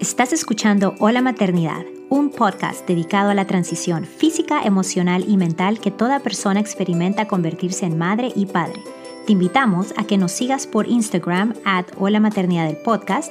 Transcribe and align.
Estás 0.00 0.32
escuchando 0.32 0.94
Hola 0.98 1.20
Maternidad, 1.20 1.84
un 2.08 2.30
podcast 2.30 2.88
dedicado 2.88 3.28
a 3.28 3.34
la 3.34 3.46
transición 3.46 4.06
física, 4.06 4.62
emocional 4.62 5.26
y 5.28 5.36
mental 5.36 5.78
que 5.78 5.90
toda 5.90 6.20
persona 6.20 6.58
experimenta 6.58 7.28
convertirse 7.28 7.84
en 7.84 7.98
madre 7.98 8.32
y 8.34 8.46
padre. 8.46 8.82
Te 9.26 9.32
invitamos 9.32 9.92
a 9.98 10.04
que 10.04 10.16
nos 10.16 10.32
sigas 10.32 10.66
por 10.66 10.88
Instagram 10.88 11.52
at 11.66 11.84
Hola 11.98 12.18
Maternidad 12.18 12.66
del 12.66 12.78
podcast 12.78 13.30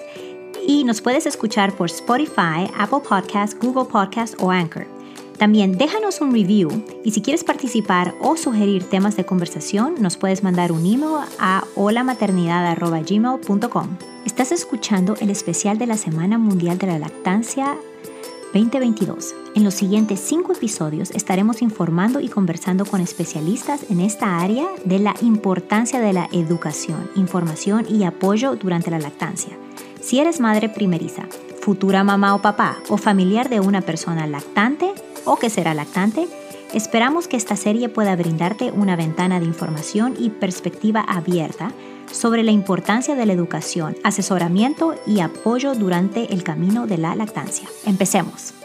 y 0.68 0.84
nos 0.84 1.02
puedes 1.02 1.26
escuchar 1.26 1.76
por 1.76 1.88
Spotify, 1.90 2.70
Apple 2.78 3.00
Podcasts, 3.00 3.58
Google 3.60 3.86
Podcasts 3.86 4.38
o 4.40 4.52
Anchor. 4.52 4.86
También 5.40 5.78
déjanos 5.78 6.20
un 6.20 6.34
review 6.34 6.84
y 7.02 7.12
si 7.12 7.22
quieres 7.22 7.46
participar 7.46 8.14
o 8.20 8.36
sugerir 8.36 8.84
temas 8.84 9.16
de 9.16 9.26
conversación, 9.26 9.96
nos 10.00 10.18
puedes 10.18 10.44
mandar 10.44 10.74
un 10.74 10.86
email 10.86 11.24
a 11.40 11.64
holamaternidad.gmail.com. 11.76 13.88
Estás 14.26 14.52
escuchando 14.52 15.16
el 15.22 15.30
especial 15.30 15.78
de 15.78 15.88
la 15.88 15.96
Semana 15.96 16.38
Mundial 16.38 16.78
de 16.78 16.88
la 16.88 17.00
Lactancia 17.00 17.78
2022. 18.54 19.34
En 19.56 19.64
los 19.64 19.76
siguientes 19.76 20.20
cinco 20.20 20.52
episodios 20.52 21.12
estaremos 21.12 21.62
informando 21.62 22.20
y 22.20 22.28
conversando 22.28 22.86
con 22.86 23.00
especialistas 23.00 23.90
en 23.90 24.02
esta 24.02 24.40
área 24.40 24.68
de 24.84 25.00
la 25.00 25.16
importancia 25.22 26.02
de 26.02 26.12
la 26.12 26.28
educación, 26.34 27.10
información 27.16 27.86
y 27.90 28.04
apoyo 28.04 28.58
durante 28.58 28.92
la 28.92 29.00
lactancia. 29.00 29.58
Si 30.02 30.20
eres 30.20 30.42
madre 30.42 30.68
primeriza, 30.68 31.30
futura 31.62 32.04
mamá 32.04 32.36
o 32.36 32.42
papá 32.42 32.76
o 32.90 32.98
familiar 32.98 33.48
de 33.48 33.62
una 33.62 33.80
persona 33.82 34.28
lactante, 34.28 34.92
o 35.30 35.38
que 35.38 35.52
será 35.52 35.76
lactante, 35.76 36.28
esperamos 36.74 37.28
que 37.28 37.38
esta 37.38 37.56
serie 37.56 37.88
pueda 37.88 38.16
brindarte 38.16 38.72
una 38.72 38.96
ventana 38.96 39.40
de 39.40 39.46
información 39.46 40.16
y 40.18 40.32
perspectiva 40.32 41.02
abierta 41.02 41.72
sobre 42.12 42.42
la 42.42 42.50
importancia 42.50 43.16
de 43.16 43.28
la 43.28 43.34
educación, 43.34 43.96
asesoramiento 44.04 44.96
y 45.06 45.20
apoyo 45.20 45.76
durante 45.76 46.34
el 46.34 46.44
camino 46.44 46.88
de 46.88 46.98
la 46.98 47.16
lactancia. 47.16 47.70
Empecemos. 47.86 48.56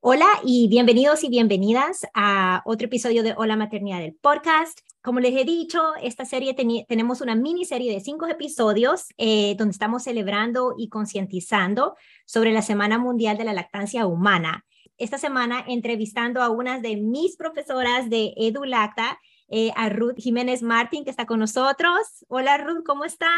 Hola 0.00 0.28
y 0.44 0.68
bienvenidos 0.68 1.24
y 1.24 1.28
bienvenidas 1.28 2.06
a 2.14 2.62
otro 2.64 2.86
episodio 2.86 3.24
de 3.24 3.34
Hola 3.36 3.56
Maternidad 3.56 3.98
del 3.98 4.14
podcast. 4.14 4.87
Como 5.08 5.20
les 5.20 5.34
he 5.34 5.46
dicho, 5.46 5.94
esta 6.02 6.26
serie 6.26 6.52
tenemos 6.52 7.22
una 7.22 7.34
miniserie 7.34 7.90
de 7.90 8.00
cinco 8.00 8.26
episodios 8.26 9.06
eh, 9.16 9.54
donde 9.56 9.72
estamos 9.72 10.02
celebrando 10.02 10.74
y 10.76 10.90
concientizando 10.90 11.96
sobre 12.26 12.52
la 12.52 12.60
Semana 12.60 12.98
Mundial 12.98 13.38
de 13.38 13.44
la 13.44 13.54
Lactancia 13.54 14.06
Humana. 14.06 14.66
Esta 14.98 15.16
semana 15.16 15.64
entrevistando 15.66 16.42
a 16.42 16.50
una 16.50 16.80
de 16.80 16.96
mis 16.96 17.38
profesoras 17.38 18.10
de 18.10 18.34
EduLacta, 18.36 19.18
eh, 19.48 19.70
a 19.76 19.88
Ruth 19.88 20.18
Jiménez 20.18 20.60
Martín, 20.60 21.04
que 21.04 21.10
está 21.10 21.24
con 21.24 21.38
nosotros. 21.38 22.26
Hola 22.28 22.58
Ruth, 22.58 22.84
¿cómo 22.84 23.06
estás? 23.06 23.30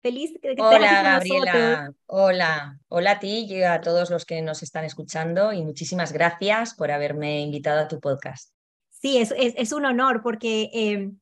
Feliz 0.00 0.32
de 0.32 0.40
que 0.40 0.54
Hola 0.58 1.02
Gabriela, 1.02 1.92
hola, 2.06 2.80
hola 2.88 3.10
a 3.10 3.18
ti 3.18 3.44
y 3.46 3.62
a 3.62 3.82
todos 3.82 4.08
los 4.08 4.24
que 4.24 4.40
nos 4.40 4.62
están 4.62 4.86
escuchando 4.86 5.52
y 5.52 5.62
muchísimas 5.62 6.14
gracias 6.14 6.74
por 6.74 6.90
haberme 6.90 7.42
invitado 7.42 7.80
a 7.80 7.88
tu 7.88 8.00
podcast. 8.00 8.57
Sí, 9.00 9.18
es, 9.18 9.32
es, 9.36 9.72
un 9.72 9.84
honor 9.84 10.22
porque 10.22 10.70
eh, 10.72 11.12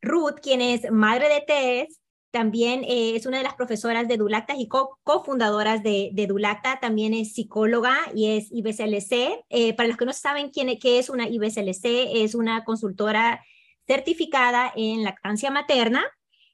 Ruth, 0.00 0.36
quien 0.40 0.60
es 0.60 0.90
madre 0.92 1.28
de 1.28 1.40
Tess, 1.40 2.00
también 2.30 2.84
eh, 2.84 3.16
es 3.16 3.26
una 3.26 3.38
de 3.38 3.44
las 3.44 3.54
profesoras 3.54 4.08
de 4.08 4.16
Dulacta 4.16 4.54
y 4.56 4.68
cofundadoras 4.68 5.82
de, 5.82 6.10
de, 6.12 6.26
Dulacta, 6.26 6.78
también 6.80 7.14
es 7.14 7.32
psicóloga 7.34 7.96
y 8.14 8.36
es 8.36 8.48
IBCLC. 8.50 9.44
Eh, 9.50 9.74
para 9.76 9.88
los 9.88 9.96
que 9.96 10.04
no 10.04 10.12
saben 10.12 10.50
quién, 10.50 10.78
qué 10.78 10.98
es 10.98 11.10
una 11.10 11.28
IBCLC, 11.28 11.84
es 12.22 12.34
una 12.34 12.64
consultora 12.64 13.44
certificada 13.86 14.72
en 14.74 15.04
lactancia 15.04 15.50
materna 15.50 16.04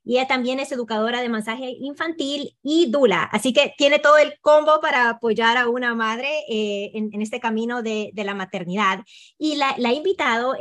y 0.04 0.14
ella 0.16 0.26
también 0.26 0.60
es 0.60 0.72
educadora 0.72 1.20
de 1.20 1.28
masaje 1.28 1.76
infantil 1.80 2.56
y 2.62 2.90
Dula. 2.90 3.22
Así 3.24 3.52
que 3.52 3.74
tiene 3.76 3.98
todo 3.98 4.18
el 4.18 4.34
combo 4.40 4.80
para 4.80 5.10
apoyar 5.10 5.56
a 5.56 5.68
una 5.68 5.94
madre 5.94 6.28
eh, 6.48 6.92
en, 6.94 7.22
este 7.22 7.40
camino 7.40 7.82
de, 7.82 8.12
la 8.14 8.34
maternidad. 8.34 9.00
Y 9.38 9.56
la, 9.56 9.74
la 9.78 9.90
he 9.90 9.94
invitado 9.94 10.54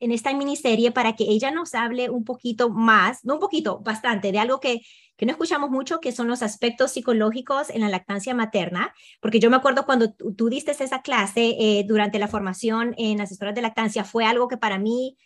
en 0.00 0.12
esta 0.12 0.32
miniserie 0.34 0.90
para 0.92 1.14
que 1.14 1.24
ella 1.24 1.50
nos 1.50 1.74
hable 1.74 2.10
un 2.10 2.24
poquito 2.24 2.70
más, 2.70 3.24
no 3.24 3.34
un 3.34 3.40
poquito, 3.40 3.80
bastante, 3.80 4.32
de 4.32 4.38
algo 4.38 4.58
que, 4.58 4.80
que 5.16 5.26
no 5.26 5.32
escuchamos 5.32 5.68
mucho, 5.68 6.00
que 6.00 6.12
son 6.12 6.28
los 6.28 6.42
aspectos 6.42 6.92
psicológicos 6.92 7.68
en 7.68 7.82
la 7.82 7.90
lactancia 7.90 8.34
materna, 8.34 8.94
porque 9.20 9.38
yo 9.38 9.50
me 9.50 9.56
acuerdo 9.56 9.84
cuando 9.84 10.14
tú, 10.14 10.48
diste 10.48 10.70
esa 10.70 11.02
clase 11.02 11.56
eh, 11.58 11.84
durante 11.86 12.18
la 12.18 12.26
formación 12.26 12.94
en 12.96 13.20
asesoras 13.20 13.54
de 13.54 13.60
lactancia, 13.60 14.04
fue 14.04 14.24
algo 14.24 14.48
que 14.48 14.56
para 14.56 14.78
mí, 14.78 15.18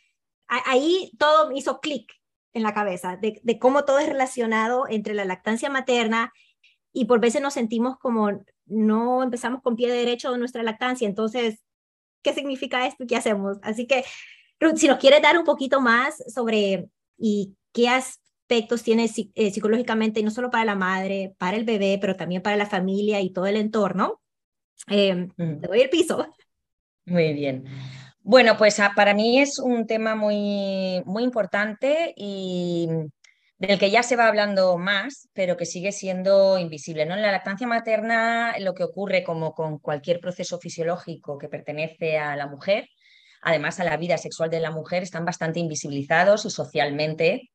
ahí 0.48 1.12
todo 1.16 1.53
hizo 1.53 1.78
clic 1.81 2.12
en 2.54 2.62
la 2.62 2.72
cabeza, 2.72 3.16
de, 3.16 3.41
de 3.42 3.59
cómo 3.59 3.84
todo 3.84 3.98
es 3.98 4.09
relacionado 4.09 4.87
entre 4.88 5.15
la 5.15 5.25
lactancia 5.25 5.69
materna 5.69 6.32
y 6.92 7.04
por 7.04 7.20
veces 7.20 7.42
nos 7.42 7.54
sentimos 7.54 7.98
como 7.98 8.31
no 8.66 9.22
empezamos 9.22 9.60
con 9.60 9.76
pie 9.76 9.91
derecho 9.91 10.32
de 10.32 10.38
nuestra 10.38 10.62
lactancia, 10.62 11.06
entonces, 11.06 11.62
¿qué 12.22 12.32
significa 12.32 12.87
esto? 12.87 13.04
¿Qué 13.06 13.16
hacemos? 13.16 13.59
Así 13.62 13.87
que 13.87 14.04
Ruth, 14.60 14.76
si 14.76 14.88
nos 14.88 14.98
quieres 14.98 15.20
dar 15.20 15.37
un 15.37 15.44
poquito 15.44 15.81
más 15.81 16.22
sobre 16.32 16.88
y 17.19 17.54
qué 17.72 17.88
aspectos 17.88 18.82
tiene 18.82 19.10
eh, 19.34 19.50
psicológicamente, 19.50 20.22
no 20.22 20.31
solo 20.31 20.50
para 20.50 20.64
la 20.64 20.75
madre, 20.75 21.34
para 21.38 21.56
el 21.56 21.64
bebé, 21.64 21.98
pero 22.00 22.16
también 22.16 22.43
para 22.43 22.56
la 22.56 22.66
familia 22.66 23.20
y 23.20 23.31
todo 23.31 23.47
el 23.47 23.56
entorno, 23.56 24.20
eh, 24.88 25.28
te 25.37 25.66
doy 25.66 25.81
el 25.81 25.91
piso. 25.91 26.26
Muy 27.06 27.34
bien. 27.34 27.64
Bueno, 28.26 28.56
pues 28.56 28.80
ah, 28.80 28.92
para 28.96 29.12
mí 29.12 29.38
es 29.38 29.58
un 29.58 29.86
tema 29.86 30.14
muy, 30.14 31.02
muy 31.04 31.24
importante 31.24 32.14
y 32.16 32.88
del 33.58 33.78
que 33.78 33.90
ya 33.90 34.02
se 34.02 34.16
va 34.16 34.28
hablando 34.28 34.78
más, 34.78 35.28
pero 35.34 35.58
que 35.58 35.66
sigue 35.66 35.92
siendo 35.92 36.58
invisible. 36.58 37.04
¿no? 37.04 37.14
En 37.14 37.20
la 37.20 37.32
lactancia 37.32 37.66
materna, 37.66 38.58
lo 38.60 38.72
que 38.72 38.82
ocurre 38.82 39.22
como 39.24 39.52
con 39.52 39.78
cualquier 39.78 40.20
proceso 40.20 40.58
fisiológico 40.58 41.36
que 41.36 41.50
pertenece 41.50 42.16
a 42.18 42.34
la 42.34 42.46
mujer, 42.46 42.88
además 43.42 43.78
a 43.80 43.84
la 43.84 43.98
vida 43.98 44.16
sexual 44.16 44.48
de 44.48 44.60
la 44.60 44.70
mujer, 44.70 45.02
están 45.02 45.26
bastante 45.26 45.60
invisibilizados 45.60 46.46
y 46.46 46.50
socialmente 46.50 47.50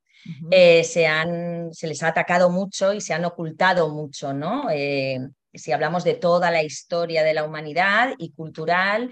eh, 0.52 0.84
se, 0.84 1.08
han, 1.08 1.74
se, 1.74 1.88
les 1.88 2.04
ha 2.04 2.10
atacado 2.10 2.52
mucho 2.52 2.94
y 2.94 3.02
se 3.02 3.16
han 3.16 3.26
ocultado 3.26 3.90
mucho, 3.90 4.34
¿no? 4.34 4.70
Eh, 4.70 5.18
si 5.52 5.72
hablamos 5.72 6.04
de 6.04 6.14
toda 6.14 6.52
la 6.52 6.62
historia 6.62 7.24
de 7.24 7.34
la 7.34 7.44
humanidad 7.44 8.14
y 8.20 8.34
cultural, 8.34 9.10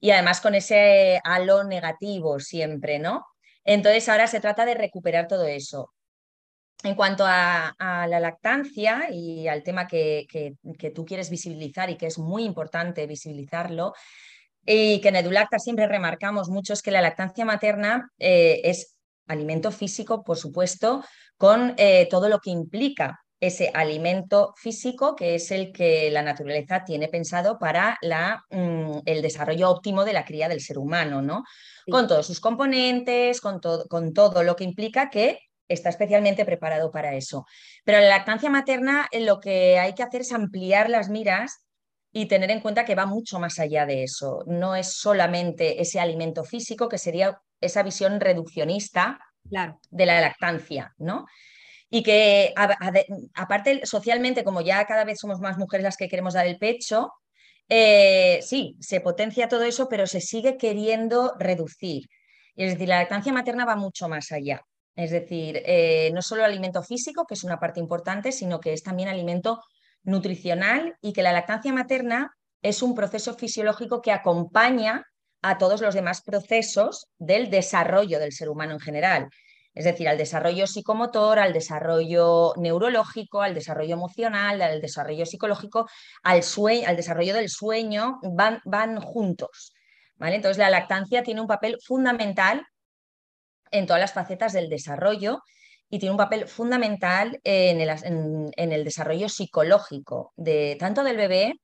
y 0.00 0.10
además 0.10 0.40
con 0.40 0.54
ese 0.54 1.20
halo 1.24 1.64
negativo 1.64 2.40
siempre, 2.40 2.98
¿no? 2.98 3.26
Entonces 3.64 4.08
ahora 4.08 4.26
se 4.26 4.40
trata 4.40 4.64
de 4.64 4.74
recuperar 4.74 5.28
todo 5.28 5.46
eso. 5.46 5.92
En 6.84 6.94
cuanto 6.94 7.24
a, 7.26 7.74
la 7.78 8.20
lactancia 8.20 9.08
y 9.10 9.48
al 9.48 9.64
tema 9.64 9.88
que, 9.88 10.26
que, 10.30 10.90
tú 10.90 11.04
quieres 11.04 11.28
visibilizar 11.28 11.90
y 11.90 11.96
que 11.96 12.06
es 12.06 12.18
muy 12.18 12.44
importante 12.44 13.06
visibilizarlo, 13.06 13.94
y 14.64 15.00
que 15.00 15.08
en 15.08 15.16
Edulacta 15.16 15.58
siempre 15.58 15.88
remarcamos 15.88 16.50
mucho 16.50 16.72
es 16.72 16.82
que 16.82 16.90
la 16.90 17.00
lactancia 17.00 17.44
materna 17.44 18.10
eh, 18.18 18.60
es 18.64 18.96
alimento 19.26 19.72
físico, 19.72 20.22
por 20.22 20.36
supuesto, 20.36 21.04
con 21.36 21.74
eh, 21.78 22.06
todo 22.10 22.28
lo 22.28 22.38
que 22.38 22.50
implica 22.50 23.20
ese 23.40 23.70
alimento 23.72 24.52
físico 24.56 25.14
que 25.14 25.36
es 25.36 25.50
el 25.50 25.72
que 25.72 26.10
la 26.10 26.22
naturaleza 26.22 26.84
tiene 26.84 27.08
pensado 27.08 27.58
para 27.58 27.96
la, 28.02 28.44
mm, 28.50 29.00
el 29.06 29.22
desarrollo 29.22 29.70
óptimo 29.70 30.04
de 30.04 30.12
la 30.12 30.24
cría 30.24 30.48
del 30.48 30.60
ser 30.60 30.78
humano, 30.78 31.22
¿no? 31.22 31.44
Con 31.88 32.06
todos 32.08 32.26
sus 32.26 32.40
componentes, 32.40 33.40
con, 33.40 33.60
con 33.60 34.12
todo 34.12 34.42
lo 34.42 34.56
que 34.56 34.64
implica 34.64 35.08
que 35.08 35.38
está 35.68 35.90
especialmente 35.90 36.44
preparado 36.44 36.90
para 36.90 37.14
eso. 37.14 37.46
Pero 37.84 38.00
la 38.00 38.08
lactancia 38.08 38.50
materna 38.50 39.06
eh, 39.12 39.20
lo 39.20 39.38
que 39.38 39.78
hay 39.78 39.94
que 39.94 40.02
hacer 40.02 40.22
es 40.22 40.32
ampliar 40.32 40.90
las 40.90 41.08
miras 41.08 41.64
y 42.10 42.26
tener 42.26 42.50
en 42.50 42.60
cuenta 42.60 42.84
que 42.84 42.94
va 42.94 43.06
mucho 43.06 43.38
más 43.38 43.58
allá 43.58 43.86
de 43.86 44.02
eso. 44.02 44.42
No 44.46 44.74
es 44.74 44.94
solamente 44.94 45.80
ese 45.80 46.00
alimento 46.00 46.42
físico, 46.42 46.88
que 46.88 46.98
sería 46.98 47.40
esa 47.60 47.82
visión 47.82 48.18
reduccionista 48.18 49.20
de 49.90 50.06
la 50.06 50.20
lactancia, 50.20 50.94
¿no? 50.98 51.26
Y 51.90 52.02
que 52.02 52.52
aparte 53.34 53.86
socialmente, 53.86 54.44
como 54.44 54.60
ya 54.60 54.84
cada 54.86 55.04
vez 55.04 55.18
somos 55.20 55.40
más 55.40 55.56
mujeres 55.56 55.84
las 55.84 55.96
que 55.96 56.08
queremos 56.08 56.34
dar 56.34 56.46
el 56.46 56.58
pecho, 56.58 57.12
eh, 57.68 58.40
sí, 58.42 58.76
se 58.80 59.00
potencia 59.00 59.48
todo 59.48 59.62
eso, 59.64 59.88
pero 59.88 60.06
se 60.06 60.20
sigue 60.20 60.56
queriendo 60.56 61.34
reducir. 61.38 62.04
Es 62.56 62.72
decir, 62.72 62.88
la 62.88 62.98
lactancia 62.98 63.32
materna 63.32 63.64
va 63.64 63.76
mucho 63.76 64.08
más 64.08 64.32
allá. 64.32 64.60
Es 64.96 65.10
decir, 65.12 65.62
eh, 65.64 66.10
no 66.12 66.22
solo 66.22 66.44
alimento 66.44 66.82
físico, 66.82 67.24
que 67.26 67.34
es 67.34 67.44
una 67.44 67.60
parte 67.60 67.80
importante, 67.80 68.32
sino 68.32 68.58
que 68.58 68.72
es 68.72 68.82
también 68.82 69.08
alimento 69.08 69.62
nutricional 70.02 70.96
y 71.00 71.12
que 71.12 71.22
la 71.22 71.32
lactancia 71.32 71.72
materna 71.72 72.32
es 72.62 72.82
un 72.82 72.94
proceso 72.94 73.34
fisiológico 73.34 74.02
que 74.02 74.12
acompaña 74.12 75.04
a 75.42 75.58
todos 75.58 75.80
los 75.80 75.94
demás 75.94 76.22
procesos 76.22 77.06
del 77.18 77.50
desarrollo 77.50 78.18
del 78.18 78.32
ser 78.32 78.48
humano 78.48 78.72
en 78.72 78.80
general. 78.80 79.28
Es 79.78 79.84
decir, 79.84 80.08
al 80.08 80.18
desarrollo 80.18 80.66
psicomotor, 80.66 81.38
al 81.38 81.52
desarrollo 81.52 82.52
neurológico, 82.56 83.42
al 83.42 83.54
desarrollo 83.54 83.94
emocional, 83.94 84.60
al 84.60 84.80
desarrollo 84.80 85.24
psicológico, 85.24 85.88
al, 86.24 86.42
al 86.84 86.96
desarrollo 86.96 87.32
del 87.32 87.48
sueño, 87.48 88.18
van, 88.22 88.60
van 88.64 89.00
juntos. 89.00 89.72
¿vale? 90.16 90.34
Entonces, 90.34 90.58
la 90.58 90.68
lactancia 90.68 91.22
tiene 91.22 91.40
un 91.40 91.46
papel 91.46 91.78
fundamental 91.80 92.66
en 93.70 93.86
todas 93.86 94.00
las 94.00 94.12
facetas 94.12 94.52
del 94.52 94.68
desarrollo 94.68 95.44
y 95.88 96.00
tiene 96.00 96.10
un 96.10 96.18
papel 96.18 96.48
fundamental 96.48 97.40
en 97.44 97.80
el, 97.80 98.84
desarrollo 98.84 99.28
psicológico 99.28 100.32
de 100.34 100.76
tanto 100.80 101.04
del 101.04 101.16
bebé 101.16 101.54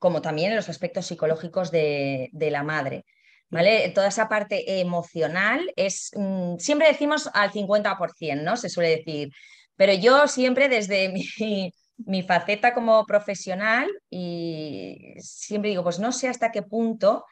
como 0.00 0.20
también 0.20 0.50
en 0.50 0.56
los 0.56 0.68
aspectos 0.68 1.06
psicológicos 1.06 1.70
de, 1.70 2.28
la 2.32 2.64
madre. 2.64 3.04
¿Vale? 3.50 3.90
Toda 3.90 4.08
esa 4.08 4.28
parte 4.28 4.80
emocional 4.80 5.72
es, 5.74 6.12
mm, 6.14 6.56
siempre 6.58 6.86
decimos 6.88 7.28
al 7.34 7.50
50%, 7.50 8.44
¿no? 8.44 8.56
Se 8.56 8.68
suele 8.68 8.96
decir, 8.98 9.32
pero 9.80 9.94
yo 9.94 10.28
siempre 10.28 10.68
desde 10.68 11.12
mi, 11.96 12.22
faceta 12.22 12.74
como 12.74 13.06
profesional 13.06 13.88
y 14.10 15.14
siempre 15.18 15.70
digo, 15.70 15.82
pues 15.82 15.98
no 15.98 16.12
sé 16.12 16.28
hasta 16.28 16.52
qué 16.52 16.62
punto 16.62 17.24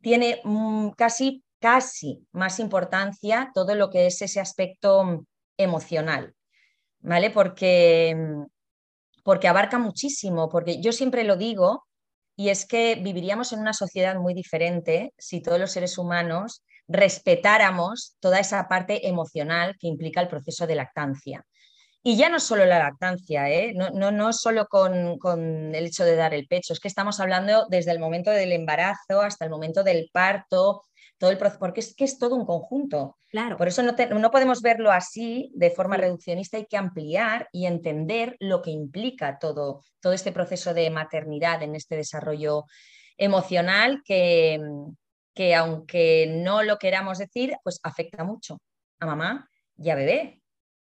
tiene 0.00 0.40
mm, 0.44 0.90
casi, 0.90 1.44
casi 1.60 2.26
más 2.32 2.58
importancia 2.60 3.50
todo 3.54 3.74
lo 3.74 3.90
que 3.90 4.06
es 4.06 4.20
ese 4.22 4.40
aspecto 4.40 5.26
emocional, 5.56 6.34
¿vale? 7.00 7.30
Porque, 7.30 8.14
mm, 8.16 8.44
porque 9.22 9.48
abarca 9.48 9.78
muchísimo, 9.78 10.48
porque 10.48 10.80
yo 10.80 10.92
siempre 10.92 11.24
lo 11.24 11.36
digo, 11.36 11.86
y 12.36 12.48
es 12.48 12.66
que 12.66 12.96
viviríamos 12.96 13.52
en 13.52 13.60
una 13.60 13.72
sociedad 13.72 14.16
muy 14.16 14.34
diferente 14.34 15.12
si 15.18 15.40
todos 15.40 15.60
los 15.60 15.72
seres 15.72 15.98
humanos 15.98 16.62
respetáramos 16.88 18.16
toda 18.20 18.40
esa 18.40 18.68
parte 18.68 19.08
emocional 19.08 19.76
que 19.78 19.88
implica 19.88 20.20
el 20.20 20.28
proceso 20.28 20.66
de 20.66 20.74
lactancia. 20.74 21.44
Y 22.06 22.16
ya 22.16 22.28
no 22.28 22.38
solo 22.38 22.66
la 22.66 22.78
lactancia, 22.80 23.48
¿eh? 23.48 23.72
no, 23.74 23.88
no, 23.88 24.10
no 24.10 24.34
solo 24.34 24.66
con, 24.66 25.18
con, 25.18 25.74
el 25.74 25.86
hecho 25.86 26.04
de 26.04 26.16
dar 26.16 26.34
el 26.34 26.46
pecho, 26.46 26.74
es 26.74 26.80
que 26.80 26.88
estamos 26.88 27.18
hablando 27.18 27.66
desde 27.70 27.92
el 27.92 27.98
momento 27.98 28.30
del 28.30 28.52
embarazo 28.52 29.22
hasta 29.22 29.46
el 29.46 29.50
momento 29.50 29.82
del 29.82 30.10
parto, 30.12 30.82
todo 31.24 31.32
el 31.32 31.38
proceso, 31.38 31.58
porque 31.58 31.80
es 31.80 31.96
que 31.96 32.04
es 32.04 32.18
todo 32.18 32.36
un 32.36 32.44
conjunto. 32.44 33.16
Claro. 33.30 33.56
Por 33.56 33.66
eso 33.66 33.82
no, 33.82 33.92
no 33.92 34.30
podemos 34.30 34.60
verlo 34.60 34.92
así 34.92 35.50
de 35.54 35.70
forma 35.70 35.96
reduccionista, 35.96 36.58
hay 36.58 36.66
que 36.66 36.76
ampliar 36.76 37.48
y 37.50 37.64
entender 37.64 38.36
lo 38.40 38.60
que 38.60 38.70
implica 38.70 39.38
todo, 39.38 39.80
todo 40.00 40.12
este 40.12 40.32
proceso 40.32 40.74
de 40.74 40.90
maternidad 40.90 41.62
en 41.62 41.76
este 41.76 41.96
desarrollo 41.96 42.66
emocional 43.16 44.02
que, 44.04 44.60
que 45.32 45.54
aunque 45.54 46.26
no 46.28 46.62
lo 46.62 46.78
queramos 46.78 47.16
decir, 47.16 47.56
pues 47.62 47.80
afecta 47.82 48.22
mucho 48.22 48.58
a 49.00 49.06
mamá 49.06 49.48
y 49.78 49.88
a 49.88 49.94
bebé 49.94 50.42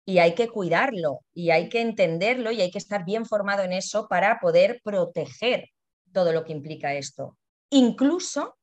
y 0.04 0.20
hay 0.20 0.36
que 0.36 0.50
cuidarlo 0.50 1.22
y 1.34 1.52
hay 1.52 1.70
que 1.70 1.80
entenderlo 1.80 2.52
y 2.52 2.60
hay 2.60 2.70
que 2.70 2.80
estar 2.80 3.06
bien 3.06 3.26
formado 3.26 3.64
en 3.64 3.72
eso 3.72 4.10
para 4.10 4.42
poder 4.42 4.82
proteger 4.84 5.70
todo 6.12 6.34
lo 6.34 6.44
que 6.44 6.52
implica 6.52 6.94
esto. 6.96 7.38
Incluso 7.70 8.57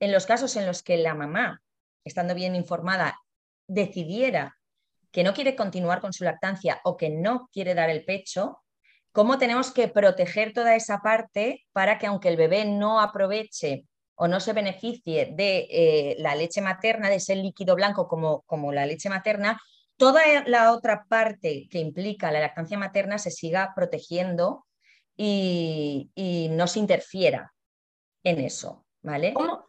en 0.00 0.12
los 0.12 0.26
casos 0.26 0.56
en 0.56 0.66
los 0.66 0.82
que 0.82 0.96
la 0.96 1.14
mamá, 1.14 1.62
estando 2.04 2.34
bien 2.34 2.56
informada, 2.56 3.20
decidiera 3.68 4.56
que 5.12 5.22
no 5.22 5.34
quiere 5.34 5.54
continuar 5.54 6.00
con 6.00 6.12
su 6.12 6.24
lactancia 6.24 6.80
o 6.84 6.96
que 6.96 7.10
no 7.10 7.48
quiere 7.52 7.74
dar 7.74 7.90
el 7.90 8.04
pecho, 8.04 8.62
cómo 9.12 9.38
tenemos 9.38 9.72
que 9.72 9.88
proteger 9.88 10.52
toda 10.52 10.74
esa 10.74 10.98
parte 10.98 11.66
para 11.72 11.98
que 11.98 12.06
aunque 12.06 12.28
el 12.28 12.36
bebé 12.36 12.64
no 12.64 13.00
aproveche 13.00 13.84
o 14.14 14.28
no 14.28 14.40
se 14.40 14.52
beneficie 14.52 15.32
de 15.32 15.66
eh, 15.70 16.16
la 16.18 16.34
leche 16.34 16.60
materna, 16.60 17.08
de 17.08 17.16
ese 17.16 17.36
líquido 17.36 17.74
blanco 17.74 18.06
como, 18.06 18.42
como 18.42 18.72
la 18.72 18.86
leche 18.86 19.08
materna, 19.08 19.60
toda 19.96 20.22
la 20.46 20.72
otra 20.72 21.04
parte 21.08 21.68
que 21.70 21.78
implica 21.78 22.30
la 22.30 22.40
lactancia 22.40 22.78
materna 22.78 23.18
se 23.18 23.30
siga 23.30 23.72
protegiendo 23.74 24.66
y, 25.16 26.48
no 26.52 26.66
se 26.66 26.78
interfiera 26.78 27.52
en 28.24 28.40
eso, 28.40 28.86
¿vale? 29.02 29.34
¿Cómo, 29.34 29.66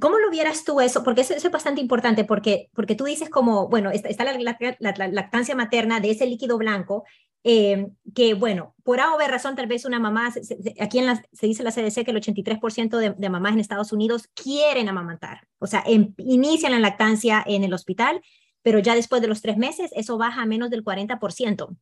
¿Cómo 0.00 0.18
lo 0.18 0.30
vieras 0.30 0.64
tú 0.64 0.80
eso? 0.80 1.02
Porque 1.02 1.22
eso, 1.22 1.34
es 1.34 1.50
bastante 1.50 1.80
importante, 1.80 2.24
porque, 2.24 2.70
porque 2.74 2.94
tú 2.94 3.04
dices 3.04 3.30
como, 3.30 3.68
bueno, 3.68 3.90
está, 3.90 4.24
la, 4.24 5.08
lactancia 5.08 5.54
materna 5.54 6.00
de 6.00 6.10
ese 6.10 6.26
líquido 6.26 6.58
blanco, 6.58 7.04
eh, 7.44 7.86
que 8.14 8.34
bueno, 8.34 8.74
por 8.82 9.00
A 9.00 9.14
o 9.14 9.18
B 9.18 9.28
razón, 9.28 9.54
tal 9.54 9.66
vez 9.66 9.84
una 9.84 10.00
mamá, 10.00 10.32
aquí 10.80 10.98
en 10.98 11.06
la, 11.06 11.22
se 11.32 11.46
dice 11.46 11.62
la 11.62 11.70
CDC 11.70 12.04
que 12.04 12.10
el 12.10 12.20
83% 12.20 12.98
de, 12.98 13.10
de, 13.10 13.30
mamás 13.30 13.52
en 13.52 13.60
Estados 13.60 13.92
Unidos 13.92 14.28
quieren 14.34 14.88
amamantar, 14.88 15.46
o 15.58 15.66
sea, 15.66 15.84
em, 15.86 16.12
inician 16.18 16.72
la 16.72 16.80
lactancia 16.80 17.44
en 17.46 17.62
el 17.62 17.72
hospital 17.72 18.20
pero 18.66 18.80
ya 18.80 18.96
después 18.96 19.22
de 19.22 19.28
los 19.28 19.42
tres 19.42 19.56
meses 19.56 19.92
eso 19.94 20.18
baja 20.18 20.42
a 20.42 20.44
menos 20.44 20.70
del 20.70 20.82
40%. 20.82 21.76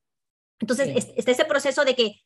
Entonces, 0.60 1.08
está 1.16 1.30
ese 1.30 1.46
proceso 1.46 1.82
de 1.82 1.94
que 1.94 2.20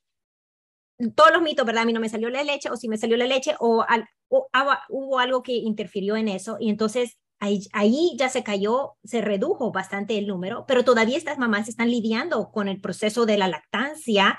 todos 1.14 1.30
los 1.32 1.42
mitos, 1.42 1.64
¿verdad? 1.64 1.84
A 1.84 1.86
mí 1.86 1.92
no 1.92 2.00
me 2.00 2.08
salió 2.08 2.28
la 2.28 2.42
leche, 2.42 2.68
o 2.68 2.76
si 2.76 2.88
me 2.88 2.98
salió 2.98 3.16
la 3.16 3.26
leche, 3.26 3.54
o, 3.60 3.86
hubo 4.28 5.18
algo 5.18 5.42
que 5.42 5.54
interfirió 5.54 6.16
en 6.16 6.28
eso, 6.28 6.56
y 6.60 6.70
entonces 6.70 7.18
ahí, 7.40 7.66
ahí, 7.72 8.14
ya 8.18 8.28
se 8.28 8.42
cayó, 8.42 8.96
se 9.04 9.20
redujo 9.20 9.72
bastante 9.72 10.18
el 10.18 10.26
número, 10.26 10.64
pero 10.66 10.84
todavía 10.84 11.16
estas 11.16 11.38
mamás 11.38 11.68
están 11.68 11.90
lidiando 11.90 12.50
con 12.50 12.68
el 12.68 12.80
proceso 12.80 13.26
de 13.26 13.38
la 13.38 13.48
lactancia 13.48 14.38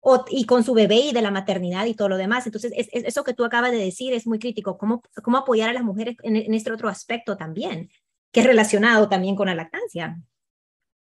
o, 0.00 0.24
y 0.30 0.46
con 0.46 0.64
su 0.64 0.74
bebé 0.74 0.96
y 0.96 1.12
de 1.12 1.22
la 1.22 1.30
maternidad 1.30 1.86
y 1.86 1.94
todo 1.94 2.08
lo 2.08 2.16
demás. 2.16 2.46
Entonces, 2.46 2.72
es, 2.74 2.88
eso 2.92 3.22
que 3.22 3.34
tú 3.34 3.44
acabas 3.44 3.70
de 3.70 3.78
decir 3.78 4.12
es 4.14 4.26
muy 4.26 4.38
crítico, 4.38 4.78
cómo, 4.78 5.02
cómo 5.22 5.38
apoyar 5.38 5.70
a 5.70 5.74
las 5.74 5.84
mujeres 5.84 6.16
en, 6.22 6.36
en 6.36 6.54
este 6.54 6.72
otro 6.72 6.88
aspecto 6.88 7.36
también 7.36 7.90
que 8.32 8.40
es 8.40 8.46
relacionado 8.46 9.08
también 9.08 9.36
con 9.36 9.46
la 9.46 9.54
lactancia. 9.54 10.16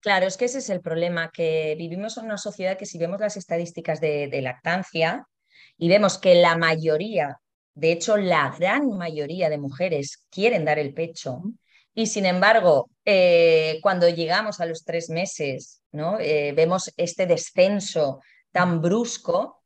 Claro, 0.00 0.27
es 0.27 0.37
que 0.37 0.44
ese 0.44 0.59
es 0.59 0.71
el 0.71 0.81
problema, 0.81 1.31
que 1.32 1.75
vivimos 1.77 2.17
en 2.19 2.27
una 2.27 2.39
sociedad 2.39 2.79
que 2.79 2.87
si 2.87 2.99
vemos 2.99 3.21
las 3.21 3.37
estadísticas 3.37 4.00
de, 4.00 4.41
lactancia 4.43 5.27
y 5.77 5.89
vemos 5.89 6.19
que 6.19 6.37
la 6.37 6.56
mayoría, 6.56 7.41
de 7.76 7.93
hecho 7.93 8.17
la 8.17 8.52
gran 8.58 8.88
mayoría 8.88 9.49
de 9.49 9.58
mujeres 9.58 10.26
quieren 10.31 10.64
dar 10.64 10.81
el 10.81 10.93
pecho 10.93 11.43
y 11.94 12.08
sin 12.08 12.26
embargo 12.26 12.90
eh, 13.05 13.78
cuando 13.82 14.08
llegamos 14.08 14.58
a 14.58 14.67
los 14.67 14.84
tres 14.84 15.08
meses 15.08 15.76
¿no? 15.96 16.20
Eh, 16.20 16.52
vemos 16.55 16.93
este 16.96 17.26
descenso 17.26 18.20
tan 18.52 18.81
brusco, 18.81 19.62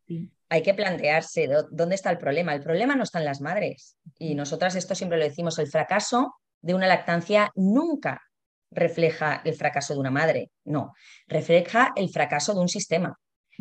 hay 0.48 0.62
que 0.62 0.74
plantearse 0.74 1.48
dónde 1.70 1.94
está 1.94 2.10
el 2.10 2.18
problema. 2.18 2.54
El 2.54 2.62
problema 2.62 2.96
no 2.96 3.02
está 3.02 3.18
en 3.18 3.24
las 3.24 3.40
madres 3.40 3.96
y 4.18 4.34
nosotras 4.34 4.74
esto 4.74 4.94
siempre 4.94 5.18
lo 5.18 5.24
decimos, 5.24 5.58
el 5.58 5.68
fracaso 5.68 6.34
de 6.62 6.74
una 6.74 6.86
lactancia 6.86 7.50
nunca 7.54 8.22
refleja 8.70 9.42
el 9.44 9.54
fracaso 9.54 9.94
de 9.94 10.00
una 10.00 10.10
madre, 10.10 10.50
no, 10.64 10.94
refleja 11.26 11.92
el 11.96 12.08
fracaso 12.08 12.54
de 12.54 12.60
un 12.60 12.68
sistema 12.68 13.18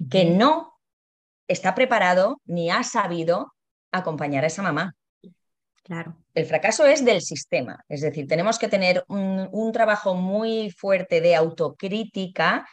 que 0.09 0.25
no 0.25 0.79
está 1.47 1.73
preparado 1.73 2.39
ni 2.45 2.69
ha 2.69 2.83
sabido 2.83 3.53
acompañar 3.91 4.43
a 4.43 4.47
esa 4.47 4.61
mamá. 4.61 4.95
Claro. 5.83 6.15
El 6.35 6.45
fracaso 6.45 6.85
es 6.85 7.03
del 7.03 7.21
sistema, 7.21 7.83
es 7.89 8.01
decir, 8.01 8.27
tenemos 8.27 8.59
que 8.59 8.67
tener 8.67 9.03
un, 9.07 9.71
trabajo 9.71 10.13
muy 10.13 10.69
fuerte 10.69 11.19
de 11.19 11.35
autocrítica 11.35 12.67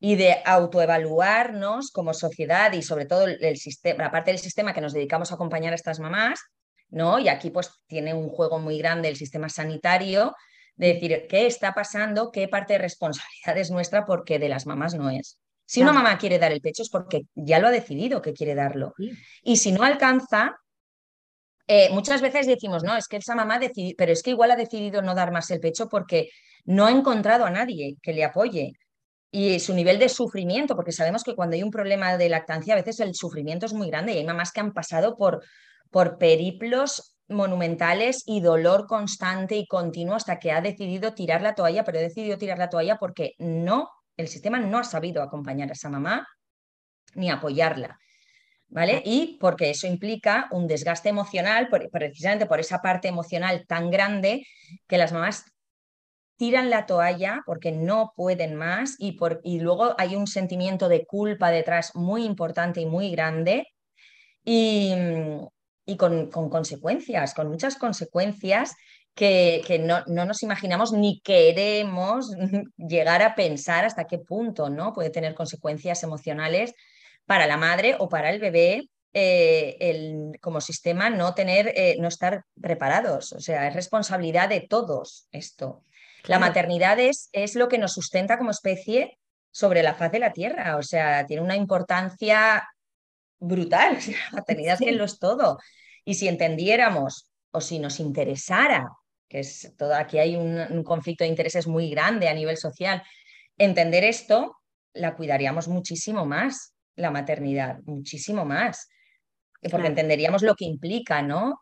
y 0.00 0.16
de 0.16 0.42
autoevaluarnos 0.44 1.92
como 1.92 2.12
sociedad 2.12 2.72
y 2.72 2.82
sobre 2.82 3.06
todo 3.06 3.26
el 3.26 3.56
sistema, 3.56 4.04
la 4.04 4.10
parte 4.10 4.32
del 4.32 4.40
sistema 4.40 4.74
que 4.74 4.80
nos 4.80 4.92
dedicamos 4.92 5.30
a 5.30 5.36
acompañar 5.36 5.72
a 5.72 5.76
estas 5.76 6.00
mamás, 6.00 6.40
¿no? 6.88 7.18
Y 7.20 7.28
aquí 7.28 7.50
pues 7.50 7.70
tiene 7.86 8.14
un 8.14 8.28
juego 8.28 8.58
muy 8.58 8.78
grande 8.78 9.08
el 9.08 9.16
sistema 9.16 9.48
sanitario 9.48 10.34
de 10.74 10.94
decir 10.94 11.26
qué 11.28 11.46
está 11.46 11.72
pasando, 11.72 12.30
qué 12.30 12.48
parte 12.48 12.74
de 12.74 12.80
responsabilidad 12.80 13.56
es 13.58 13.70
nuestra 13.70 14.04
porque 14.04 14.38
de 14.38 14.48
las 14.48 14.66
mamás 14.66 14.94
no 14.94 15.08
es. 15.10 15.38
Si 15.66 15.82
una 15.82 15.92
mamá 15.92 16.16
quiere 16.16 16.38
dar 16.38 16.52
el 16.52 16.60
pecho 16.60 16.82
es 16.82 16.88
porque 16.88 17.22
ya 17.34 17.58
lo 17.58 17.66
ha 17.66 17.72
decidido 17.72 18.22
que 18.22 18.32
quiere 18.32 18.54
darlo. 18.54 18.94
Y 19.42 19.56
si 19.56 19.72
no 19.72 19.82
alcanza, 19.82 20.56
eh, 21.66 21.90
muchas 21.90 22.22
veces 22.22 22.46
decimos, 22.46 22.84
no, 22.84 22.96
es 22.96 23.08
que 23.08 23.16
esa 23.16 23.34
mamá 23.34 23.58
decidió, 23.58 23.94
pero 23.98 24.12
es 24.12 24.22
que 24.22 24.30
igual 24.30 24.52
ha 24.52 24.56
decidido 24.56 25.02
no 25.02 25.14
dar 25.14 25.32
más 25.32 25.50
el 25.50 25.58
pecho 25.58 25.88
porque 25.88 26.30
no 26.64 26.86
ha 26.86 26.92
encontrado 26.92 27.44
a 27.44 27.50
nadie 27.50 27.96
que 28.00 28.12
le 28.12 28.24
apoye. 28.24 28.72
Y 29.32 29.58
su 29.58 29.74
nivel 29.74 29.98
de 29.98 30.08
sufrimiento, 30.08 30.76
porque 30.76 30.92
sabemos 30.92 31.24
que 31.24 31.34
cuando 31.34 31.56
hay 31.56 31.64
un 31.64 31.72
problema 31.72 32.16
de 32.16 32.28
lactancia, 32.28 32.74
a 32.74 32.76
veces 32.76 33.00
el 33.00 33.14
sufrimiento 33.14 33.66
es 33.66 33.72
muy 33.72 33.88
grande 33.90 34.12
y 34.12 34.18
hay 34.18 34.24
mamás 34.24 34.52
que 34.52 34.60
han 34.60 34.72
pasado 34.72 35.16
por, 35.16 35.44
por 35.90 36.16
periplos 36.16 37.16
monumentales 37.28 38.22
y 38.24 38.40
dolor 38.40 38.86
constante 38.86 39.56
y 39.56 39.66
continuo 39.66 40.14
hasta 40.14 40.38
que 40.38 40.52
ha 40.52 40.60
decidido 40.60 41.12
tirar 41.12 41.42
la 41.42 41.56
toalla, 41.56 41.84
pero 41.84 41.98
ha 41.98 42.02
decidido 42.02 42.38
tirar 42.38 42.58
la 42.58 42.70
toalla 42.70 42.98
porque 42.98 43.32
no, 43.38 43.90
el 44.16 44.28
sistema 44.28 44.58
no 44.58 44.78
ha 44.78 44.84
sabido 44.84 45.22
acompañar 45.22 45.68
a 45.68 45.72
esa 45.72 45.88
mamá 45.88 46.26
ni 47.14 47.30
apoyarla. 47.30 47.98
¿Vale? 48.68 49.00
Y 49.04 49.38
porque 49.40 49.70
eso 49.70 49.86
implica 49.86 50.48
un 50.50 50.66
desgaste 50.66 51.08
emocional, 51.08 51.68
precisamente 51.92 52.46
por 52.46 52.58
esa 52.58 52.82
parte 52.82 53.06
emocional 53.06 53.64
tan 53.64 53.90
grande 53.90 54.44
que 54.88 54.98
las 54.98 55.12
mamás 55.12 55.44
tiran 56.36 56.68
la 56.68 56.84
toalla 56.84 57.42
porque 57.46 57.70
no 57.70 58.12
pueden 58.16 58.56
más 58.56 58.96
y, 58.98 59.12
por, 59.12 59.40
y 59.44 59.60
luego 59.60 59.94
hay 59.98 60.16
un 60.16 60.26
sentimiento 60.26 60.88
de 60.88 61.06
culpa 61.06 61.52
detrás 61.52 61.94
muy 61.94 62.24
importante 62.24 62.80
y 62.80 62.86
muy 62.86 63.10
grande. 63.12 63.68
Y, 64.44 64.92
y 65.86 65.96
con, 65.96 66.28
consecuencias, 66.28 67.32
con 67.32 67.48
muchas 67.48 67.76
consecuencias 67.76 68.74
que, 69.16 69.80
no, 69.82 70.04
nos 70.06 70.42
imaginamos 70.42 70.92
ni 70.92 71.20
queremos 71.20 72.30
llegar 72.76 73.22
a 73.22 73.34
pensar 73.34 73.84
hasta 73.86 74.06
qué 74.06 74.18
punto 74.18 74.68
¿no? 74.68 74.92
puede 74.92 75.10
tener 75.10 75.34
consecuencias 75.34 76.02
emocionales 76.02 76.74
para 77.24 77.46
la 77.46 77.56
madre 77.56 77.96
o 77.98 78.08
para 78.08 78.30
el 78.30 78.38
bebé 78.38 78.90
eh, 79.14 79.78
el, 79.80 80.38
como 80.42 80.60
sistema 80.60 81.08
no 81.08 81.32
tener, 81.34 81.72
eh, 81.74 81.96
no 81.98 82.08
estar 82.08 82.44
preparados. 82.60 83.32
O 83.32 83.40
sea, 83.40 83.66
es 83.66 83.74
responsabilidad 83.74 84.50
de 84.50 84.60
todos 84.60 85.26
esto. 85.32 85.82
La 86.24 86.38
maternidad 86.38 86.98
es, 86.98 87.30
es 87.32 87.54
lo 87.54 87.68
que 87.68 87.78
nos 87.78 87.94
sustenta 87.94 88.36
como 88.36 88.50
especie 88.50 89.18
sobre 89.50 89.82
la 89.82 89.94
faz 89.94 90.12
de 90.12 90.18
la 90.18 90.32
Tierra, 90.32 90.76
o 90.76 90.82
sea, 90.82 91.24
tiene 91.24 91.42
una 91.42 91.56
importancia 91.56 92.68
brutal, 93.38 93.96
la 94.32 94.38
maternidad 94.38 94.74
es 94.74 94.80
que 94.80 94.92
lo 94.92 95.04
es 95.04 95.18
todo. 95.18 95.58
Y 96.04 96.14
si 96.14 96.28
entendiéramos 96.28 97.30
o 97.52 97.62
si 97.62 97.78
nos 97.78 98.00
interesara, 98.00 98.90
que 99.28 99.40
es 99.40 99.74
todo, 99.76 99.94
aquí 99.94 100.18
hay 100.18 100.36
un, 100.36 100.82
conflicto 100.84 101.24
de 101.24 101.30
intereses 101.30 101.66
muy 101.66 101.90
grande 101.90 102.28
a 102.28 102.34
nivel 102.34 102.56
social, 102.56 103.02
entender 103.58 104.04
esto, 104.04 104.56
la 104.92 105.14
cuidaríamos 105.14 105.68
muchísimo 105.68 106.24
más, 106.26 106.74
la 106.94 107.10
maternidad, 107.10 107.80
muchísimo 107.84 108.44
más, 108.44 108.88
porque 109.70 109.88
entenderíamos 109.88 110.42
lo 110.42 110.54
que 110.54 110.64
implica, 110.64 111.22
¿no? 111.22 111.60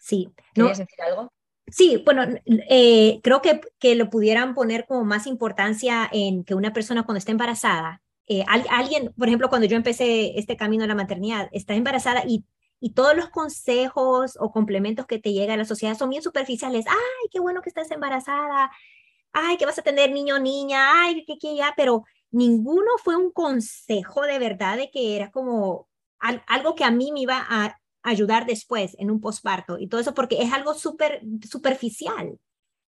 Sí. 0.00 0.28
¿Quieres 0.54 0.78
decir 0.78 1.00
algo? 1.06 1.32
Sí, 1.68 2.02
bueno, 2.04 2.24
eh, 2.68 3.20
creo 3.22 3.40
que, 3.40 3.60
que 3.78 3.94
lo 3.94 4.10
pudieran 4.10 4.54
poner 4.54 4.86
como 4.86 5.04
más 5.04 5.26
importancia 5.26 6.08
en 6.12 6.42
que 6.44 6.54
una 6.54 6.72
persona 6.72 7.04
cuando 7.04 7.18
está 7.18 7.30
embarazada, 7.30 8.02
eh, 8.26 8.44
alguien, 8.46 9.12
por 9.18 9.28
ejemplo, 9.28 9.48
cuando 9.48 9.66
yo 9.66 9.76
empecé 9.76 10.38
este 10.38 10.56
camino 10.56 10.84
a 10.84 10.86
la 10.86 10.94
maternidad, 10.94 11.48
está 11.52 11.74
embarazada 11.74 12.22
y, 12.26 12.44
y 12.82 12.90
todos 12.90 13.16
los 13.16 13.30
consejos 13.30 14.36
o 14.40 14.50
complementos 14.50 15.06
que 15.06 15.20
te 15.20 15.32
llega 15.32 15.54
a 15.54 15.56
la 15.56 15.64
sociedad 15.64 15.96
son 15.96 16.10
bien 16.10 16.20
superficiales. 16.20 16.84
Ay, 16.88 17.28
qué 17.30 17.38
bueno 17.38 17.62
que 17.62 17.68
estás 17.68 17.88
embarazada. 17.92 18.72
Ay, 19.32 19.56
que 19.56 19.66
vas 19.66 19.78
a 19.78 19.82
tener 19.82 20.10
niño 20.10 20.34
o 20.34 20.38
niña. 20.40 21.04
Ay, 21.04 21.24
que, 21.24 21.38
que 21.38 21.54
ya, 21.54 21.74
pero 21.76 22.02
ninguno 22.32 22.90
fue 22.98 23.14
un 23.14 23.30
consejo 23.30 24.22
de 24.22 24.40
verdad 24.40 24.76
de 24.76 24.90
que 24.90 25.14
era 25.14 25.30
como 25.30 25.88
algo 26.18 26.74
que 26.74 26.82
a 26.82 26.90
mí 26.90 27.12
me 27.12 27.20
iba 27.20 27.46
a 27.48 27.78
ayudar 28.02 28.46
después 28.46 28.96
en 28.98 29.12
un 29.12 29.20
posparto 29.20 29.78
y 29.78 29.86
todo 29.86 30.00
eso 30.00 30.12
porque 30.12 30.42
es 30.42 30.52
algo 30.52 30.74
súper 30.74 31.22
superficial. 31.48 32.40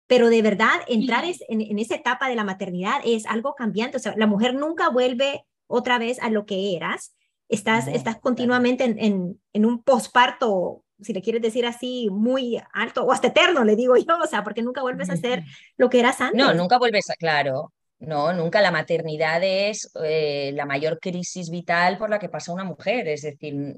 Pero 0.08 0.28
de 0.28 0.42
verdad, 0.42 0.80
entrar 0.88 1.24
en, 1.24 1.78
esa 1.78 1.94
etapa 1.94 2.28
de 2.28 2.34
la 2.34 2.42
maternidad 2.42 3.00
es 3.04 3.26
algo 3.26 3.54
cambiante. 3.54 3.98
O 3.98 4.00
sea, 4.00 4.14
la 4.16 4.26
mujer 4.26 4.54
nunca 4.54 4.88
vuelve 4.88 5.46
otra 5.68 5.98
vez 5.98 6.20
a 6.20 6.30
lo 6.30 6.46
que 6.46 6.74
eras. 6.74 7.14
Estás, 7.48 7.88
estás 7.88 8.18
continuamente 8.18 8.84
en, 8.84 9.38
en, 9.52 9.66
un 9.66 9.82
posparto, 9.82 10.82
si 11.00 11.12
le 11.12 11.22
quieres 11.22 11.42
decir 11.42 11.66
así, 11.66 12.08
muy 12.10 12.60
alto 12.72 13.04
o 13.04 13.12
hasta 13.12 13.28
eterno, 13.28 13.64
le 13.64 13.76
digo 13.76 13.96
yo, 13.96 14.18
o 14.22 14.26
sea, 14.26 14.42
porque 14.42 14.62
nunca 14.62 14.82
vuelves 14.82 15.10
a 15.10 15.16
ser 15.16 15.44
lo 15.76 15.90
que 15.90 16.00
eras 16.00 16.20
antes. 16.20 16.38
No, 16.38 16.54
nunca 16.54 16.78
vuelves 16.78 17.10
a, 17.10 17.14
claro, 17.14 17.72
no, 17.98 18.32
nunca 18.32 18.60
la 18.60 18.70
maternidad 18.70 19.42
es 19.42 19.90
eh, 20.02 20.52
la 20.54 20.66
mayor 20.66 20.98
crisis 21.00 21.50
vital 21.50 21.98
por 21.98 22.10
la 22.10 22.18
que 22.18 22.28
pasa 22.28 22.52
una 22.52 22.64
mujer, 22.64 23.08
es 23.08 23.22
decir, 23.22 23.76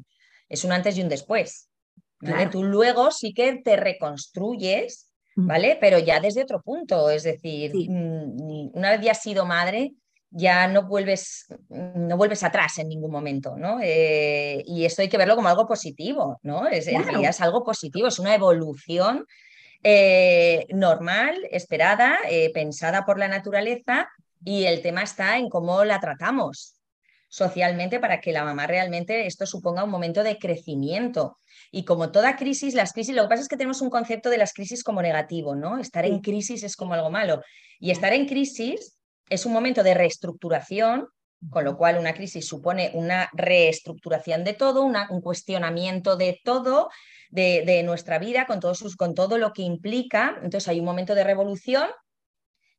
es 0.48 0.64
un 0.64 0.72
antes 0.72 0.96
y 0.96 1.02
un 1.02 1.08
después. 1.08 1.68
Tú 2.50 2.64
luego 2.64 3.10
sí 3.10 3.34
que 3.34 3.60
te 3.62 3.76
reconstruyes, 3.76 5.12
¿vale? 5.36 5.76
Pero 5.80 5.98
ya 5.98 6.18
desde 6.18 6.42
otro 6.42 6.62
punto, 6.62 7.10
es 7.10 7.24
decir, 7.24 7.72
una 7.74 8.90
vez 8.90 9.00
ya 9.02 9.12
has 9.12 9.22
sido 9.22 9.44
madre, 9.44 9.92
ya 10.38 10.68
no 10.68 10.82
vuelves, 10.82 11.46
no 11.70 12.18
vuelves 12.18 12.42
atrás 12.42 12.76
en 12.78 12.88
ningún 12.88 13.10
momento, 13.10 13.56
¿no? 13.56 13.78
Eh, 13.82 14.62
y 14.66 14.84
esto 14.84 15.00
hay 15.00 15.08
que 15.08 15.16
verlo 15.16 15.34
como 15.34 15.48
algo 15.48 15.66
positivo, 15.66 16.38
¿no? 16.42 16.66
Es, 16.66 17.40
algo 17.40 17.64
positivo, 17.64 18.08
es 18.08 18.18
una 18.18 18.34
evolución 18.34 19.24
eh, 19.82 20.66
normal, 20.68 21.38
esperada, 21.50 22.18
eh, 22.28 22.52
pensada 22.52 23.06
por 23.06 23.18
la 23.18 23.28
naturaleza 23.28 24.08
y 24.44 24.64
el 24.66 24.82
tema 24.82 25.04
está 25.04 25.38
en 25.38 25.48
cómo 25.48 25.84
la 25.84 26.00
tratamos 26.00 26.74
socialmente 27.28 27.98
para 27.98 28.20
que 28.20 28.32
la 28.32 28.44
mamá 28.44 28.66
realmente 28.66 29.26
esto 29.26 29.46
suponga 29.46 29.84
un 29.84 29.90
momento 29.90 30.22
de 30.22 30.38
crecimiento. 30.38 31.38
Y 31.70 31.86
como 31.86 32.12
toda 32.12 32.36
crisis, 32.36 32.74
las 32.74 32.92
crisis, 32.92 33.14
lo 33.14 33.22
que 33.22 33.28
pasa 33.28 33.42
es 33.42 33.48
que 33.48 33.56
tenemos 33.56 33.80
un 33.80 33.88
concepto 33.88 34.28
de 34.28 34.36
las 34.36 34.52
crisis 34.52 34.84
como 34.84 35.00
negativo, 35.00 35.54
¿no? 35.54 35.78
Estar 35.78 36.04
en 36.04 36.20
crisis 36.20 36.62
es 36.62 36.76
como 36.76 36.92
algo 36.92 37.10
malo. 37.10 37.42
Y 37.80 37.90
estar 37.90 38.12
en 38.12 38.26
crisis 38.26 38.95
es 39.28 39.46
un 39.46 39.52
momento 39.52 39.82
de 39.82 39.94
reestructuración, 39.94 41.08
con 41.50 41.64
lo 41.64 41.76
cual 41.76 41.98
una 41.98 42.14
crisis 42.14 42.46
supone 42.46 42.90
una 42.94 43.28
reestructuración 43.32 44.44
de 44.44 44.54
todo, 44.54 44.82
un 44.82 45.20
cuestionamiento 45.20 46.16
de 46.16 46.40
todo, 46.44 46.88
de, 47.30 47.82
nuestra 47.84 48.18
vida, 48.18 48.46
con, 48.46 48.60
sus, 48.74 48.96
con 48.96 49.14
todo 49.14 49.38
lo 49.38 49.52
que 49.52 49.62
implica. 49.62 50.36
Entonces 50.42 50.68
hay 50.68 50.78
un 50.78 50.86
momento 50.86 51.14
de 51.14 51.24
revolución 51.24 51.88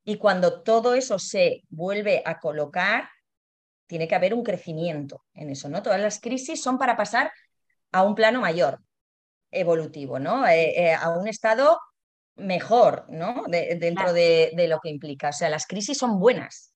y 0.04 0.18
cuando 0.18 0.63
todo 0.63 0.96
eso 0.96 1.20
se 1.20 1.63
vuelve 1.70 2.24
a 2.25 2.39
colocar, 2.39 3.10
tiene 3.88 4.08
que 4.08 4.16
haber 4.16 4.34
un 4.34 4.44
crecimiento 4.44 5.24
en 5.34 5.50
eso, 5.50 5.70
¿no? 5.70 5.82
Todas 5.82 6.00
las 6.00 6.20
crisis 6.20 6.62
son 6.62 6.77
para 6.77 6.98
pasar 6.98 7.32
a 7.92 8.04
un 8.04 8.16
plano 8.16 8.42
mayor, 8.42 8.80
evolutivo, 9.51 10.20
¿no? 10.20 10.46
Eh, 10.48 10.74
eh, 10.77 10.94
a 10.94 11.10
un 11.10 11.27
estado 11.27 11.77
mejor, 12.38 13.06
¿no? 13.10 13.44
dentro 13.48 14.13
de, 14.13 14.51
lo 14.67 14.79
que 14.79 14.89
implica. 14.89 15.29
O 15.29 15.34
sea, 15.34 15.50
las 15.50 15.65
crisis 15.65 15.98
son 15.98 16.20
buenas. 16.20 16.74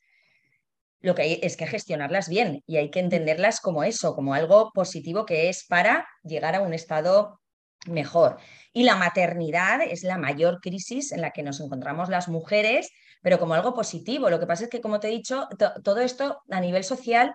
Lo 1.00 1.16
que 1.16 1.24
hay 1.24 1.40
es 1.42 1.58
que 1.58 1.66
gestionarlas 1.66 2.30
bien 2.30 2.64
y 2.68 2.78
hay 2.78 2.92
que 2.92 3.00
entenderlas 3.00 3.60
como 3.60 3.84
eso, 3.84 4.14
como 4.16 4.34
algo 4.34 4.72
positivo 4.74 5.26
que 5.26 5.50
es 5.50 5.66
para 5.68 6.08
llegar 6.24 6.56
a 6.56 6.62
un 6.62 6.74
estado 6.74 7.40
mejor. 7.88 8.38
Y 8.72 8.84
la 8.84 8.96
maternidad 8.96 9.82
es 9.82 10.04
la 10.04 10.18
mayor 10.18 10.60
crisis 10.62 11.12
en 11.12 11.22
la 11.22 11.32
que 11.32 11.42
nos 11.42 11.60
encontramos 11.60 12.10
las 12.10 12.28
mujeres 12.28 12.92
pero 13.22 13.40
como 13.40 13.54
algo 13.54 13.74
positivo. 13.74 14.30
Lo 14.30 14.40
que 14.40 14.48
pasa 14.48 14.66
es 14.66 14.70
que, 14.70 14.82
como 14.82 15.00
te 15.00 15.08
he 15.08 15.12
dicho, 15.12 15.48
todo 15.84 16.02
esto 16.02 16.42
a 16.50 16.60
nivel 16.60 16.84
social 16.84 17.34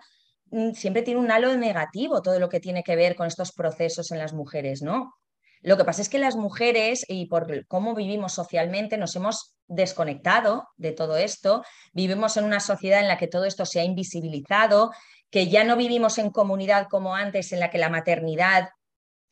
mm, 0.50 0.72
siempre 0.72 1.02
tiene 1.02 1.20
un 1.20 1.30
halo 1.30 1.56
negativo, 1.56 2.22
todo 2.22 2.38
lo 2.40 2.48
que 2.48 2.60
tiene 2.60 2.82
que 2.82 2.96
ver 2.96 3.16
con 3.16 3.26
estos 3.26 3.52
procesos 3.52 4.10
en 4.10 4.18
las 4.18 4.32
mujeres, 4.32 4.82
¿no? 4.82 5.14
Lo 5.62 5.76
que 5.76 5.84
pasa 5.84 6.02
es 6.02 6.08
que 6.08 6.18
las 6.18 6.36
mujeres, 6.36 7.04
y 7.08 7.26
por 7.26 7.66
cómo 7.66 7.94
vivimos 7.94 8.34
socialmente, 8.34 8.98
nos 8.98 9.16
hemos 9.16 9.56
desconectado 9.66 10.68
de 10.76 10.92
todo 10.92 11.16
esto. 11.16 11.64
Vivimos 11.92 12.36
en 12.36 12.44
una 12.44 12.60
sociedad 12.60 13.00
en 13.00 13.08
la 13.08 13.18
que 13.18 13.26
todo 13.26 13.44
esto 13.44 13.66
se 13.66 13.80
ha 13.80 13.84
invisibilizado, 13.84 14.92
que 15.30 15.48
ya 15.48 15.64
no 15.64 15.76
vivimos 15.76 16.18
en 16.18 16.30
comunidad 16.30 16.86
como 16.88 17.14
antes, 17.14 17.52
en 17.52 17.60
la 17.60 17.70
que 17.70 17.78
la 17.78 17.90
maternidad, 17.90 18.68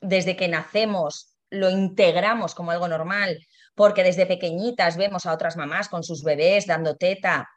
desde 0.01 0.37
que 0.37 0.49
nacemos, 0.49 1.37
lo 1.51 1.71
integramos 1.71 2.55
como 2.55 2.73
algo 2.73 2.89
normal 2.89 3.39
porque 3.75 4.05
desde 4.05 4.27
pequeñitas 4.27 4.97
vemos 4.97 5.27
a 5.27 5.33
otras 5.33 5.57
mamás 5.57 5.89
con 5.89 6.05
sus 6.05 6.23
bebés 6.23 6.67
dando 6.67 6.97
teta, 6.97 7.49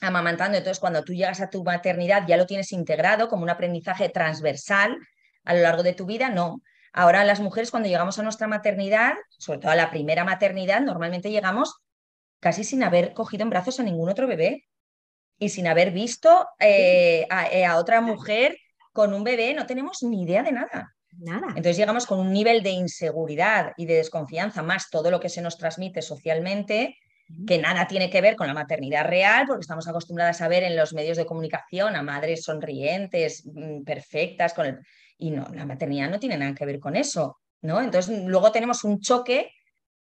amamantando. 0.00 0.58
Entonces, 0.58 0.80
cuando 0.80 1.02
tú 1.02 1.12
llegas 1.14 1.40
a 1.40 1.50
tu 1.50 1.64
maternidad 1.64 2.26
ya 2.26 2.36
lo 2.36 2.46
tienes 2.46 2.72
integrado 2.72 3.28
como 3.28 3.42
un 3.42 3.50
aprendizaje 3.50 4.08
transversal 4.08 4.98
a 5.44 5.54
lo 5.54 5.60
largo 5.62 5.82
de 5.82 5.94
tu 5.94 6.06
vida. 6.06 6.28
No. 6.28 6.60
Ahora 6.96 7.24
las 7.24 7.40
mujeres 7.40 7.72
cuando 7.72 7.88
llegamos 7.88 8.20
a 8.20 8.22
nuestra 8.22 8.46
maternidad, 8.46 9.14
sobre 9.36 9.58
todo 9.58 9.72
a 9.72 9.76
la 9.76 9.90
primera 9.90 10.22
maternidad, 10.22 10.80
normalmente 10.80 11.32
llegamos 11.32 11.82
casi 12.38 12.62
sin 12.62 12.84
haber 12.84 13.14
cogido 13.14 13.42
en 13.42 13.50
brazos 13.50 13.80
a 13.80 13.82
ningún 13.82 14.08
otro 14.08 14.28
bebé 14.28 14.64
y 15.36 15.48
sin 15.48 15.66
haber 15.66 15.90
visto 15.90 16.46
eh, 16.60 17.26
eh, 17.50 17.64
a 17.64 17.78
otra 17.78 18.00
mujer 18.00 18.56
con 18.92 19.12
un 19.12 19.24
bebé, 19.24 19.54
no 19.54 19.66
tenemos 19.66 20.04
ni 20.04 20.22
idea 20.22 20.44
de 20.44 20.52
nada. 20.52 20.94
Nada. 21.18 21.48
Entonces 21.48 21.76
llegamos 21.76 22.06
con 22.06 22.20
un 22.20 22.32
nivel 22.32 22.62
de 22.62 22.70
inseguridad 22.70 23.72
y 23.76 23.86
de 23.86 23.94
desconfianza, 23.94 24.62
más 24.62 24.88
todo 24.88 25.10
lo 25.10 25.18
que 25.18 25.28
se 25.28 25.42
nos 25.42 25.58
transmite 25.58 26.00
socialmente, 26.00 26.96
que 27.46 27.58
nada 27.58 27.88
tiene 27.88 28.08
que 28.08 28.20
ver 28.20 28.36
con 28.36 28.46
la 28.46 28.54
maternidad 28.54 29.06
real, 29.06 29.46
porque 29.48 29.62
estamos 29.62 29.88
acostumbradas 29.88 30.40
a 30.42 30.48
ver 30.48 30.62
en 30.62 30.76
los 30.76 30.92
medios 30.92 31.16
de 31.16 31.26
comunicación 31.26 31.96
a 31.96 32.02
madres 32.02 32.44
sonrientes, 32.44 33.44
mm, 33.46 33.82
perfectas, 33.82 34.54
con 34.54 34.80
y 35.18 35.30
no, 35.30 35.46
la 35.54 35.66
maternidad 35.66 36.10
no 36.10 36.18
tiene 36.18 36.36
nada 36.36 36.54
que 36.54 36.66
ver 36.66 36.80
con 36.80 36.96
eso, 36.96 37.38
¿no? 37.62 37.80
Entonces 37.80 38.24
luego 38.26 38.52
tenemos 38.52 38.84
un 38.84 39.00
choque 39.00 39.50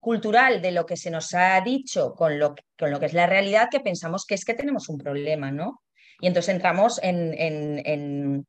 cultural 0.00 0.60
de 0.60 0.72
lo 0.72 0.86
que 0.86 0.96
se 0.96 1.10
nos 1.10 1.32
ha 1.34 1.60
dicho 1.60 2.14
con 2.14 2.38
lo, 2.38 2.54
con 2.78 2.90
lo 2.90 3.00
que 3.00 3.06
es 3.06 3.14
la 3.14 3.26
realidad 3.26 3.68
que 3.70 3.80
pensamos 3.80 4.26
que 4.26 4.34
es 4.34 4.44
que 4.44 4.54
tenemos 4.54 4.88
un 4.88 4.98
problema, 4.98 5.50
¿no? 5.50 5.82
Y 6.20 6.26
entonces 6.26 6.54
entramos 6.54 7.00
en, 7.02 7.34
en 7.34 8.46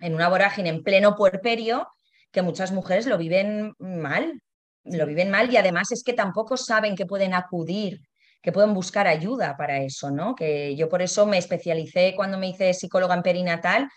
en 0.00 0.14
una 0.14 0.28
vorágine 0.28 0.68
en 0.68 0.82
pleno 0.82 1.16
puerperio 1.16 1.88
que 2.30 2.42
muchas 2.42 2.72
mujeres 2.72 3.06
lo 3.06 3.18
viven 3.18 3.74
mal, 3.78 4.40
lo 4.84 5.06
viven 5.06 5.30
mal 5.30 5.50
y 5.50 5.56
además 5.56 5.90
es 5.92 6.02
que 6.02 6.12
tampoco 6.12 6.56
saben 6.56 6.96
que 6.96 7.06
pueden 7.06 7.34
acudir, 7.34 8.00
que 8.42 8.52
pueden 8.52 8.74
buscar 8.74 9.06
ayuda 9.06 9.56
para 9.56 9.78
eso, 9.78 10.10
¿no? 10.10 10.34
Que 10.34 10.76
yo 10.76 10.88
por 10.88 11.02
eso 11.02 11.26
me 11.26 11.38
especialicé 11.38 12.14
cuando 12.14 12.38
me 12.38 12.48
hice 12.48 12.74
psicóloga 12.74 13.14
en 13.14 13.22
perinatal, 13.22 13.88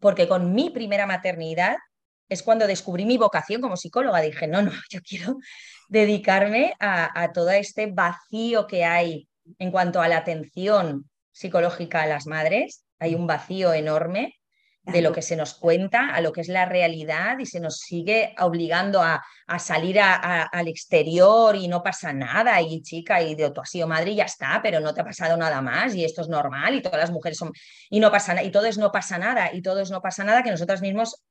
porque 0.00 0.28
con 0.28 0.54
mi 0.54 0.70
primera 0.70 1.06
maternidad 1.06 1.76
es 2.28 2.42
cuando 2.42 2.66
descubrí 2.66 3.04
mi 3.04 3.18
vocación 3.18 3.60
como 3.60 3.76
psicóloga. 3.76 4.20
Dije, 4.20 4.46
no, 4.46 4.62
no, 4.62 4.72
yo 4.90 5.00
quiero 5.02 5.38
dedicarme 5.88 6.74
a, 6.80 7.30
todo 7.32 7.50
este 7.50 7.86
vacío 7.86 8.66
que 8.66 8.84
hay 8.84 9.28
en 9.58 9.70
cuanto 9.70 10.00
a 10.00 10.08
la 10.08 10.18
atención 10.18 11.08
psicológica 11.32 12.02
a 12.02 12.06
las 12.06 12.26
madres. 12.26 12.84
Hay 12.98 13.14
un 13.14 13.26
vacío 13.26 13.72
enorme 13.72 14.34
de 14.86 15.02
lo 15.02 15.12
que 15.12 15.20
se 15.20 15.34
nos 15.34 15.54
cuenta 15.54 16.14
a 16.14 16.20
lo 16.20 16.32
que 16.32 16.40
es 16.40 16.48
la 16.48 16.64
realidad 16.64 17.38
y 17.40 17.46
se 17.46 17.58
nos 17.58 17.78
sigue 17.78 18.34
obligando 18.38 19.02
a, 19.02 19.22
salir 19.58 20.00
al 20.00 20.68
exterior 20.68 21.56
y 21.56 21.68
no 21.68 21.82
pasa 21.82 22.12
nada 22.12 22.60
y 22.60 22.82
chica 22.82 23.20
y 23.20 23.34
de 23.34 23.50
tú 23.50 23.60
has 23.60 23.70
sido 23.70 23.88
madre 23.88 24.12
y 24.12 24.16
ya 24.16 24.24
está, 24.24 24.60
pero 24.62 24.80
no 24.80 24.94
te 24.94 25.00
ha 25.00 25.04
pasado 25.04 25.36
nada 25.36 25.60
más 25.60 25.94
y 25.94 26.04
esto 26.04 26.22
es 26.22 26.28
normal 26.28 26.74
y 26.74 26.82
todas 26.82 27.00
las 27.00 27.10
mujeres 27.10 27.38
son 27.38 27.52
y 27.90 28.00
no 28.00 28.10
pasa 28.10 28.42
y 28.42 28.50
todo 28.50 28.66
es 28.66 28.78
no 28.78 28.92
pasa 28.92 29.18
nada 29.18 29.52
y 29.52 29.60
todo 29.60 29.80
es 29.80 29.90
no 29.90 30.00
pasa 30.00 30.24
nada 30.24 30.42
que 30.42 30.50
nosotras 30.50 30.80
mismos 30.80 31.22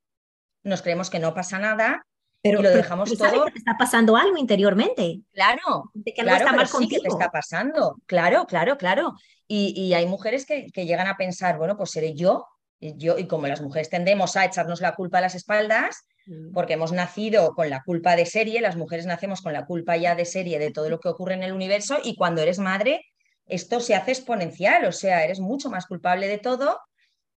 nos 0.64 0.82
creemos 0.82 1.10
que 1.10 1.20
no 1.20 1.34
pasa 1.34 1.60
nada 1.60 2.06
Pero, 2.42 2.60
y 2.60 2.64
lo 2.64 2.72
dejamos 2.72 3.18
todo. 3.18 3.46
Que 3.46 3.58
está 3.58 3.78
pasando 3.78 4.18
algo 4.18 4.38
interiormente. 4.38 5.22
Claro, 5.34 5.92
que 6.06 6.14
claro, 6.14 6.38
está 6.38 6.54
mal 6.54 6.68
sí 6.68 6.88
que 6.88 7.00
te 7.00 7.08
está 7.08 7.32
pasando. 7.32 7.98
Claro, 8.06 8.46
claro, 8.46 8.78
claro. 8.78 9.14
Y, 9.48 9.74
y 9.80 9.94
hay 9.94 10.08
mujeres 10.08 10.46
que, 10.46 10.68
que, 10.74 10.86
llegan 10.86 11.08
a 11.08 11.18
pensar, 11.18 11.58
bueno, 11.58 11.78
pues 11.78 11.92
seré 11.92 12.16
yo. 12.16 12.48
Y, 12.79 12.98
yo. 12.98 13.17
y 13.17 13.27
como 13.27 13.48
las 13.48 13.62
mujeres 13.62 13.89
tendemos 13.89 14.36
a 14.36 14.46
echarnos 14.46 14.82
la 14.82 14.96
culpa 14.96 15.20
a 15.20 15.22
las 15.22 15.36
espaldas, 15.36 16.08
mm. 16.25 16.53
porque 16.53 16.74
hemos 16.74 16.91
nacido 16.91 17.53
con 17.53 17.70
la 17.70 17.84
culpa 17.84 18.15
de 18.15 18.25
serie, 18.25 18.62
las 18.62 18.75
mujeres 18.75 19.05
nacemos 19.05 19.41
con 19.41 19.53
la 19.53 19.65
culpa 19.65 19.98
ya 19.98 20.15
de 20.15 20.25
serie 20.25 20.60
de 20.60 20.72
todo 20.72 20.89
lo 20.89 21.00
que 21.00 21.10
ocurre 21.10 21.36
en 21.36 21.44
el 21.44 21.53
universo, 21.53 21.98
y 22.03 22.15
cuando 22.15 22.41
eres 22.41 22.60
madre, 22.60 23.01
esto 23.46 23.79
se 23.79 23.96
hace 23.96 24.12
exponencial, 24.12 24.86
o 24.86 24.91
sea, 24.91 25.24
eres 25.24 25.39
mucho 25.39 25.70
más 25.70 25.86
culpable 25.86 26.27
de 26.27 26.39
todo 26.39 26.79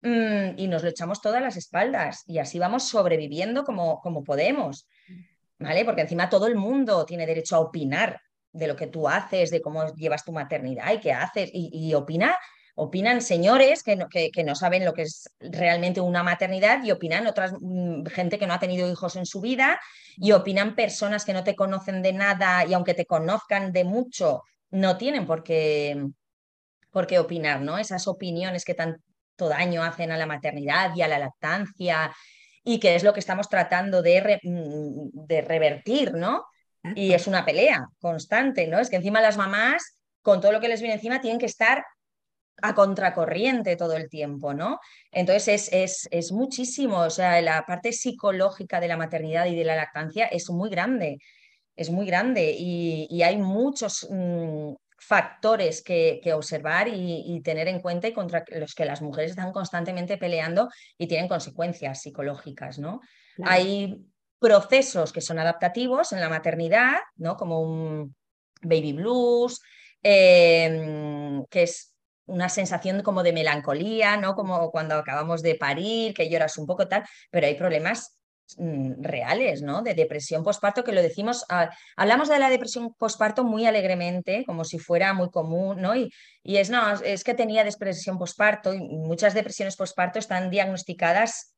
mm, 0.02 0.58
y 0.58 0.68
nos 0.68 0.84
lo 0.84 0.90
echamos 0.90 1.22
todas 1.22 1.42
las 1.42 1.58
espaldas 1.58 2.24
y 2.28 2.38
así 2.38 2.60
vamos 2.60 2.84
sobreviviendo 2.84 3.64
como, 3.64 4.00
como 4.02 4.24
podemos, 4.24 4.88
¿vale? 5.58 5.84
Porque 5.84 6.02
encima 6.02 6.30
todo 6.30 6.48
el 6.48 6.56
mundo 6.56 7.06
tiene 7.06 7.26
derecho 7.26 7.56
a 7.56 7.60
opinar 7.60 8.22
de 8.52 8.68
lo 8.68 8.76
que 8.76 8.88
tú 8.88 9.08
haces, 9.08 9.52
de 9.52 9.62
cómo 9.62 9.94
llevas 9.96 10.24
tu 10.24 10.32
maternidad 10.32 10.94
y 10.94 11.00
qué 11.00 11.12
haces, 11.12 11.50
y, 11.54 11.94
opina, 11.94 12.38
opinan 12.76 13.22
señores 13.22 13.84
que 13.84 13.96
no, 13.96 14.08
que, 14.10 14.44
no, 14.44 14.54
saben 14.54 14.84
lo 14.84 14.94
que 14.94 15.04
es 15.04 15.30
realmente 15.40 16.02
una 16.02 16.24
maternidad 16.24 16.84
y 16.84 16.92
opinan 16.92 17.26
otras 17.26 17.54
mm, 17.60 18.06
gente 18.08 18.38
que 18.38 18.46
no 18.46 18.54
ha 18.54 18.60
tenido 18.60 18.90
hijos 18.92 19.16
en 19.16 19.26
su 19.26 19.40
vida 19.42 19.80
y 20.18 20.34
opinan 20.34 20.76
personas 20.76 21.24
que 21.24 21.34
no 21.34 21.44
te 21.44 21.56
conocen 21.56 22.02
de 22.02 22.14
nada 22.14 22.66
y 22.66 22.74
aunque 22.74 22.94
te 22.94 23.06
conozcan 23.06 23.72
de 23.72 23.86
mucho, 23.86 24.44
no 24.72 24.98
tienen 24.98 25.26
por 25.26 25.44
qué, 25.44 25.98
opinar, 27.18 27.62
¿no? 27.62 27.78
Esas 27.78 28.08
opiniones 28.08 28.66
que 28.66 28.74
tanto 28.74 29.00
daño 29.50 29.82
hacen 29.84 30.12
a 30.12 30.18
la 30.18 30.26
maternidad 30.26 30.94
y 30.96 31.02
a 31.02 31.08
la 31.08 31.20
lactancia 31.20 32.14
y 32.64 32.80
que 32.80 32.96
es 32.96 33.04
lo 33.04 33.14
que 33.14 33.20
estamos 33.22 33.48
tratando 33.48 34.02
de, 34.02 34.40
mm, 34.44 35.26
de 35.28 35.42
revertir, 35.42 36.14
¿no? 36.14 36.46
Y 36.94 37.14
es 37.14 37.26
una 37.26 37.46
pelea 37.46 37.88
constante, 38.00 38.68
¿no? 38.68 38.80
Es 38.80 38.90
que 38.90 38.98
encima 38.98 39.22
las 39.22 39.38
mamás, 39.38 39.98
con 40.22 40.42
todo 40.42 40.52
lo 40.52 40.60
que 40.60 40.68
les 40.68 40.82
viene 40.82 40.96
encima, 40.96 41.22
tienen 41.22 41.40
que 41.40 41.48
estar 41.48 41.84
a 42.62 42.74
contracorriente 42.74 43.76
todo 43.76 43.96
el 43.96 44.10
tiempo, 44.10 44.54
¿no? 44.54 44.80
Entonces 45.12 45.48
es, 45.48 45.74
es, 45.74 46.08
es, 46.12 46.32
muchísimo, 46.32 47.00
o 47.00 47.10
sea, 47.10 47.42
la 47.42 47.66
parte 47.66 47.92
psicológica 47.92 48.80
de 48.80 48.88
la 48.88 48.98
maternidad 48.98 49.46
y 49.46 49.56
de 49.56 49.66
la 49.66 49.76
lactancia 49.76 50.26
es 50.26 50.50
muy 50.50 50.70
grande 50.70 51.20
es 51.76 51.90
muy 51.90 52.06
grande 52.06 52.56
y, 52.58 53.22
hay 53.22 53.38
muchos 53.38 54.08
mm, 54.10 54.74
factores 54.98 55.82
que, 55.84 56.22
observar 56.34 56.88
y, 56.88 57.42
tener 57.44 57.68
en 57.68 57.82
cuenta 57.82 58.08
y 58.08 58.14
contra 58.14 58.44
los 58.52 58.74
que 58.74 58.86
las 58.86 59.02
mujeres 59.02 59.32
están 59.32 59.52
constantemente 59.52 60.18
peleando 60.18 60.70
y 60.98 61.08
tienen 61.08 61.28
consecuencias 61.28 62.02
psicológicas, 62.02 62.80
¿no? 62.80 63.02
Hay 63.44 64.06
procesos 64.40 65.12
que 65.12 65.22
son 65.22 65.40
adaptativos 65.40 66.14
en 66.14 66.22
la 66.22 66.30
maternidad, 66.30 67.00
¿no? 67.18 67.36
Como 67.36 67.62
un 67.62 68.16
baby 68.62 68.94
blues, 68.94 69.62
em, 70.02 71.44
que 71.50 71.64
es 71.64 71.94
una 72.26 72.50
sensación 72.50 73.02
como 73.04 73.24
de 73.24 73.34
melancolía, 73.34 74.18
¿no? 74.18 74.36
Como 74.36 74.72
cuando 74.72 74.96
acabamos 74.96 75.42
de 75.42 75.56
parir, 75.56 76.14
que 76.14 76.30
lloras 76.30 76.58
un 76.58 76.66
poco 76.66 76.88
tal, 76.88 77.04
pero 77.32 77.48
hay 77.48 77.56
problemas 77.56 78.16
Mm, 78.58 79.02
reales, 79.02 79.64
¿no? 79.64 79.82
De 79.82 79.96
depresión 79.96 80.44
postparto, 80.44 80.84
que 80.84 80.92
lo 80.92 81.02
decimos, 81.02 81.46
ah, 81.50 81.72
hablamos 81.98 82.30
de 82.30 82.38
la 82.38 82.50
depresión 82.52 82.94
postparto 82.94 83.44
muy 83.44 83.66
alegremente, 83.66 84.44
como 84.46 84.64
si 84.64 84.78
fuera 84.78 85.14
muy 85.16 85.32
común, 85.32 85.82
¿no? 85.82 85.96
Y, 85.96 86.12
y, 86.44 86.58
es, 86.58 86.70
no, 86.70 86.94
es 86.94 87.24
que 87.24 87.34
tenía 87.34 87.64
depresión 87.64 88.20
postparto 88.20 88.74
y 88.74 88.80
muchas 88.80 89.34
depresiones 89.34 89.76
postparto 89.76 90.20
están 90.20 90.52
diagnosticadas 90.52 91.56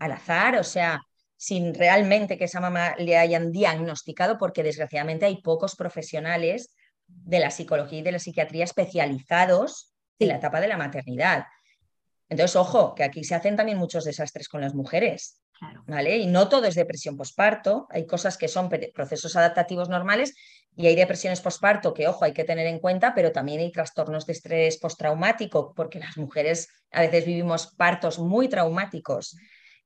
al 0.00 0.12
azar, 0.12 0.56
o 0.56 0.64
sea, 0.64 1.00
sin 1.36 1.72
realmente 1.74 2.36
que 2.36 2.44
esa 2.44 2.60
mamá 2.60 2.96
le 2.98 3.16
hayan 3.16 3.52
diagnosticado, 3.52 4.36
porque 4.36 4.64
desgraciadamente 4.64 5.26
hay 5.26 5.40
pocos 5.42 5.76
profesionales 5.76 6.74
de 7.06 7.38
la 7.38 7.52
psicología 7.52 8.00
y 8.00 8.02
de 8.02 8.12
la 8.12 8.18
psiquiatría 8.18 8.64
especializados 8.64 9.95
en 10.18 10.28
la 10.28 10.36
etapa 10.36 10.60
de 10.60 10.68
la 10.68 10.76
maternidad. 10.76 11.46
Entonces, 12.28 12.56
ojo, 12.56 12.94
que 12.94 13.04
aquí 13.04 13.24
se 13.24 13.34
hacen 13.34 13.56
también 13.56 13.78
muchos 13.78 14.04
desastres 14.04 14.48
con 14.48 14.60
las 14.60 14.74
mujeres. 14.74 15.42
¿vale? 15.86 16.18
Y 16.18 16.26
no 16.26 16.48
todo 16.48 16.66
es 16.66 16.74
depresión 16.74 17.16
posparto, 17.16 17.86
hay 17.90 18.06
cosas 18.06 18.36
que 18.36 18.48
son 18.48 18.68
procesos 18.94 19.36
adaptativos 19.36 19.88
normales 19.88 20.34
y 20.76 20.86
hay 20.86 20.96
depresiones 20.96 21.40
posparto 21.40 21.94
que, 21.94 22.06
ojo, 22.06 22.24
hay 22.24 22.32
que 22.32 22.44
tener 22.44 22.66
en 22.66 22.78
cuenta, 22.78 23.14
pero 23.14 23.32
también 23.32 23.60
hay 23.60 23.72
trastornos 23.72 24.26
de 24.26 24.34
estrés 24.34 24.78
postraumático, 24.78 25.72
porque 25.74 25.98
las 25.98 26.18
mujeres 26.18 26.68
a 26.90 27.00
veces 27.00 27.24
vivimos 27.24 27.74
partos 27.76 28.18
muy 28.18 28.48
traumáticos 28.48 29.36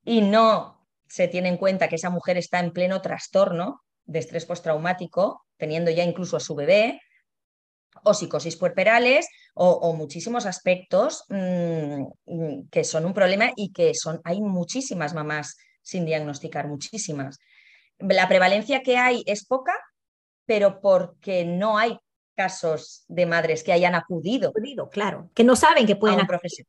y 0.04 0.22
no 0.22 0.88
se 1.08 1.28
tiene 1.28 1.48
en 1.48 1.56
cuenta 1.56 1.88
que 1.88 1.96
esa 1.96 2.10
mujer 2.10 2.36
está 2.38 2.58
en 2.60 2.72
pleno 2.72 3.00
trastorno 3.00 3.82
de 4.04 4.18
estrés 4.18 4.46
postraumático, 4.46 5.46
teniendo 5.56 5.90
ya 5.90 6.02
incluso 6.02 6.36
a 6.36 6.40
su 6.40 6.54
bebé, 6.54 7.00
o 8.04 8.14
psicosis 8.14 8.56
puerperales 8.56 9.28
o, 9.54 9.92
muchísimos 9.94 10.46
aspectos 10.46 11.24
mm, 11.28 12.02
mm, 12.26 12.68
que 12.70 12.84
son 12.84 13.04
un 13.04 13.14
problema 13.14 13.50
y 13.56 13.72
que 13.72 13.94
son, 13.94 14.20
hay 14.24 14.40
muchísimas 14.40 15.14
mamás 15.14 15.56
sin 15.82 16.04
diagnosticar, 16.04 16.68
muchísimas. 16.68 17.38
La 17.98 18.28
prevalencia 18.28 18.82
que 18.82 18.96
hay 18.96 19.22
es 19.26 19.44
poca, 19.44 19.74
pero 20.46 20.80
porque 20.80 21.44
no 21.44 21.78
hay 21.78 21.98
casos 22.34 23.04
de 23.08 23.26
madres 23.26 23.62
que 23.62 23.72
hayan 23.72 23.94
acudido. 23.94 24.52
Claro, 24.90 25.30
que 25.34 25.44
no 25.44 25.56
saben 25.56 25.86
que 25.86 25.96
pueden 25.96 26.20
acudir. 26.20 26.66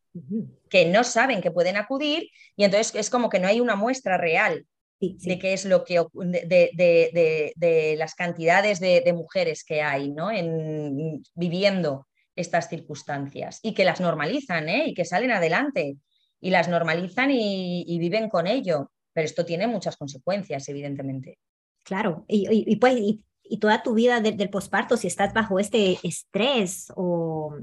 Que 0.70 0.86
no 0.86 1.04
saben 1.04 1.42
que 1.42 1.52
pueden 1.52 1.78
acudir 1.78 2.30
y 2.58 2.66
entonces 2.66 2.94
es 2.96 3.10
como 3.10 3.30
que 3.30 3.40
no 3.40 3.48
hay 3.48 3.62
una 3.62 3.76
muestra 3.76 4.18
real 4.18 4.66
de 5.02 5.40
qué 5.40 5.54
es 5.54 5.66
lo 5.66 5.84
que 5.84 6.04
de, 6.14 7.52
de, 7.56 7.96
las 7.98 8.14
cantidades 8.14 8.80
de, 8.80 9.14
mujeres 9.14 9.64
que 9.64 9.82
hay 9.82 10.12
¿no? 10.12 10.32
en, 10.32 11.24
viviendo 11.34 12.08
estas 12.36 12.70
circunstancias 12.70 13.60
y 13.64 13.74
que 13.74 13.84
las 13.84 14.00
normalizan 14.00 14.70
¿eh? 14.70 14.86
y 14.88 14.94
que 14.94 15.06
salen 15.06 15.32
adelante 15.32 15.98
y 16.40 16.52
las 16.52 16.70
normalizan 16.70 17.32
y, 17.32 17.98
viven 18.00 18.30
con 18.30 18.48
ello. 18.48 18.92
Pero 19.14 19.26
esto 19.26 19.46
tiene 19.46 19.68
muchas 19.68 19.98
consecuencias, 19.98 20.70
evidentemente. 20.70 21.38
Claro, 21.84 22.26
y, 22.28 22.76
pues, 22.78 22.96
y, 22.98 23.58
toda 23.60 23.84
tu 23.84 23.94
vida 23.94 24.22
del 24.22 24.50
posparto, 24.50 24.96
si 24.98 25.08
estás 25.08 25.34
bajo 25.34 25.60
este 25.60 25.98
estrés 26.04 26.92
o 26.96 27.58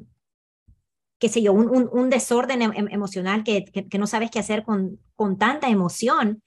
qué 1.19 1.29
sé 1.29 1.43
yo, 1.43 1.53
un, 1.53 1.89
un, 1.91 2.11
desorden 2.11 2.63
em, 2.63 2.73
em, 2.75 2.89
emocional 2.91 3.43
que, 3.43 3.65
que, 3.65 3.99
no 3.99 4.07
sabes 4.07 4.31
qué 4.31 4.39
hacer 4.39 4.63
con, 4.63 5.01
con 5.17 5.39
tanta 5.39 5.69
emoción, 5.69 6.43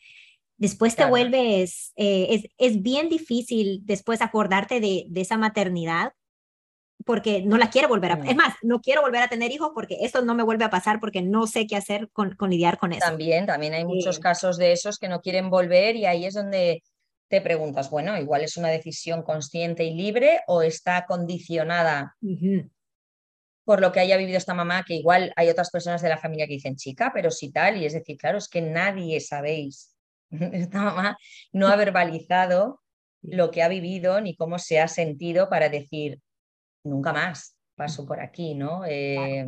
Después 0.61 0.95
te 0.95 1.05
vuelves, 1.05 1.91
eh, 1.95 2.27
es, 2.29 2.43
es, 2.59 2.83
bien 2.83 3.09
difícil 3.09 3.81
después 3.83 4.21
acordarte 4.21 4.79
de, 4.79 5.05
de, 5.09 5.21
esa 5.21 5.35
maternidad 5.35 6.13
porque 7.03 7.41
no 7.41 7.57
la 7.57 7.71
quiero 7.71 7.87
volver 7.87 8.11
a, 8.11 8.15
es 8.23 8.35
más, 8.35 8.53
no 8.61 8.79
quiero 8.79 9.01
volver 9.01 9.23
a 9.23 9.27
tener 9.27 9.51
hijos 9.51 9.71
porque 9.73 9.97
esto 10.01 10.21
no 10.21 10.35
me 10.35 10.43
vuelve 10.43 10.63
a 10.63 10.69
pasar 10.69 10.99
porque 10.99 11.23
no 11.23 11.47
sé 11.47 11.65
qué 11.65 11.77
hacer 11.77 12.11
con, 12.11 12.35
con 12.35 12.51
lidiar 12.51 12.77
con 12.77 12.93
eso. 12.93 13.03
También, 13.03 13.47
también 13.47 13.73
hay 13.73 13.85
muchos 13.85 14.19
casos 14.19 14.59
de 14.59 14.71
esos 14.71 14.99
que 14.99 15.09
no 15.09 15.21
quieren 15.21 15.49
volver 15.49 15.95
y 15.95 16.05
ahí 16.05 16.25
es 16.25 16.35
donde 16.35 16.83
te 17.27 17.41
preguntas, 17.41 17.89
bueno, 17.89 18.15
igual 18.19 18.43
es 18.43 18.55
una 18.55 18.67
decisión 18.67 19.23
consciente 19.23 19.83
y 19.83 19.95
libre 19.95 20.41
o 20.45 20.61
está 20.61 21.07
condicionada 21.07 22.17
por 23.63 23.81
lo 23.81 23.91
que 23.91 23.99
haya 23.99 24.17
vivido 24.17 24.37
esta 24.37 24.53
mamá, 24.53 24.83
que 24.85 24.93
igual 24.93 25.33
hay 25.35 25.49
otras 25.49 25.71
personas 25.71 26.03
de 26.03 26.09
la 26.09 26.19
familia 26.19 26.45
que 26.45 26.53
dicen, 26.53 26.75
chica, 26.75 27.09
pero 27.11 27.31
si 27.31 27.51
tal, 27.51 27.77
y 27.77 27.85
es 27.85 27.93
decir, 27.93 28.17
claro, 28.17 28.37
es 28.37 28.47
que 28.47 28.61
nadie 28.61 29.19
sabéis 29.21 29.95
esta 30.53 30.81
mamá 30.81 31.17
no 31.51 31.67
ha 31.67 31.75
verbalizado 31.75 32.81
lo 33.21 33.51
que 33.51 33.61
ha 33.63 33.67
vivido 33.67 34.19
ni 34.21 34.35
cómo 34.35 34.57
se 34.59 34.79
ha 34.79 34.87
sentido 34.87 35.49
para 35.49 35.69
decir, 35.69 36.19
nunca 36.83 37.13
más 37.13 37.55
paso 37.75 38.05
por 38.05 38.19
aquí, 38.19 38.55
¿no? 38.55 38.83
Eh, 38.85 39.47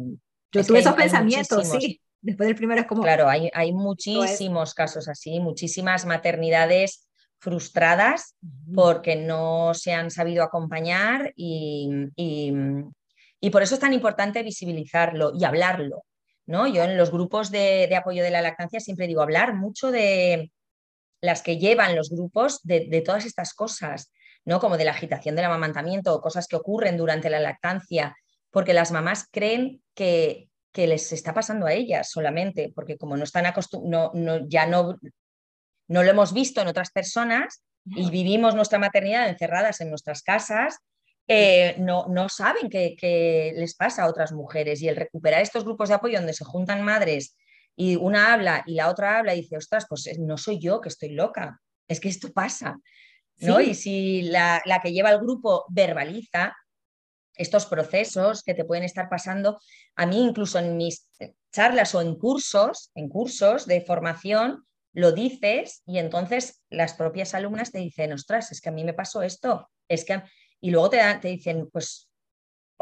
Yo 0.52 0.64
tuve 0.64 0.80
esos 0.80 0.96
pensamientos, 0.96 1.68
sí. 1.68 2.00
Después 2.22 2.48
del 2.48 2.56
primero 2.56 2.80
es 2.80 2.88
como... 2.88 3.04
Claro, 3.04 3.28
hay, 3.28 3.50
hay 3.54 3.74
muchísimos 3.74 4.74
casos 4.74 5.10
así, 5.10 5.42
muchísimas 5.42 6.06
maternidades 6.06 7.10
frustradas 7.40 8.38
porque 8.74 9.18
no 9.18 9.74
se 9.74 9.92
han 9.92 10.10
sabido 10.10 10.44
acompañar 10.44 11.34
y, 11.36 11.90
y, 12.16 13.50
por 13.50 13.62
eso 13.62 13.76
es 13.76 13.82
tan 13.82 13.92
importante 13.92 14.42
visibilizarlo 14.42 15.34
y 15.38 15.44
hablarlo. 15.44 16.06
¿no? 16.46 16.66
Yo 16.68 16.84
en 16.84 16.98
los 16.98 17.12
grupos 17.12 17.52
de, 17.52 17.88
de 17.90 17.96
apoyo 17.98 18.24
de 18.24 18.32
la 18.32 18.42
lactancia 18.42 18.80
siempre 18.80 19.08
digo 19.08 19.22
hablar 19.22 19.54
mucho 19.56 19.92
de, 19.92 20.50
las 21.24 21.42
que 21.42 21.58
llevan 21.58 21.96
los 21.96 22.10
grupos 22.10 22.60
de, 22.64 23.02
todas 23.04 23.26
estas 23.26 23.54
cosas, 23.54 24.12
¿no? 24.44 24.60
Como 24.60 24.76
de 24.76 24.84
la 24.84 24.92
agitación 24.92 25.38
del 25.38 25.46
amamantamiento 25.46 26.14
o 26.14 26.22
cosas 26.22 26.48
que 26.48 26.58
ocurren 26.58 26.98
durante 26.98 27.30
la 27.30 27.40
lactancia, 27.40 28.14
porque 28.52 28.74
las 28.74 28.92
mamás 28.92 29.30
creen 29.32 29.82
que, 29.96 30.50
que 30.74 30.86
les 30.86 31.14
está 31.14 31.34
pasando 31.34 31.66
a 31.66 31.72
ellas 31.72 32.12
solamente, 32.12 32.74
porque 32.76 32.98
como 32.98 33.16
no 33.16 33.24
están 33.24 33.46
acostumbradas, 33.46 34.12
no, 34.14 34.50
ya 34.50 34.66
no, 34.66 35.00
no 35.88 36.04
lo 36.04 36.10
hemos 36.10 36.34
visto 36.34 36.60
en 36.60 36.68
otras 36.68 36.92
personas 36.92 37.64
y 37.86 38.10
vivimos 38.10 38.54
nuestra 38.54 38.78
maternidad 38.78 39.30
encerradas 39.30 39.80
en 39.80 39.92
nuestras 39.92 40.24
casas, 40.24 40.80
eh, 41.30 41.78
no, 41.80 42.06
no, 42.10 42.28
saben 42.28 42.70
qué 42.70 43.54
les 43.56 43.76
pasa 43.76 44.04
a 44.04 44.10
otras 44.10 44.34
mujeres. 44.34 44.82
Y 44.82 44.90
el 44.90 44.98
recuperar 44.98 45.42
estos 45.42 45.64
grupos 45.64 45.88
de 45.88 45.96
apoyo 45.96 46.18
donde 46.18 46.34
se 46.34 46.44
juntan 46.44 46.84
madres 46.84 47.38
y 47.76 47.96
una 47.96 48.34
habla 48.34 48.64
y 48.66 48.76
la 48.76 48.90
otra 48.90 49.18
habla 49.18 49.34
y 49.34 49.42
dice, 49.42 49.58
ostras, 49.58 49.86
pues 49.90 50.08
no 50.20 50.38
soy 50.38 50.60
yo 50.60 50.82
que 50.82 50.90
estoy 50.90 51.10
loca, 51.10 51.60
es 51.88 52.00
que 52.00 52.10
esto 52.10 52.32
pasa, 52.32 52.78
¿no? 53.38 53.60
Y 53.60 53.74
si 53.74 54.24
la, 54.24 54.62
la 54.66 54.80
que 54.80 54.92
lleva 54.92 55.12
el 55.12 55.20
grupo 55.20 55.66
verbaliza, 55.70 56.54
estos 57.36 57.66
procesos 57.66 58.44
que 58.44 58.54
te 58.54 58.66
pueden 58.66 58.84
estar 58.84 59.10
pasando. 59.10 59.60
A 59.96 60.06
mí 60.06 60.24
incluso 60.24 60.60
en 60.60 60.78
mis 60.78 61.08
charlas 61.52 61.96
o 61.96 62.02
en 62.02 62.16
cursos, 62.16 62.92
en 62.96 63.10
cursos 63.10 63.66
de 63.66 63.82
formación, 63.82 64.66
lo 64.94 65.12
dices 65.12 65.82
y 65.88 65.98
entonces 65.98 66.62
las 66.70 66.94
propias 66.94 67.34
alumnas 67.34 67.72
te 67.72 67.80
dicen, 67.80 68.14
ostras, 68.14 68.52
es 68.52 68.62
que 68.62 68.70
a 68.70 68.72
mí 68.72 68.84
me 68.84 68.94
pasó 68.94 69.22
esto, 69.24 69.70
es 69.88 70.06
que... 70.06 70.22
Y 70.62 70.72
luego 70.72 70.92
te, 70.92 71.00
te 71.22 71.28
dicen, 71.28 71.70
pues, 71.70 72.10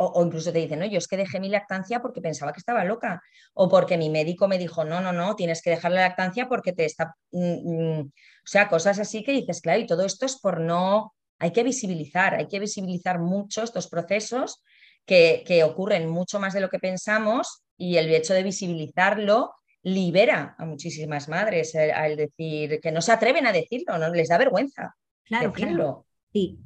o, 0.04 0.26
incluso 0.26 0.52
te 0.52 0.60
dicen, 0.60 0.80
no, 0.80 0.86
yo 0.86 0.98
es 0.98 1.08
que 1.08 1.18
dejé 1.18 1.40
mi 1.40 1.50
lactancia 1.50 2.02
porque 2.02 2.22
pensaba 2.22 2.54
que 2.54 2.60
estaba 2.60 2.84
loca, 2.84 3.22
o 3.54 3.70
porque 3.70 3.98
mi 3.98 4.10
médico 4.10 4.48
me 4.48 4.58
dijo, 4.58 4.84
no, 4.84 5.02
no, 5.02 5.12
no, 5.14 5.36
tienes 5.36 5.62
que 5.62 5.70
dejar 5.70 5.92
la 5.92 6.02
lactancia 6.02 6.48
porque 6.48 6.74
te 6.74 6.86
está... 6.86 7.16
Mm, 7.32 8.00
mm". 8.00 8.02
o 8.02 8.48
sea, 8.48 8.68
cosas 8.70 9.00
así 9.00 9.24
que 9.24 9.32
dices, 9.32 9.62
claro, 9.62 9.80
y 9.80 9.86
todo 9.86 10.06
esto 10.06 10.26
es 10.26 10.40
por 10.40 10.60
no 10.60 11.14
hay 11.40 11.52
que 11.52 11.64
visibilizar, 11.64 12.36
hay 12.36 12.48
que 12.48 12.60
visibilizar 12.60 13.20
mucho 13.20 13.64
estos 13.64 13.88
procesos 13.88 14.64
que, 15.06 15.64
ocurren 15.64 16.08
mucho 16.08 16.40
más 16.40 16.54
de 16.54 16.62
lo 16.62 16.70
que 16.70 16.80
pensamos 16.80 17.64
y 17.78 17.98
el 17.98 18.14
hecho 18.14 18.34
de 18.34 18.44
visibilizarlo 18.44 19.56
libera 19.84 20.56
a 20.60 20.66
muchísimas 20.66 21.28
madres 21.28 21.76
al 21.76 22.16
decir 22.16 22.80
que 22.80 22.92
no 22.92 23.02
se 23.02 23.12
atreven 23.12 23.48
a 23.48 23.52
decirlo, 23.52 23.98
no 23.98 24.10
les 24.10 24.30
da 24.30 24.38
vergüenza 24.38 24.96
claro, 25.24 25.50
decirlo. 25.52 26.06
Sí. 26.32 26.60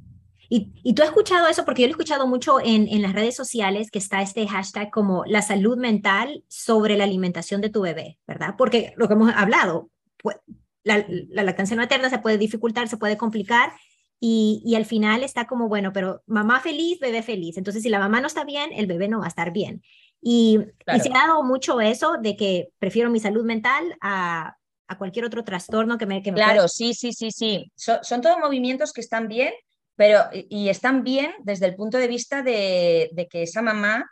Y, 0.50 0.94
tú 0.94 1.02
has 1.02 1.10
escuchado 1.10 1.48
eso 1.48 1.66
porque 1.66 1.82
yo 1.82 1.88
lo 1.88 1.92
he 1.92 1.96
escuchado 1.98 2.28
mucho 2.28 2.60
en, 2.60 3.02
las 3.02 3.14
redes 3.14 3.36
sociales 3.36 3.92
que 3.92 4.00
está 4.00 4.22
este 4.22 4.48
hashtag 4.48 4.92
como 4.92 5.26
la 5.26 5.42
salud 5.42 5.78
mental 5.78 6.44
sobre 6.48 6.98
la 6.98 7.04
alimentación 7.04 7.62
de 7.62 7.70
tu 7.70 7.82
bebé, 7.82 8.20
¿verdad? 8.28 8.56
Porque 8.58 8.94
lo 8.98 9.08
que 9.08 9.14
hemos 9.14 9.34
hablado, 9.36 9.90
pues, 10.22 10.38
la, 10.84 11.06
la 11.08 11.44
lactancia 11.44 11.76
materna 11.76 12.10
se 12.10 12.20
puede 12.20 12.38
dificultar, 12.38 12.88
se 12.88 12.98
puede 12.98 13.18
complicar 13.18 13.74
y, 14.20 14.74
al 14.76 14.86
final 14.86 15.24
está 15.24 15.46
como, 15.46 15.68
bueno, 15.68 15.92
pero 15.94 16.24
mamá 16.26 16.60
feliz, 16.60 17.00
bebé 17.00 17.22
feliz. 17.22 17.58
Entonces, 17.58 17.84
si 17.84 17.90
la 17.90 18.00
mamá 18.00 18.22
no 18.22 18.28
está 18.28 18.44
bien, 18.44 18.72
el 18.74 18.88
bebé 18.88 19.08
no 19.08 19.20
va 19.20 19.26
a 19.26 19.30
estar 19.30 19.52
bien. 19.52 19.84
Y, 20.22 20.60
se 21.02 21.10
ha 21.10 21.28
dado 21.28 21.44
mucho 21.44 21.82
eso 21.82 22.18
de 22.20 22.36
que 22.36 22.70
prefiero 22.80 23.10
mi 23.10 23.20
salud 23.20 23.46
mental 23.46 23.96
a, 24.02 24.58
cualquier 24.98 25.26
otro 25.26 25.44
trastorno 25.44 25.98
que 25.98 26.06
me... 26.06 26.22
Que 26.22 26.32
claro, 26.32 26.68
sí, 26.68 26.94
sí, 26.94 27.12
sí, 27.12 27.32
sí. 27.32 27.72
son 27.76 28.22
todos 28.22 28.38
movimientos 28.40 28.94
que 28.94 29.02
están 29.02 29.28
bien, 29.28 29.52
pero 29.96 30.24
y 30.34 30.70
están 30.70 31.04
bien 31.04 31.32
desde 31.44 31.66
el 31.68 31.76
punto 31.76 31.98
de 31.98 32.08
vista 32.08 32.42
de, 32.42 33.10
de 33.14 33.28
que 33.28 33.44
esa 33.44 33.62
mamá, 33.62 34.06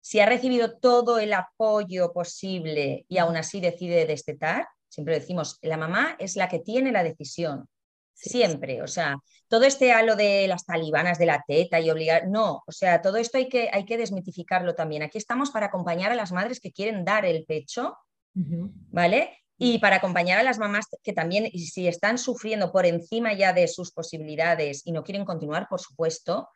si 0.00 0.20
ha 0.20 0.26
recibido 0.26 0.78
todo 0.78 1.18
el 1.18 1.32
apoyo 1.32 2.12
posible 2.12 3.04
y 3.08 3.18
aún 3.18 3.36
así 3.36 3.60
decide 3.60 4.06
destetar, 4.06 4.66
siempre 4.88 5.18
decimos, 5.18 5.58
la 5.62 5.76
mamá 5.76 6.16
es 6.18 6.36
la 6.36 6.48
que 6.48 6.60
tiene 6.60 6.92
la 6.92 7.02
decisión. 7.02 7.68
Siempre, 8.14 8.80
o 8.80 8.86
sea, 8.86 9.16
todo 9.46 9.64
este 9.64 9.92
halo 9.92 10.16
de 10.16 10.48
las 10.48 10.64
talibanas 10.64 11.18
de 11.18 11.26
la 11.26 11.44
teta 11.46 11.80
y 11.80 11.90
obligar, 11.90 12.28
no, 12.28 12.62
o 12.66 12.72
sea, 12.72 13.02
todo 13.02 13.18
esto 13.18 13.36
hay 13.36 13.50
que, 13.50 13.68
hay 13.70 13.84
que 13.84 13.98
desmitificarlo 13.98 14.74
también. 14.74 15.02
Aquí 15.02 15.18
estamos 15.18 15.50
para 15.50 15.66
acompañar 15.66 16.12
a 16.12 16.14
las 16.14 16.32
madres 16.32 16.60
que 16.60 16.72
quieren 16.72 17.04
dar 17.04 17.26
el 17.26 17.44
pecho, 17.44 17.94
¿vale? 18.32 19.45
Y 19.58 19.78
para 19.78 19.96
acompañar 19.96 20.38
a 20.38 20.42
las 20.42 20.58
mamás 20.58 20.86
que 21.02 21.12
también, 21.12 21.50
si 21.52 21.88
están 21.88 22.18
sufriendo 22.18 22.72
por 22.72 22.84
encima 22.84 23.32
ya 23.32 23.52
de 23.52 23.68
sus 23.68 23.90
posibilidades 23.90 24.82
y 24.84 24.92
no 24.92 25.02
quieren 25.02 25.24
continuar, 25.24 25.66
por 25.68 25.80
supuesto, 25.80 26.48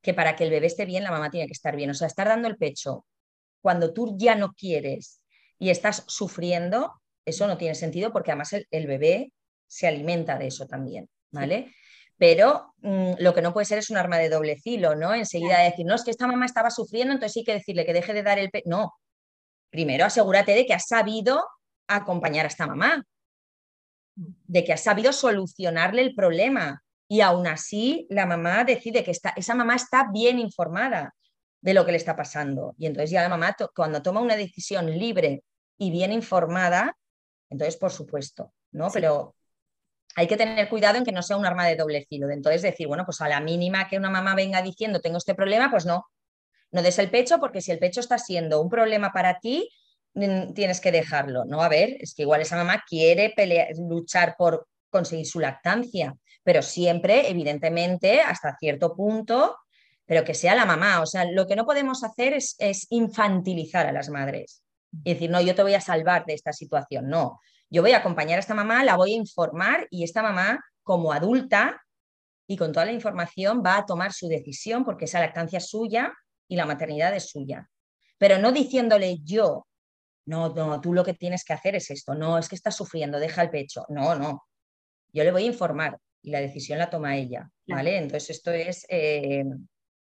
que 0.00 0.14
para 0.14 0.34
que 0.34 0.44
el 0.44 0.50
bebé 0.50 0.66
esté 0.66 0.86
bien, 0.86 1.04
la 1.04 1.10
mamá 1.10 1.30
tiene 1.30 1.46
que 1.46 1.52
estar 1.52 1.76
bien. 1.76 1.90
O 1.90 1.94
sea, 1.94 2.06
estar 2.06 2.28
dando 2.28 2.48
el 2.48 2.56
pecho 2.56 3.04
cuando 3.60 3.92
tú 3.92 4.16
ya 4.16 4.34
no 4.34 4.54
quieres 4.54 5.20
y 5.58 5.70
estás 5.70 6.04
sufriendo, 6.06 6.94
eso 7.24 7.46
no 7.46 7.58
tiene 7.58 7.74
sentido 7.74 8.12
porque 8.12 8.30
además 8.30 8.54
el 8.70 8.86
bebé 8.86 9.32
se 9.66 9.86
alimenta 9.86 10.38
de 10.38 10.46
eso 10.46 10.66
también, 10.66 11.08
¿vale? 11.30 11.74
Pero 12.16 12.74
mm, 12.78 13.14
lo 13.18 13.34
que 13.34 13.42
no 13.42 13.52
puede 13.52 13.66
ser 13.66 13.78
es 13.78 13.90
un 13.90 13.96
arma 13.96 14.18
de 14.18 14.28
doble 14.28 14.56
filo, 14.56 14.94
¿no? 14.94 15.14
Enseguida 15.14 15.60
decir, 15.60 15.84
no, 15.84 15.94
es 15.94 16.02
que 16.02 16.10
esta 16.10 16.26
mamá 16.26 16.46
estaba 16.46 16.70
sufriendo, 16.70 17.12
entonces 17.12 17.34
sí 17.34 17.44
que 17.44 17.52
decirle 17.52 17.84
que 17.84 17.92
deje 17.92 18.12
de 18.12 18.22
dar 18.22 18.38
el... 18.38 18.50
no, 18.64 18.94
primero 19.70 20.04
asegúrate 20.04 20.52
de 20.54 20.66
que 20.66 20.74
has 20.74 20.86
sabido 20.86 21.44
acompañar 21.88 22.44
a 22.44 22.48
esta 22.48 22.66
mamá, 22.66 23.04
de 24.14 24.64
que 24.64 24.72
has 24.72 24.82
sabido 24.82 25.12
solucionarle 25.12 26.02
el 26.02 26.14
problema 26.14 26.82
y 27.08 27.20
aún 27.20 27.46
así 27.46 28.06
la 28.10 28.26
mamá 28.26 28.64
decide 28.64 29.04
que 29.04 29.12
está, 29.12 29.30
esa 29.30 29.54
mamá 29.54 29.76
está 29.76 30.08
bien 30.12 30.38
informada 30.38 31.14
de 31.60 31.74
lo 31.74 31.84
que 31.84 31.92
le 31.92 31.98
está 31.98 32.14
pasando. 32.16 32.74
Y 32.78 32.86
entonces 32.86 33.10
ya 33.10 33.22
la 33.22 33.28
mamá, 33.28 33.56
cuando 33.74 34.02
toma 34.02 34.20
una 34.20 34.36
decisión 34.36 34.86
libre 34.90 35.42
y 35.78 35.90
bien 35.90 36.12
informada, 36.12 36.96
entonces 37.48 37.76
por 37.76 37.90
supuesto, 37.90 38.52
¿no? 38.72 38.90
Pero 38.92 39.34
hay 40.16 40.26
que 40.26 40.36
tener 40.36 40.68
cuidado 40.68 40.98
en 40.98 41.04
que 41.04 41.12
no 41.12 41.22
sea 41.22 41.36
un 41.36 41.46
arma 41.46 41.66
de 41.66 41.76
doble 41.76 42.04
filo. 42.08 42.26
De 42.26 42.34
entonces 42.34 42.62
decir, 42.62 42.88
bueno, 42.88 43.04
pues 43.04 43.20
a 43.20 43.28
la 43.28 43.40
mínima 43.40 43.88
que 43.88 43.96
una 43.96 44.10
mamá 44.10 44.34
venga 44.34 44.60
diciendo 44.62 45.00
tengo 45.00 45.18
este 45.18 45.34
problema, 45.34 45.70
pues 45.70 45.86
no, 45.86 46.06
no 46.72 46.82
des 46.82 46.98
el 46.98 47.10
pecho 47.10 47.38
porque 47.38 47.60
si 47.60 47.70
el 47.70 47.78
pecho 47.78 48.00
está 48.00 48.18
siendo 48.18 48.60
un 48.60 48.68
problema 48.68 49.12
para 49.12 49.38
ti, 49.40 49.70
tienes 50.54 50.80
que 50.80 50.92
dejarlo. 50.92 51.44
No, 51.44 51.62
a 51.62 51.68
ver, 51.68 51.96
es 52.00 52.14
que 52.14 52.22
igual 52.22 52.40
esa 52.40 52.56
mamá 52.56 52.82
quiere 52.88 53.32
pelear, 53.36 53.68
luchar 53.76 54.34
por 54.36 54.68
conseguir 54.90 55.26
su 55.26 55.40
lactancia, 55.40 56.14
pero 56.42 56.62
siempre, 56.62 57.28
evidentemente, 57.28 58.20
hasta 58.20 58.56
cierto 58.58 58.94
punto, 58.94 59.56
pero 60.06 60.24
que 60.24 60.34
sea 60.34 60.54
la 60.54 60.64
mamá. 60.64 61.00
O 61.00 61.06
sea, 61.06 61.24
lo 61.24 61.46
que 61.46 61.56
no 61.56 61.66
podemos 61.66 62.02
hacer 62.04 62.32
es, 62.32 62.56
es 62.58 62.86
infantilizar 62.90 63.86
a 63.86 63.92
las 63.92 64.08
madres 64.08 64.62
y 65.04 65.12
decir, 65.12 65.30
no, 65.30 65.40
yo 65.40 65.54
te 65.54 65.62
voy 65.62 65.74
a 65.74 65.80
salvar 65.80 66.24
de 66.24 66.34
esta 66.34 66.52
situación. 66.52 67.08
No, 67.08 67.40
yo 67.70 67.82
voy 67.82 67.92
a 67.92 67.98
acompañar 67.98 68.38
a 68.38 68.40
esta 68.40 68.54
mamá, 68.54 68.84
la 68.84 68.96
voy 68.96 69.12
a 69.12 69.16
informar 69.16 69.86
y 69.90 70.04
esta 70.04 70.22
mamá, 70.22 70.64
como 70.82 71.12
adulta 71.12 71.82
y 72.46 72.56
con 72.56 72.72
toda 72.72 72.86
la 72.86 72.92
información, 72.92 73.62
va 73.64 73.76
a 73.76 73.86
tomar 73.86 74.12
su 74.12 74.26
decisión 74.28 74.84
porque 74.84 75.04
esa 75.04 75.20
lactancia 75.20 75.58
es 75.58 75.68
suya 75.68 76.14
y 76.48 76.56
la 76.56 76.64
maternidad 76.64 77.14
es 77.14 77.28
suya. 77.28 77.68
Pero 78.16 78.38
no 78.38 78.52
diciéndole 78.52 79.18
yo, 79.22 79.66
no, 80.28 80.54
no, 80.54 80.80
tú 80.80 80.92
lo 80.92 81.04
que 81.04 81.14
tienes 81.14 81.44
que 81.44 81.52
hacer 81.52 81.74
es 81.74 81.90
esto, 81.90 82.14
no, 82.14 82.38
es 82.38 82.48
que 82.48 82.54
estás 82.54 82.76
sufriendo, 82.76 83.18
deja 83.18 83.42
el 83.42 83.50
pecho. 83.50 83.84
No, 83.88 84.14
no. 84.14 84.44
Yo 85.12 85.24
le 85.24 85.32
voy 85.32 85.44
a 85.44 85.46
informar 85.46 85.98
y 86.22 86.30
la 86.30 86.40
decisión 86.40 86.78
la 86.78 86.90
toma 86.90 87.16
ella, 87.16 87.50
¿vale? 87.66 87.96
Entonces 87.96 88.30
esto 88.30 88.50
es 88.50 88.86
eh, 88.88 89.44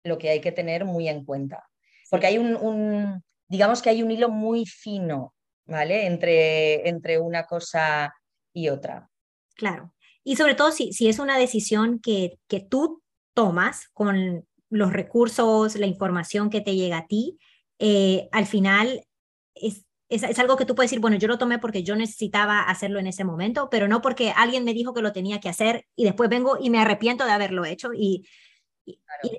lo 0.03 0.17
que 0.17 0.29
hay 0.29 0.41
que 0.41 0.51
tener 0.51 0.85
muy 0.85 1.07
en 1.09 1.25
cuenta. 1.25 1.63
Porque 2.09 2.27
hay 2.27 2.37
un, 2.37 3.23
digamos 3.47 3.81
que 3.81 3.89
hay 3.89 4.03
un 4.03 4.11
hilo 4.11 4.29
muy 4.29 4.65
fino 4.65 5.35
¿vale? 5.65 6.05
Entre, 6.05 6.87
entre 6.87 7.19
una 7.19 7.45
cosa 7.45 8.13
y 8.53 8.69
otra. 8.69 9.09
Claro. 9.55 9.93
Y 10.23 10.35
sobre 10.35 10.55
todo 10.55 10.71
si, 10.71 10.93
si 10.93 11.07
es 11.07 11.19
una 11.19 11.37
decisión 11.37 11.99
que, 11.99 12.39
que 12.47 12.59
tú 12.59 13.01
tomas 13.33 13.89
con 13.89 14.45
los 14.69 14.93
recursos, 14.93 15.75
la 15.75 15.85
información 15.85 16.49
que 16.49 16.61
te 16.61 16.75
llega 16.75 16.99
a 16.99 17.07
ti, 17.07 17.37
eh, 17.79 18.27
al 18.31 18.45
final 18.45 19.05
es, 19.53 19.85
es, 20.15 20.39
algo 20.39 20.57
que 20.57 20.65
tú 20.65 20.75
puedes 20.75 20.89
decir, 20.89 21.01
bueno, 21.01 21.17
yo 21.17 21.27
lo 21.27 21.37
tomé 21.37 21.59
porque 21.59 21.83
yo 21.83 21.95
necesitaba 21.95 22.61
hacerlo 22.61 22.99
en 22.99 23.07
ese 23.07 23.23
momento, 23.23 23.69
pero 23.69 23.87
no 23.87 24.01
porque 24.01 24.31
alguien 24.35 24.63
me 24.63 24.73
dijo 24.73 24.93
que 24.93 25.01
lo 25.01 25.13
tenía 25.13 25.39
que 25.39 25.49
hacer 25.49 25.85
y 25.95 26.03
después 26.05 26.29
vengo 26.29 26.57
y 26.59 26.69
me 26.69 26.79
arrepiento 26.79 27.25
de 27.25 27.31
haberlo 27.31 27.65
hecho 27.65 27.91
y, 27.93 28.27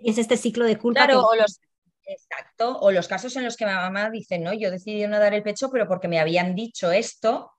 es 0.05 0.19
este 0.19 0.37
ciclo 0.37 0.65
de 0.65 0.77
culpa. 0.77 1.05
Claro, 1.05 1.23
o 1.23 1.37
los, 1.37 1.61
Exacto, 2.07 2.79
o 2.79 2.93
los 2.93 3.09
casos 3.09 3.35
en 3.35 3.45
los 3.45 3.57
que 3.57 3.67
mi 3.67 3.73
mamá 3.73 4.11
dice, 4.11 4.39
no, 4.39 4.53
yo 4.53 4.71
decidí 4.71 5.05
no 5.09 5.19
dar 5.19 5.35
el 5.35 5.43
pecho, 5.43 5.71
pero 5.71 5.89
porque 5.89 6.07
me 6.07 6.21
habían 6.21 6.55
dicho 6.55 6.93
esto, 6.93 7.53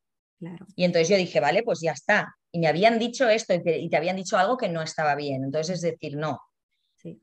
y 0.75 0.85
entonces 0.85 1.09
yo 1.09 1.17
dije, 1.17 1.41
vale, 1.41 1.63
pues 1.63 1.81
ya 1.81 1.91
está, 1.91 2.33
y 2.51 2.59
me 2.59 2.67
habían 2.67 2.97
dicho 2.97 3.27
esto 3.27 3.53
y 3.53 3.89
te, 3.89 3.97
habían 3.97 4.15
dicho 4.15 4.37
algo 4.37 4.55
que 4.55 4.69
no 4.69 4.81
estaba 4.81 5.15
bien, 5.15 5.43
entonces 5.43 5.75
es 5.75 5.81
decir, 5.81 6.15
no. 6.15 6.39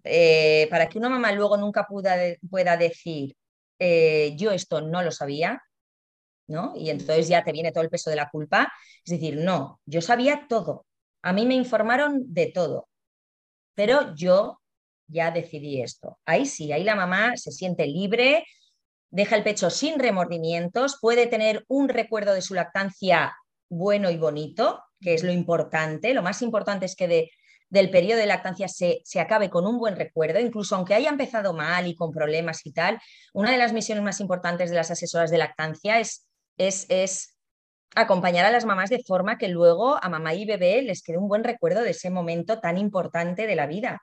Eh, 0.04 0.66
para 0.70 0.88
que 0.88 0.98
una 0.98 1.08
mamá 1.08 1.32
luego 1.32 1.56
nunca 1.56 1.86
pueda, 1.86 2.14
pueda 2.50 2.76
decir, 2.76 3.34
eh, 3.78 4.34
yo 4.36 4.50
esto 4.50 4.82
no 4.82 5.02
lo 5.02 5.10
sabía, 5.10 5.62
¿no? 6.46 6.74
Y 6.76 6.90
entonces 6.90 7.28
ya 7.28 7.42
te 7.44 7.52
viene 7.52 7.72
todo 7.72 7.84
el 7.84 7.90
peso 7.90 8.10
de 8.10 8.16
la 8.16 8.30
culpa, 8.30 8.72
es 9.04 9.12
decir, 9.12 9.36
no, 9.36 9.80
yo 9.86 10.00
sabía 10.00 10.46
todo, 10.48 10.86
a 11.22 11.32
mí 11.32 11.46
me 11.46 11.54
informaron 11.54 12.22
de 12.34 12.46
todo, 12.46 12.88
pero 13.74 14.14
yo 14.14 14.60
ya 15.06 15.30
decidí 15.30 15.82
esto. 15.82 16.18
Ahí 16.24 16.46
sí, 16.46 16.72
ahí 16.72 16.84
la 16.84 16.94
mamá 16.94 17.36
se 17.36 17.50
siente 17.50 17.86
libre, 17.86 18.44
deja 19.10 19.36
el 19.36 19.44
pecho 19.44 19.70
sin 19.70 19.98
remordimientos, 19.98 20.98
puede 21.00 21.26
tener 21.26 21.64
un 21.68 21.88
recuerdo 21.88 22.34
de 22.34 22.42
su 22.42 22.54
lactancia 22.54 23.34
bueno 23.68 24.10
y 24.10 24.16
bonito, 24.16 24.82
que 25.00 25.14
es 25.14 25.22
lo 25.22 25.32
importante. 25.32 26.14
Lo 26.14 26.22
más 26.22 26.42
importante 26.42 26.86
es 26.86 26.96
que 26.96 27.08
de, 27.08 27.30
del 27.68 27.90
periodo 27.90 28.20
de 28.20 28.26
lactancia 28.26 28.68
se, 28.68 29.00
se, 29.04 29.20
acabe 29.20 29.50
con 29.50 29.66
un 29.66 29.78
buen 29.78 29.96
recuerdo, 29.96 30.40
incluso 30.40 30.76
aunque 30.76 30.94
haya 30.94 31.10
empezado 31.10 31.52
mal 31.52 31.86
y 31.86 31.94
con 31.94 32.12
problemas 32.12 32.64
y 32.66 32.72
tal. 32.72 33.00
Una 33.32 33.50
de 33.50 33.58
las 33.58 33.72
misiones 33.72 34.04
más 34.04 34.20
importantes 34.20 34.70
de 34.70 34.76
las 34.76 34.90
asesoras 34.90 35.30
de 35.30 35.38
lactancia 35.38 36.00
es, 36.00 36.26
es, 36.56 36.86
es 36.88 37.38
acompañar 37.94 38.44
a 38.44 38.50
las 38.50 38.64
mamás 38.64 38.90
de 38.90 39.02
forma 39.02 39.38
que 39.38 39.48
luego 39.48 40.02
a 40.02 40.08
mamá 40.08 40.34
y 40.34 40.44
bebé 40.44 40.82
les 40.82 41.02
quede 41.02 41.18
un 41.18 41.28
buen 41.28 41.44
recuerdo 41.44 41.82
de 41.82 41.90
ese 41.90 42.10
momento 42.10 42.60
tan 42.60 42.78
importante 42.78 43.46
de 43.46 43.56
la 43.56 43.66
vida 43.66 44.02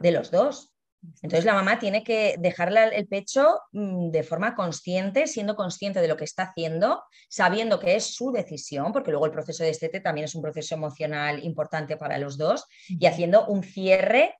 de 0.00 0.12
los 0.12 0.30
dos. 0.30 0.72
Entonces 1.20 1.44
la 1.44 1.54
mamá 1.54 1.80
tiene 1.80 2.04
que 2.04 2.36
dejarle 2.38 2.96
el 2.96 3.08
pecho 3.08 3.58
mm, 3.72 4.10
de 4.10 4.22
forma 4.22 4.54
consciente, 4.54 5.26
siendo 5.26 5.56
consciente 5.56 6.00
de 6.00 6.06
lo 6.06 6.16
que 6.16 6.24
está 6.24 6.44
haciendo, 6.44 7.02
sabiendo 7.28 7.80
que 7.80 7.96
es 7.96 8.14
su 8.14 8.30
decisión, 8.30 8.92
porque 8.92 9.10
luego 9.10 9.26
el 9.26 9.32
proceso 9.32 9.64
de 9.64 9.70
estete 9.70 10.00
también 10.00 10.26
es 10.26 10.34
un 10.36 10.42
proceso 10.42 10.76
emocional 10.76 11.42
importante 11.44 11.96
para 11.96 12.18
los 12.18 12.38
dos, 12.38 12.66
y 12.88 13.06
haciendo 13.06 13.46
un 13.46 13.64
cierre 13.64 14.36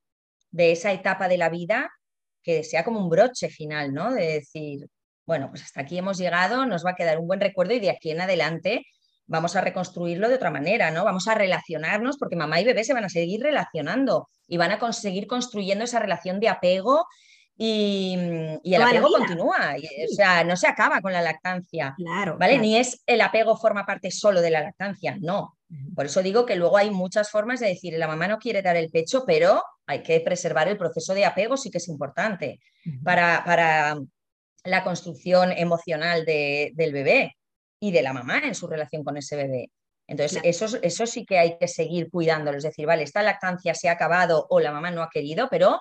de 0.53 0.71
esa 0.71 0.93
etapa 0.93 1.27
de 1.27 1.39
la 1.39 1.49
vida 1.49 1.91
que 2.45 2.63
sea 2.63 2.85
como 2.85 3.01
un 3.01 3.09
broche 3.09 3.49
final, 3.49 3.93
¿no? 3.93 4.13
De 4.13 4.35
decir, 4.35 4.89
bueno, 5.27 5.49
pues 5.51 5.63
hasta 5.63 5.83
aquí 5.83 5.99
hemos 5.99 6.19
llegado, 6.19 6.67
nos 6.67 6.85
va 6.85 6.91
a 6.91 6.95
quedar 6.95 7.19
un 7.19 7.27
buen 7.27 7.41
recuerdo 7.41 7.75
y 7.75 7.81
de 7.81 7.91
aquí 7.91 8.11
en 8.11 8.21
adelante 8.21 8.87
vamos 9.27 9.57
a 9.57 9.61
reconstruirlo 9.61 10.29
de 10.29 10.35
otra 10.35 10.51
manera, 10.51 10.91
¿no? 10.91 11.05
Vamos 11.05 11.29
a 11.29 11.35
relacionarnos 11.35 12.19
porque 12.19 12.37
mamá 12.37 12.61
y 12.61 12.65
bebé 12.65 12.85
se 12.85 12.95
van 12.95 13.05
a 13.05 13.09
seguir 13.09 13.41
relacionando 13.41 14.29
y 14.47 14.57
van 14.57 14.73
a 14.73 14.79
conseguir 14.79 15.27
construyendo 15.27 15.85
esa 15.85 16.01
relación 16.01 16.41
de 16.41 16.49
apego 16.49 17.07
y, 17.57 18.15
el 18.65 18.83
apego 18.83 19.09
continúa, 19.11 19.77
o 19.77 20.15
sea, 20.15 20.43
no 20.43 20.57
se 20.57 20.67
acaba 20.67 21.01
con 21.01 21.13
la 21.13 21.23
lactancia, 21.23 21.95
claro, 21.97 22.37
¿vale? 22.39 22.59
Ni 22.59 22.77
es 22.77 23.03
el 23.07 23.21
apego 23.21 23.57
forma 23.57 23.87
parte 23.87 24.11
solo 24.11 24.41
de 24.41 24.51
la 24.51 24.63
lactancia, 24.63 25.17
no. 25.21 25.57
Por 25.95 26.07
eso 26.07 26.23
digo 26.23 26.45
que 26.45 26.57
luego 26.57 26.77
hay 26.77 26.91
muchas 26.91 27.31
formas 27.31 27.61
de 27.61 27.69
decir, 27.69 27.95
la 27.99 28.09
mamá 28.09 28.27
no 28.27 28.39
quiere 28.39 28.63
dar 28.63 28.77
el 28.77 28.91
pecho, 28.91 29.25
pero 29.27 29.63
hay 29.87 30.03
que 30.03 30.21
preservar 30.21 30.69
el 30.69 30.77
proceso 30.77 31.15
de 31.15 31.25
apego, 31.25 31.57
sí 31.57 31.71
que 31.71 31.79
es 31.79 31.89
importante 31.89 32.61
para, 33.05 33.43
para 33.45 33.97
la 34.65 34.85
construcción 34.85 35.53
emocional 35.53 36.25
del 36.25 36.93
bebé 36.93 37.37
y 37.81 37.91
de 37.91 38.03
la 38.03 38.13
mamá 38.13 38.39
en 38.39 38.55
su 38.55 38.67
relación 38.67 39.03
con 39.03 39.17
ese 39.17 39.37
bebé. 39.37 39.71
Entonces, 40.07 40.41
eso, 40.45 40.79
eso 40.83 41.07
sí 41.07 41.25
que 41.25 41.39
hay 41.39 41.59
que 41.59 41.69
seguir 41.69 42.11
cuidándolo. 42.11 42.59
Es 42.59 42.65
decir, 42.65 42.87
vale, 42.87 43.03
esta 43.03 43.23
lactancia 43.23 43.75
se 43.75 43.89
ha 43.89 43.93
acabado 43.93 44.47
o 44.51 44.61
la 44.61 44.73
mamá 44.73 44.91
no 44.91 45.03
ha 45.03 45.09
querido, 45.11 45.49
pero 45.51 45.81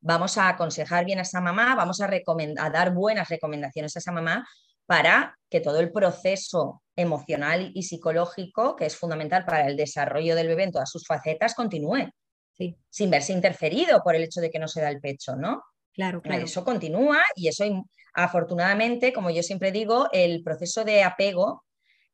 vamos 0.00 0.36
a 0.38 0.48
aconsejar 0.48 1.04
bien 1.04 1.18
a 1.18 1.22
esa 1.22 1.40
mamá, 1.40 1.74
vamos 1.74 2.00
a, 2.00 2.06
a 2.08 2.70
dar 2.70 2.92
buenas 2.92 3.28
recomendaciones 3.28 3.96
a 3.96 3.98
esa 4.00 4.12
mamá 4.12 4.46
para 4.86 5.38
que 5.48 5.60
todo 5.60 5.80
el 5.80 5.92
proceso 5.92 6.82
emocional 6.94 7.70
y 7.74 7.84
psicológico, 7.84 8.76
que 8.76 8.86
es 8.86 8.96
fundamental 8.96 9.44
para 9.44 9.66
el 9.66 9.76
desarrollo 9.76 10.36
del 10.36 10.48
bebé 10.48 10.64
en 10.64 10.72
todas 10.72 10.90
sus 10.90 11.06
facetas, 11.06 11.54
continúe. 11.54 12.10
Sí. 12.52 12.76
Sin 12.90 13.10
verse 13.10 13.32
interferido 13.32 14.02
por 14.02 14.14
el 14.14 14.24
hecho 14.24 14.40
de 14.40 14.50
que 14.50 14.58
no 14.58 14.68
se 14.68 14.80
da 14.80 14.90
el 14.90 15.00
pecho, 15.00 15.36
¿no? 15.36 15.62
Claro, 15.94 16.20
claro. 16.20 16.44
Eso 16.44 16.64
continúa 16.64 17.22
y 17.36 17.48
eso, 17.48 17.64
afortunadamente, 18.12 19.12
como 19.12 19.30
yo 19.30 19.42
siempre 19.42 19.70
digo, 19.70 20.08
el 20.12 20.42
proceso 20.42 20.84
de 20.84 21.04
apego 21.04 21.64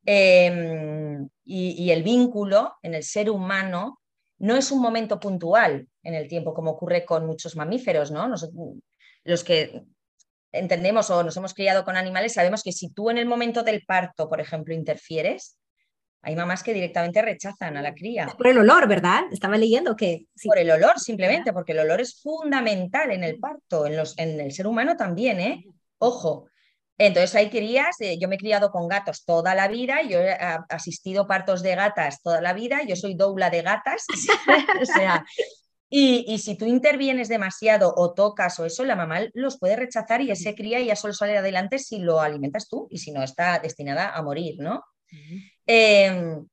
em, 0.04 1.28
y, 1.44 1.90
el 1.90 2.02
vínculo 2.02 2.74
en 2.82 2.94
el 2.94 3.02
ser 3.02 3.30
humano 3.30 4.00
no 4.38 4.56
es 4.56 4.70
un 4.70 4.80
momento 4.80 5.18
puntual 5.18 5.88
en 6.02 6.14
el 6.14 6.28
tiempo, 6.28 6.54
como 6.54 6.72
ocurre 6.72 7.04
con 7.04 7.26
muchos 7.26 7.56
mamíferos, 7.56 8.10
¿no? 8.10 8.28
los 9.24 9.44
que 9.44 9.82
entendemos 10.52 11.10
o 11.10 11.22
nos 11.22 11.36
hemos 11.36 11.54
criado 11.54 11.84
con 11.84 11.96
animales, 11.96 12.34
sabemos 12.34 12.62
que 12.62 12.72
si 12.72 12.90
tú 12.90 13.10
en 13.10 13.18
el 13.18 13.26
momento 13.26 13.62
del 13.62 13.84
parto, 13.86 14.28
por 14.28 14.40
ejemplo, 14.40 14.74
interfieres, 14.74 15.59
hay 16.22 16.37
mamás 16.37 16.62
que 16.62 16.74
directamente 16.74 17.22
rechazan 17.22 17.76
a 17.76 17.83
la 17.83 17.94
cría. 17.94 18.26
Por 18.37 18.48
el 18.48 18.59
olor, 18.59 18.87
¿verdad? 18.87 19.22
Estaba 19.33 19.56
leyendo 19.56 19.96
que... 19.96 20.26
Por 20.44 20.59
el 20.59 20.70
olor, 20.70 20.98
simplemente, 20.98 21.52
porque 21.52 21.72
el 21.72 21.78
olor 21.78 22.00
es 22.00 22.20
fundamental 22.20 23.11
en 23.11 23.24
el 23.24 23.38
parto, 23.38 23.87
en, 23.87 23.96
los, 23.96 24.16
en 24.18 24.38
el 24.38 24.52
ser 24.52 24.66
humano 24.66 24.96
también, 24.96 25.40
¿eh? 25.40 25.64
Ojo. 25.98 26.46
Entonces 26.98 27.35
hay 27.35 27.48
crías, 27.48 27.98
eh, 28.00 28.18
yo 28.18 28.28
me 28.28 28.35
he 28.35 28.38
criado 28.38 28.70
con 28.70 28.87
gatos 28.87 29.24
toda 29.24 29.54
la 29.54 29.68
vida, 29.68 30.02
yo 30.02 30.20
he 30.20 30.37
asistido 30.68 31.26
partos 31.26 31.62
de 31.62 31.74
gatas 31.74 32.20
toda 32.20 32.42
la 32.42 32.52
vida, 32.52 32.83
yo 32.87 32.94
soy 32.94 33.14
doula 33.14 33.48
de 33.48 33.62
gatas, 33.62 34.04
o 34.83 34.85
sea, 34.85 35.24
y, 35.88 36.26
y, 36.28 36.38
si 36.38 36.59
tú 36.59 36.66
intervienes 36.66 37.28
demasiado 37.28 37.94
o 37.96 38.12
tocas 38.12 38.61
o 38.61 38.66
eso, 38.66 38.85
la 38.85 38.96
mamá 38.96 39.20
los 39.33 39.59
puede 39.59 39.76
rechazar 39.76 40.20
y 40.20 40.30
ese 40.30 40.54
cría 40.54 40.78
ya 40.80 40.94
solo 40.94 41.14
sale 41.14 41.38
adelante 41.38 41.78
si 41.78 42.00
lo 42.00 42.20
alimentas 42.20 42.68
tú 42.68 42.87
y 42.90 42.98
si 42.98 43.12
no 43.12 43.22
está 43.22 43.59
destinada 43.61 44.14
a 44.14 44.22
morir, 44.22 44.56
¿no? 44.59 44.85
Em, 45.72 46.48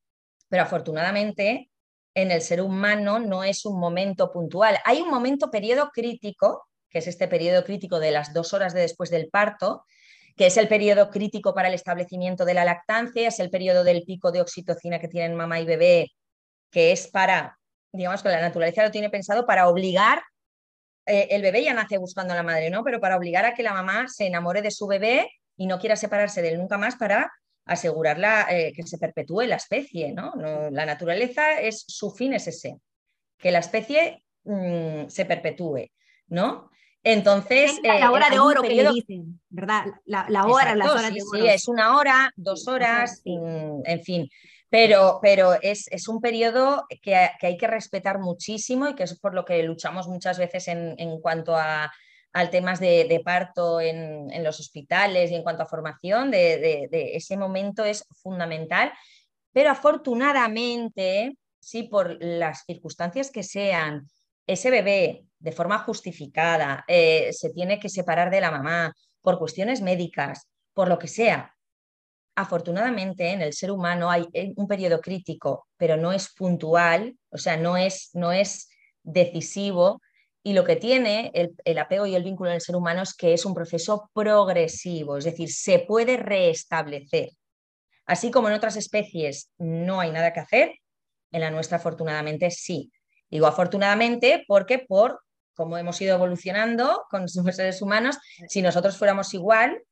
pero 0.48 0.62
afortunadamente 0.62 1.72
en 2.14 2.30
el 2.30 2.40
ser 2.40 2.62
humano 2.62 3.18
no 3.18 3.42
es 3.42 3.66
un 3.66 3.80
momento 3.80 4.30
puntual. 4.30 4.78
Hay 4.84 5.00
un 5.00 5.10
momento, 5.10 5.50
periodo 5.50 5.90
crítico, 5.92 6.68
que 6.88 7.00
es 7.00 7.08
este 7.08 7.26
periodo 7.26 7.64
crítico 7.64 7.98
de 7.98 8.12
las 8.12 8.32
dos 8.32 8.52
horas 8.54 8.74
de 8.74 8.82
después 8.82 9.10
del 9.10 9.28
parto, 9.28 9.84
que 10.36 10.46
es 10.46 10.56
el 10.56 10.68
periodo 10.68 11.10
crítico 11.10 11.52
para 11.52 11.66
el 11.66 11.74
establecimiento 11.74 12.44
de 12.44 12.54
la 12.54 12.64
lactancia, 12.64 13.26
es 13.26 13.40
el 13.40 13.50
periodo 13.50 13.82
del 13.82 14.04
pico 14.04 14.30
de 14.30 14.40
oxitocina 14.40 15.00
que 15.00 15.08
tienen 15.08 15.34
mamá 15.34 15.58
y 15.58 15.64
bebé, 15.64 16.12
que 16.70 16.92
es 16.92 17.08
para, 17.08 17.58
digamos 17.92 18.22
que 18.22 18.28
la 18.28 18.40
naturaleza 18.40 18.84
lo 18.84 18.92
tiene 18.92 19.10
pensado 19.10 19.46
para 19.46 19.68
obligar, 19.68 20.22
eh, 21.06 21.26
el 21.32 21.42
bebé 21.42 21.64
ya 21.64 21.74
nace 21.74 21.98
buscando 21.98 22.34
a 22.34 22.36
la 22.36 22.44
madre, 22.44 22.70
¿no? 22.70 22.84
Pero 22.84 23.00
para 23.00 23.16
obligar 23.16 23.44
a 23.46 23.54
que 23.54 23.64
la 23.64 23.72
mamá 23.72 24.06
se 24.06 24.26
enamore 24.26 24.62
de 24.62 24.70
su 24.70 24.86
bebé 24.86 25.28
y 25.56 25.66
no 25.66 25.80
quiera 25.80 25.96
separarse 25.96 26.40
de 26.40 26.50
él 26.50 26.58
nunca 26.58 26.78
más 26.78 26.94
para 26.94 27.32
asegurar 27.68 28.18
eh, 28.50 28.72
que 28.74 28.82
se 28.84 28.98
perpetúe 28.98 29.42
la 29.42 29.56
especie. 29.56 30.12
¿no? 30.12 30.32
la 30.70 30.86
naturaleza 30.86 31.60
es 31.60 31.84
su 31.86 32.10
fin 32.10 32.32
es 32.34 32.48
ese, 32.48 32.78
que 33.38 33.50
la 33.50 33.60
especie 33.60 34.24
mm, 34.44 35.08
se 35.08 35.24
perpetúe. 35.24 35.90
¿no? 36.28 36.70
Entonces. 37.02 37.78
la 37.82 37.98
eh, 37.98 38.08
hora 38.08 38.28
de 38.30 38.38
oro 38.38 38.62
que 38.62 38.88
dicen, 38.90 39.40
¿verdad? 39.48 39.86
La, 40.04 40.26
hora, 40.46 40.74
las 40.74 40.90
horas 40.90 41.14
de 41.14 41.22
oro. 41.22 41.40
Sí, 41.40 41.48
es 41.48 41.68
una 41.68 41.96
hora, 41.96 42.32
dos 42.36 42.66
horas, 42.68 43.22
en 43.24 44.02
fin. 44.02 44.28
Pero, 44.70 45.18
pero 45.22 45.54
es, 45.62 45.88
es, 45.90 46.08
un 46.08 46.20
periodo 46.20 46.84
que, 47.00 47.14
hay 47.16 47.56
que 47.56 47.66
respetar 47.66 48.18
muchísimo 48.18 48.88
y 48.88 48.94
que 48.94 49.04
es 49.04 49.18
por 49.18 49.32
lo 49.34 49.46
que 49.46 49.62
luchamos 49.62 50.08
muchas 50.08 50.38
veces 50.38 50.68
en, 50.68 50.94
en 50.98 51.20
cuanto 51.20 51.56
a 51.56 51.90
al 52.32 52.50
temas 52.50 52.80
de, 52.80 53.20
parto 53.24 53.80
en, 53.80 54.42
los 54.44 54.60
hospitales 54.60 55.30
y 55.30 55.34
en 55.34 55.42
cuanto 55.42 55.62
a 55.62 55.68
formación, 55.68 56.30
de, 56.30 56.88
ese 57.14 57.36
momento 57.36 57.84
es 57.84 58.04
fundamental. 58.22 58.92
Pero 59.52 59.70
afortunadamente, 59.70 61.36
sí, 61.58 61.84
por 61.84 62.22
las 62.22 62.64
circunstancias 62.64 63.30
que 63.30 63.42
sean, 63.42 64.06
ese 64.46 64.70
bebé 64.70 65.24
de 65.38 65.52
forma 65.52 65.78
justificada 65.80 66.84
eh, 66.88 67.32
se 67.32 67.50
tiene 67.50 67.78
que 67.78 67.88
separar 67.88 68.30
de 68.30 68.40
la 68.40 68.50
mamá 68.50 68.92
por 69.20 69.38
cuestiones 69.38 69.82
médicas, 69.82 70.48
por 70.72 70.88
lo 70.88 70.98
que 70.98 71.08
sea. 71.08 71.54
Afortunadamente 72.34 73.30
en 73.30 73.42
el 73.42 73.52
ser 73.52 73.70
humano 73.70 74.10
hay 74.10 74.26
eh, 74.32 74.52
un 74.56 74.68
periodo 74.68 75.00
crítico, 75.00 75.66
pero 75.76 75.96
no 75.96 76.12
es 76.12 76.32
puntual, 76.34 77.16
o 77.30 77.38
sea, 77.38 77.56
no 77.56 77.76
es, 77.76 78.10
no 78.14 78.32
es 78.32 78.68
decisivo 79.02 80.00
y 80.48 80.54
lo 80.54 80.64
que 80.64 80.76
tiene 80.76 81.30
el, 81.34 81.78
apego 81.78 82.06
y 82.06 82.14
el 82.14 82.24
vínculo 82.24 82.48
en 82.48 82.54
el 82.54 82.62
ser 82.62 82.74
humano 82.74 83.02
es 83.02 83.12
que 83.12 83.34
es 83.34 83.44
un 83.44 83.52
proceso 83.52 84.10
progresivo, 84.14 85.18
es 85.18 85.24
decir, 85.24 85.52
se 85.52 85.80
puede 85.80 86.16
restablecer. 86.16 87.32
Así 88.06 88.30
como 88.30 88.48
en 88.48 88.54
otras 88.54 88.76
especies 88.76 89.50
no 89.58 90.00
hay 90.00 90.10
nada 90.10 90.32
que 90.32 90.40
hacer, 90.40 90.72
en 91.32 91.42
la 91.42 91.50
nuestra 91.50 91.76
afortunadamente 91.76 92.50
sí. 92.50 92.90
Digo 93.28 93.46
afortunadamente 93.46 94.42
porque 94.48 94.78
por 94.78 95.20
cómo 95.52 95.76
hemos 95.76 96.00
ido 96.00 96.14
evolucionando 96.14 97.04
con 97.10 97.26
los 97.44 97.54
seres 97.54 97.82
humanos, 97.82 98.16
si 98.48 98.62
nosotros 98.62 98.96
fuéramos 98.96 99.34
igual 99.34 99.82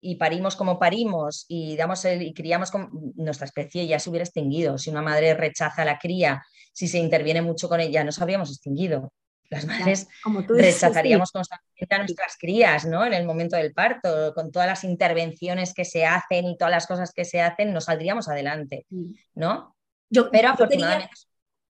y 0.00 0.14
parimos 0.14 0.54
como 0.54 0.78
parimos 0.78 1.46
y, 1.48 1.76
damos 1.76 2.04
y 2.04 2.32
criamos 2.32 2.70
como 2.70 2.90
nuestra 3.16 3.46
especie 3.46 3.88
ya 3.88 3.98
se 3.98 4.08
hubiera 4.08 4.22
extinguido. 4.22 4.78
Si 4.78 4.88
una 4.88 5.02
madre 5.02 5.34
rechaza 5.34 5.84
la 5.84 5.98
cría, 5.98 6.44
si 6.72 6.86
se 6.86 6.98
interviene 6.98 7.42
mucho 7.42 7.68
con 7.68 7.80
ella, 7.80 8.04
nos 8.04 8.22
habríamos 8.22 8.50
extinguido. 8.50 9.12
Las 9.50 9.66
madres 9.66 10.06
rechazaríamos 10.48 11.32
constantemente 11.32 11.94
a 11.94 11.98
nuestras 11.98 12.36
crías, 12.38 12.84
¿no? 12.84 13.04
En 13.04 13.12
el 13.12 13.26
momento 13.26 13.56
del 13.56 13.74
parto, 13.74 14.32
con 14.32 14.52
todas 14.52 14.68
las 14.68 14.84
intervenciones 14.84 15.74
que 15.74 15.84
se 15.84 16.06
hacen 16.06 16.46
y 16.46 16.56
todas 16.56 16.70
las 16.70 16.86
cosas 16.86 17.12
que 17.12 17.24
se 17.24 17.42
hacen, 17.42 17.72
no 17.72 17.80
saldríamos 17.80 18.28
adelante, 18.28 18.86
¿no? 19.34 19.76
Yo, 20.08 20.30
Pero 20.30 20.50
afortunadamente. 20.50 21.12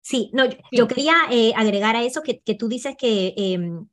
sí, 0.00 0.30
no, 0.32 0.44
yo, 0.72 0.88
quería 0.88 1.14
eh, 1.30 1.52
agregar 1.54 1.96
a 1.96 2.02
eso 2.02 2.22
que, 2.22 2.40
tú 2.54 2.68
dices 2.68 2.94
que 2.96 3.34
em, 3.36 3.86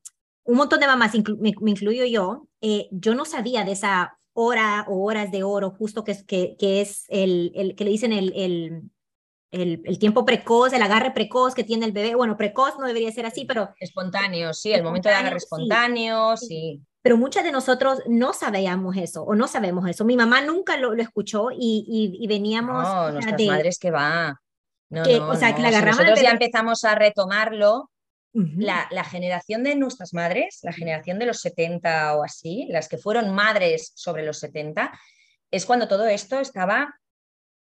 un 0.45 0.55
montón 0.55 0.79
de 0.79 0.87
mamás, 0.87 1.13
me, 1.39 1.53
incluyo 1.65 2.05
yo, 2.05 2.47
eh, 2.61 2.87
yo 2.91 3.15
no 3.15 3.25
sabía 3.25 3.65
de 3.65 3.73
esa 3.73 4.17
hora 4.31 4.85
o 4.87 5.03
horas 5.03 5.29
de 5.31 5.43
oro 5.43 5.71
justo 5.71 6.05
que, 6.05 6.17
que, 6.25 6.55
que 6.57 6.81
es 6.81 7.03
el, 7.09 7.51
el, 7.55 7.75
que 7.75 7.83
le 7.83 7.91
dicen 7.91 8.13
el, 8.13 8.33
el 8.35 8.83
el, 9.53 9.99
tiempo 9.99 10.25
precoz, 10.25 10.73
el 10.73 10.81
agarre 10.81 11.11
precoz 11.11 11.53
que 11.53 11.63
tiene 11.63 11.85
el 11.85 11.91
bebé. 11.91 12.15
Bueno, 12.15 12.35
precoz 12.35 12.77
no 12.79 12.87
debería 12.87 13.11
ser 13.11 13.25
así, 13.25 13.45
pero... 13.45 13.69
Espontáneo, 13.79 14.53
sí, 14.53 14.73
el 14.73 14.83
momento 14.83 15.09
de 15.09 15.15
agarre 15.15 15.37
espontáneo, 15.37 16.35
sí. 16.37 16.81
Pero 17.01 17.17
muchas 17.17 17.43
de 17.43 17.51
nosotros 17.51 17.99
no 18.07 18.33
sabíamos 18.33 18.97
eso 18.97 19.23
o 19.23 19.35
no 19.35 19.47
sabemos 19.47 19.87
eso. 19.87 20.05
Mi 20.05 20.17
mamá 20.17 20.41
nunca 20.41 20.77
lo, 20.77 20.93
escuchó 20.93 21.49
y, 21.51 22.17
y, 22.19 22.27
veníamos... 22.27 22.83
No, 22.83 23.11
nuestras 23.11 23.41
madres 23.41 23.77
que 23.77 23.91
va. 23.91 24.39
No, 24.89 25.01
o 25.01 25.35
sea, 25.35 25.55
que 25.55 25.61
la 25.61 25.81
nosotros 25.81 26.21
ya 26.21 26.31
empezamos 26.31 26.83
a 26.83 26.95
retomarlo. 26.95 27.91
la, 28.33 28.87
la, 28.89 29.03
generación 29.03 29.63
de 29.63 29.75
nuestras 29.75 30.13
madres, 30.13 30.59
la 30.63 30.73
generación 30.73 31.19
de 31.19 31.27
los 31.27 31.39
70 31.41 32.15
o 32.15 32.23
así, 32.23 32.67
las 32.69 32.89
que 32.89 32.97
fueron 32.97 33.33
madres 33.35 33.91
sobre 33.95 34.23
los 34.23 34.39
70, 34.39 34.91
es 35.51 35.67
cuando 35.67 35.87
todo 35.87 36.07
esto 36.07 36.39
estaba 36.39 36.95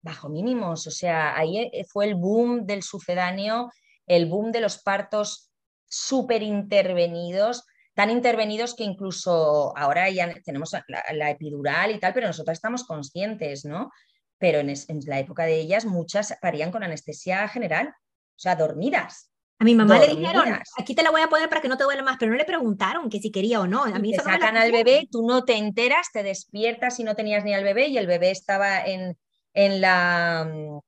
bajo 0.07 0.29
mínimos. 0.29 0.87
O 0.87 0.91
sea, 0.91 1.37
ahí 1.37 1.57
eh, 1.59 1.85
fue 1.85 2.05
el 2.05 2.15
boom 2.15 2.65
del 2.65 2.81
sucedáneo, 2.81 3.69
el 4.05 4.25
boom 4.25 4.51
de 4.51 4.61
los 4.61 4.79
partos 4.79 5.51
súper 5.85 6.41
intervenidos, 6.41 7.65
tan 7.93 8.09
intervenidos 8.09 8.75
que 8.75 8.83
incluso 8.83 9.77
ahora 9.77 10.09
ya 10.09 10.33
tenemos 10.43 10.71
la, 10.87 11.29
epidural 11.29 11.91
y 11.91 11.99
tal, 11.99 12.13
pero 12.13 12.27
nosotras 12.27 12.57
estamos 12.57 12.83
conscientes, 12.83 13.65
¿no? 13.65 13.91
Pero 14.37 14.59
en, 14.59 14.73
la 15.05 15.19
época 15.19 15.43
de 15.43 15.59
ellas 15.59 15.85
muchas 15.85 16.35
parían 16.41 16.71
con 16.71 16.83
anestesia 16.83 17.47
general, 17.47 17.87
o 17.89 18.39
sea, 18.39 18.55
dormidas. 18.55 19.31
A 19.59 19.63
mi 19.63 19.73
mamá 19.73 19.97
le 19.97 20.15
dijeron, 20.15 20.59
aquí 20.77 20.93
te 20.93 21.01
la 21.01 21.09
voy 21.09 21.21
a 21.21 21.29
poner 21.29 21.49
para 21.49 21.61
que 21.61 21.67
no 21.67 21.77
te 21.77 21.83
duele 21.83 22.03
más, 22.03 22.17
pero 22.19 22.31
no 22.31 22.37
le 22.37 22.45
preguntaron 22.45 23.09
que 23.09 23.19
si 23.19 23.31
quería 23.31 23.59
o 23.59 23.65
no. 23.65 23.83
A 23.83 23.97
mí 23.97 24.11
te 24.11 24.21
sacan 24.21 24.55
al 24.55 24.71
bebé, 24.71 25.07
tú 25.11 25.25
no 25.25 25.43
te 25.43 25.57
enteras, 25.57 26.09
te 26.13 26.21
despiertas 26.21 26.99
y 26.99 27.03
no 27.03 27.15
tenías 27.15 27.43
ni 27.43 27.55
al 27.55 27.63
bebé 27.63 27.87
y 27.87 27.97
el 27.97 28.05
bebé 28.05 28.29
estaba 28.29 28.85
en, 28.85 29.17
en 29.57 29.81
la 29.81 30.47
mm, 30.47 30.79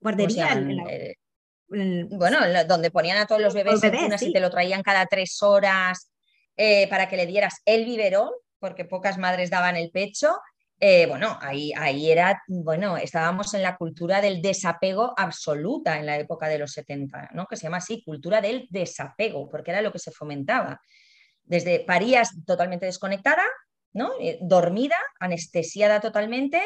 guardería. 0.00 0.54
Eh, 0.88 1.14
bueno, 1.68 2.38
donde 2.68 2.90
ponían 2.92 3.18
a 3.18 3.26
todos 3.26 3.40
los 3.40 3.54
bebés, 3.54 3.82
y 4.22 4.32
te 4.32 4.40
lo 4.40 4.50
traían 4.50 4.82
cada 4.82 5.06
tres 5.06 5.42
horas 5.42 6.12
eh, 6.56 6.88
para 6.88 7.08
que 7.08 7.16
le 7.16 7.26
dieras 7.26 7.60
el 7.64 7.84
biberón, 7.84 8.30
porque 8.60 8.84
pocas 8.84 9.18
madres 9.18 9.50
daban 9.50 9.76
el 9.76 9.90
pecho. 9.90 10.36
Eh, 10.78 11.06
bueno, 11.06 11.38
ahí, 11.40 11.72
ahí 11.76 12.10
era, 12.10 12.40
bueno, 12.46 12.96
estábamos 12.96 13.52
en 13.54 13.62
la 13.62 13.76
cultura 13.76 14.20
del 14.20 14.40
desapego 14.40 15.12
absoluta 15.16 15.98
en 15.98 16.06
la 16.06 16.16
época 16.16 16.46
de 16.46 16.58
los 16.58 16.72
70, 16.72 17.30
¿no? 17.32 17.46
Que 17.46 17.56
se 17.56 17.64
llama 17.64 17.78
así, 17.78 18.04
cultura 18.04 18.40
del 18.40 18.68
desapego, 18.70 19.48
porque 19.50 19.72
era 19.72 19.82
lo 19.82 19.90
que 19.90 19.98
se 19.98 20.12
fomentaba. 20.12 20.80
Desde 21.42 21.80
parías 21.80 22.30
totalmente 22.46 22.86
desconectada, 22.86 23.44
¿no? 23.92 24.12
Eh, 24.20 24.38
dormida, 24.40 24.96
anestesiada 25.18 26.00
totalmente, 26.00 26.62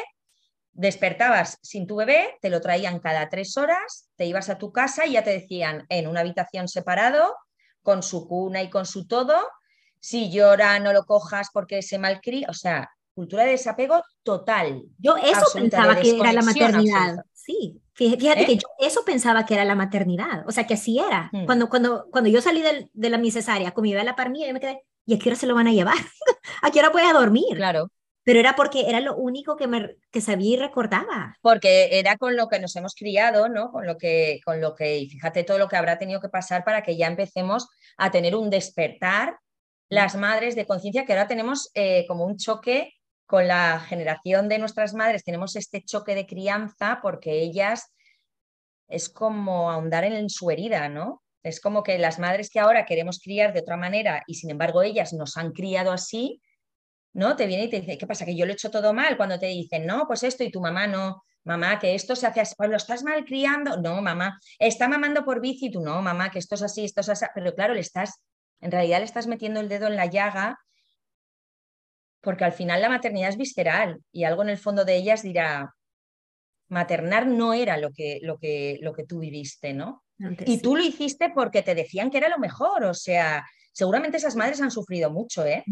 despertabas 0.73 1.57
sin 1.61 1.87
tu 1.87 1.97
bebé, 1.97 2.37
te 2.41 2.49
lo 2.49 2.61
traían 2.61 2.99
cada 2.99 3.29
tres 3.29 3.57
horas, 3.57 4.09
te 4.15 4.25
ibas 4.25 4.49
a 4.49 4.57
tu 4.57 4.71
casa 4.71 5.05
y 5.05 5.13
ya 5.13 5.23
te 5.23 5.31
decían 5.31 5.85
en 5.89 6.07
una 6.07 6.21
habitación 6.21 6.67
separado, 6.67 7.35
con 7.81 8.03
su 8.03 8.27
cuna 8.27 8.61
y 8.61 8.69
con 8.69 8.85
su 8.85 9.07
todo, 9.07 9.35
si 9.99 10.31
llora, 10.31 10.79
no 10.79 10.93
lo 10.93 11.03
cojas 11.03 11.49
porque 11.53 11.81
se 11.81 11.97
malcría, 11.97 12.47
o 12.49 12.53
sea, 12.53 12.89
cultura 13.13 13.43
de 13.43 13.51
desapego 13.51 14.01
total. 14.23 14.83
Yo 14.97 15.17
eso 15.17 15.45
pensaba 15.53 15.95
que 15.99 16.15
era 16.15 16.31
la 16.31 16.41
maternidad. 16.41 17.17
Sí, 17.33 17.81
fíjate 17.93 18.45
que 18.45 18.53
¿Eh? 18.53 18.57
yo 18.57 18.67
eso 18.79 19.03
pensaba 19.03 19.45
que 19.45 19.55
era 19.55 19.65
la 19.65 19.75
maternidad, 19.75 20.47
o 20.47 20.51
sea, 20.51 20.65
que 20.65 20.75
así 20.75 20.99
era. 20.99 21.29
Hmm. 21.33 21.45
Cuando, 21.45 21.67
cuando, 21.67 22.07
cuando 22.11 22.29
yo 22.29 22.41
salí 22.41 22.61
de 22.93 23.09
la 23.09 23.17
mi 23.17 23.31
cesárea 23.31 23.71
con 23.71 23.81
mi 23.81 23.91
bebé 23.91 24.01
a 24.01 24.05
la 24.05 24.15
par 24.15 24.27
yo 24.27 24.53
me 24.53 24.59
quedé, 24.59 24.83
¿y 25.05 25.15
a 25.15 25.19
qué 25.19 25.29
hora 25.29 25.35
se 25.35 25.47
lo 25.47 25.55
van 25.55 25.67
a 25.67 25.73
llevar? 25.73 25.97
¿A 26.61 26.71
qué 26.71 26.79
hora 26.79 26.89
voy 26.89 27.01
a 27.01 27.13
dormir? 27.13 27.55
Claro. 27.55 27.89
Pero 28.29 28.41
era 28.41 28.55
porque 28.55 28.87
era 28.87 28.99
lo 29.01 29.15
único 29.15 29.55
que, 29.55 29.65
me, 29.65 29.95
que 30.11 30.21
sabía 30.21 30.53
y 30.53 30.59
recordaba. 30.59 31.35
Porque 31.41 31.97
era 31.97 32.15
con 32.15 32.35
lo 32.35 32.47
que 32.47 32.59
nos 32.59 32.75
hemos 32.75 32.93
criado, 32.93 33.49
¿no? 33.49 33.71
Con 33.71 33.87
lo 33.87 33.97
que, 33.97 34.39
con 34.45 34.61
lo 34.61 34.75
que, 34.75 34.99
y 34.99 35.09
fíjate 35.09 35.43
todo 35.43 35.57
lo 35.57 35.67
que 35.67 35.77
habrá 35.77 35.97
tenido 35.97 36.21
que 36.21 36.29
pasar 36.29 36.63
para 36.63 36.83
que 36.83 36.95
ya 36.95 37.07
empecemos 37.07 37.67
a 37.97 38.11
tener 38.11 38.35
un 38.35 38.51
despertar 38.51 39.39
las 39.89 40.15
madres 40.15 40.53
de 40.53 40.67
conciencia, 40.67 41.07
que 41.07 41.13
ahora 41.13 41.27
tenemos 41.27 41.71
eh, 41.73 42.05
como 42.07 42.23
un 42.23 42.37
choque 42.37 42.93
con 43.25 43.47
la 43.47 43.79
generación 43.79 44.47
de 44.47 44.59
nuestras 44.59 44.93
madres, 44.93 45.23
tenemos 45.23 45.55
este 45.55 45.81
choque 45.81 46.13
de 46.13 46.27
crianza 46.27 46.99
porque 47.01 47.41
ellas 47.41 47.91
es 48.87 49.09
como 49.09 49.71
ahondar 49.71 50.03
en 50.03 50.29
su 50.29 50.51
herida, 50.51 50.87
¿no? 50.87 51.23
Es 51.41 51.59
como 51.59 51.81
que 51.81 51.97
las 51.97 52.19
madres 52.19 52.51
que 52.51 52.59
ahora 52.59 52.85
queremos 52.85 53.17
criar 53.17 53.53
de 53.53 53.61
otra 53.61 53.75
manera 53.75 54.21
y 54.27 54.35
sin 54.35 54.51
embargo 54.51 54.83
ellas 54.83 55.13
nos 55.13 55.35
han 55.35 55.51
criado 55.51 55.91
así, 55.91 56.43
¿no? 57.13 57.35
Te 57.35 57.47
viene 57.47 57.65
y 57.65 57.69
te 57.69 57.81
dice, 57.81 57.97
¿qué 57.97 58.07
pasa? 58.07 58.25
Que 58.25 58.35
yo 58.35 58.45
lo 58.45 58.51
he 58.51 58.55
hecho 58.55 58.71
todo 58.71 58.93
mal 58.93 59.17
cuando 59.17 59.39
te 59.39 59.47
dicen, 59.47 59.85
no, 59.85 60.05
pues 60.07 60.23
esto 60.23 60.43
y 60.43 60.51
tu 60.51 60.61
mamá 60.61 60.87
no, 60.87 61.23
mamá, 61.43 61.79
que 61.79 61.95
esto 61.95 62.15
se 62.15 62.27
hace 62.27 62.41
así, 62.41 62.55
pues 62.57 62.69
lo 62.69 62.77
estás 62.77 63.03
mal 63.03 63.25
criando, 63.25 63.77
no, 63.77 64.01
mamá, 64.01 64.39
está 64.57 64.87
mamando 64.87 65.25
por 65.25 65.41
bici 65.41 65.67
y 65.67 65.71
tú 65.71 65.81
no, 65.81 66.01
mamá, 66.01 66.29
que 66.31 66.39
esto 66.39 66.55
es 66.55 66.61
así, 66.61 66.85
esto 66.85 67.01
es 67.01 67.09
así, 67.09 67.25
pero 67.33 67.53
claro, 67.55 67.73
le 67.73 67.81
estás 67.81 68.21
en 68.61 68.71
realidad 68.71 68.99
le 68.99 69.05
estás 69.05 69.27
metiendo 69.27 69.59
el 69.59 69.69
dedo 69.69 69.87
en 69.87 69.95
la 69.95 70.05
llaga 70.05 70.59
porque 72.21 72.43
al 72.43 72.51
final 72.51 72.81
la 72.81 72.89
maternidad 72.89 73.29
es 73.29 73.37
visceral 73.37 74.01
y 74.11 74.25
algo 74.25 74.41
en 74.41 74.49
el 74.49 74.57
fondo 74.57 74.83
de 74.83 74.97
ellas 74.97 75.23
dirá, 75.23 75.73
maternar 76.67 77.27
no 77.27 77.53
era 77.53 77.77
lo 77.77 77.91
que, 77.91 78.19
lo 78.21 78.37
que, 78.37 78.77
lo 78.81 78.93
que 78.93 79.05
tú 79.05 79.19
viviste, 79.19 79.73
¿no? 79.73 80.03
y 80.45 80.61
tú 80.61 80.75
lo 80.75 80.83
hiciste 80.83 81.31
porque 81.33 81.61
te 81.61 81.75
decían 81.75 82.11
que 82.11 82.17
era 82.17 82.27
lo 82.27 82.39
mejor, 82.39 82.83
o 82.83 82.93
sea, 82.93 83.45
seguramente 83.71 84.17
esas 84.17 84.35
madres 84.35 84.59
han 84.59 84.69
sufrido 84.69 85.09
mucho, 85.09 85.45
¿eh? 85.45 85.63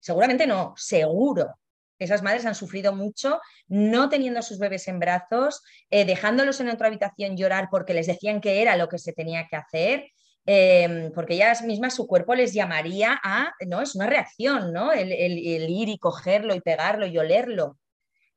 Seguramente 0.00 0.46
no, 0.46 0.74
seguro. 0.76 1.54
Esas 1.98 2.22
madres 2.22 2.44
han 2.44 2.54
sufrido 2.54 2.94
mucho 2.94 3.40
no 3.68 4.08
teniendo 4.08 4.40
a 4.40 4.42
sus 4.42 4.58
bebés 4.58 4.86
en 4.88 4.98
brazos, 4.98 5.62
eh, 5.90 6.04
dejándolos 6.04 6.60
en 6.60 6.68
otra 6.68 6.88
habitación 6.88 7.36
llorar 7.36 7.68
porque 7.70 7.94
les 7.94 8.06
decían 8.06 8.40
que 8.40 8.60
era 8.60 8.76
lo 8.76 8.88
que 8.88 8.98
se 8.98 9.12
tenía 9.12 9.46
que 9.48 9.56
hacer 9.56 10.10
Em, 10.48 11.10
porque 11.12 11.34
ellas 11.34 11.62
mismas 11.62 11.94
su 11.94 12.06
cuerpo 12.06 12.32
les 12.36 12.54
llamaría 12.54 13.18
a, 13.22 13.52
¿no? 13.66 13.82
Es 13.82 13.96
una 13.96 14.06
reacción, 14.06 14.72
¿no? 14.72 14.92
El, 14.92 15.10
ir 15.10 15.88
y 15.88 15.98
cogerlo 15.98 16.54
y 16.54 16.60
pegarlo 16.60 17.06
y 17.06 17.18
olerlo. 17.18 17.78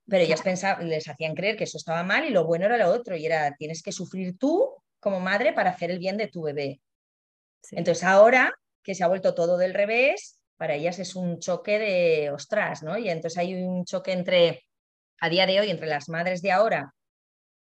Pero 0.07 0.23
ellas 0.23 0.41
pensaban, 0.41 0.89
les 0.89 1.07
hacían 1.07 1.35
creer 1.35 1.55
que 1.55 1.65
eso 1.65 1.77
estaba 1.77 2.01
mal 2.03 2.25
y 2.25 2.31
lo 2.31 2.45
bueno 2.45 2.65
era 2.65 2.77
lo 2.77 2.89
otro, 2.89 3.15
y 3.15 3.27
era, 3.27 3.55
tienes 3.57 3.83
que 3.83 3.91
sufrir 3.91 4.39
tú 4.39 4.73
como 4.99 5.19
madre 5.19 5.53
para 5.53 5.69
hacer 5.69 5.91
el 5.91 5.99
bien 5.99 6.17
de 6.17 6.27
tu 6.27 6.41
bebé. 6.41 6.81
Entonces 7.71 8.03
ahora 8.03 8.55
que 8.81 8.95
se 8.95 9.03
ha 9.03 9.07
vuelto 9.07 9.35
todo 9.35 9.57
del 9.57 9.75
revés, 9.75 10.38
para 10.59 10.75
ellas 10.75 10.99
es 10.99 11.15
un 11.15 11.39
choque 11.39 11.79
de 11.79 12.31
ostras, 12.31 12.83
¿no? 12.83 12.97
Y 12.97 13.09
entonces 13.09 13.37
hay 13.37 13.55
un 13.63 13.85
choque 13.85 14.11
entre, 14.11 14.65
a 15.21 15.29
día 15.29 15.45
de 15.45 15.61
hoy, 15.61 15.69
entre 15.69 15.87
las 15.87 16.09
madres 16.09 16.41
de 16.41 16.51
ahora 16.51 16.93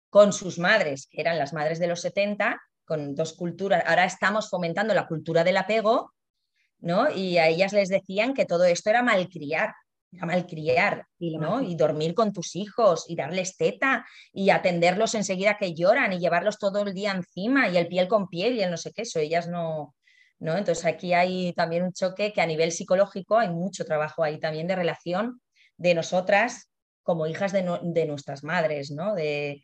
con 0.09 0.33
sus 0.33 0.59
madres, 0.59 1.07
que 1.07 1.21
eran 1.21 1.39
las 1.39 1.53
madres 1.53 1.81
de 1.81 1.87
los 1.87 2.01
70, 2.01 2.59
con 2.87 3.15
dos 3.15 3.35
culturas. 3.35 3.85
Ahora 3.87 4.07
estamos 4.07 4.49
fomentando 4.49 4.95
la 4.95 5.07
cultura 5.07 5.45
del 5.45 5.59
apego, 5.59 6.15
¿no? 6.79 7.11
Y 7.11 7.37
a 7.37 7.49
ellas 7.49 7.75
les 7.75 7.91
decían 7.91 8.33
que 8.33 8.47
todo 8.47 8.65
esto 8.65 8.89
era 8.89 9.03
malcriar, 9.03 9.75
era 10.11 10.25
malcriar, 10.25 11.07
¿no? 11.19 11.61
Y 11.61 11.77
dormir 11.77 12.15
con 12.15 12.33
tus 12.33 12.57
hijos 12.57 13.05
y 13.07 13.17
darles 13.17 13.59
teta 13.59 14.07
y 14.33 14.49
atenderlos 14.49 15.15
enseguida 15.15 15.59
que 15.59 15.75
lloran 15.75 16.15
y 16.15 16.21
llevarlos 16.21 16.59
todo 16.59 16.81
el 16.85 16.95
día 16.95 17.11
encima 17.11 17.69
y 17.69 17.77
el 17.77 17.87
piel 17.87 18.09
con 18.09 18.29
piel 18.29 18.55
y 18.55 18.63
el 18.63 18.71
no 18.71 18.79
sé 18.79 18.95
qué, 18.95 19.03
eso 19.03 19.19
ellas 19.19 19.47
no, 19.47 19.95
¿no? 20.41 20.57
Entonces 20.57 20.85
aquí 20.85 21.15
hay 21.15 21.53
también 21.53 21.85
un 21.85 21.93
choque 21.93 22.33
que 22.33 22.41
a 22.41 22.47
nivel 22.47 22.73
psicológico 22.73 23.39
hay 23.39 23.51
mucho 23.51 23.85
trabajo 23.85 24.23
ahí 24.23 24.39
también 24.39 24.67
de 24.67 24.77
relación 24.77 25.41
de 25.77 25.95
nosotras 25.95 26.71
como 27.03 27.27
hijas 27.27 27.53
de, 27.53 27.79
de 27.83 28.07
nuestras 28.07 28.45
madres, 28.45 28.91
¿no? 28.91 29.15
De, 29.15 29.63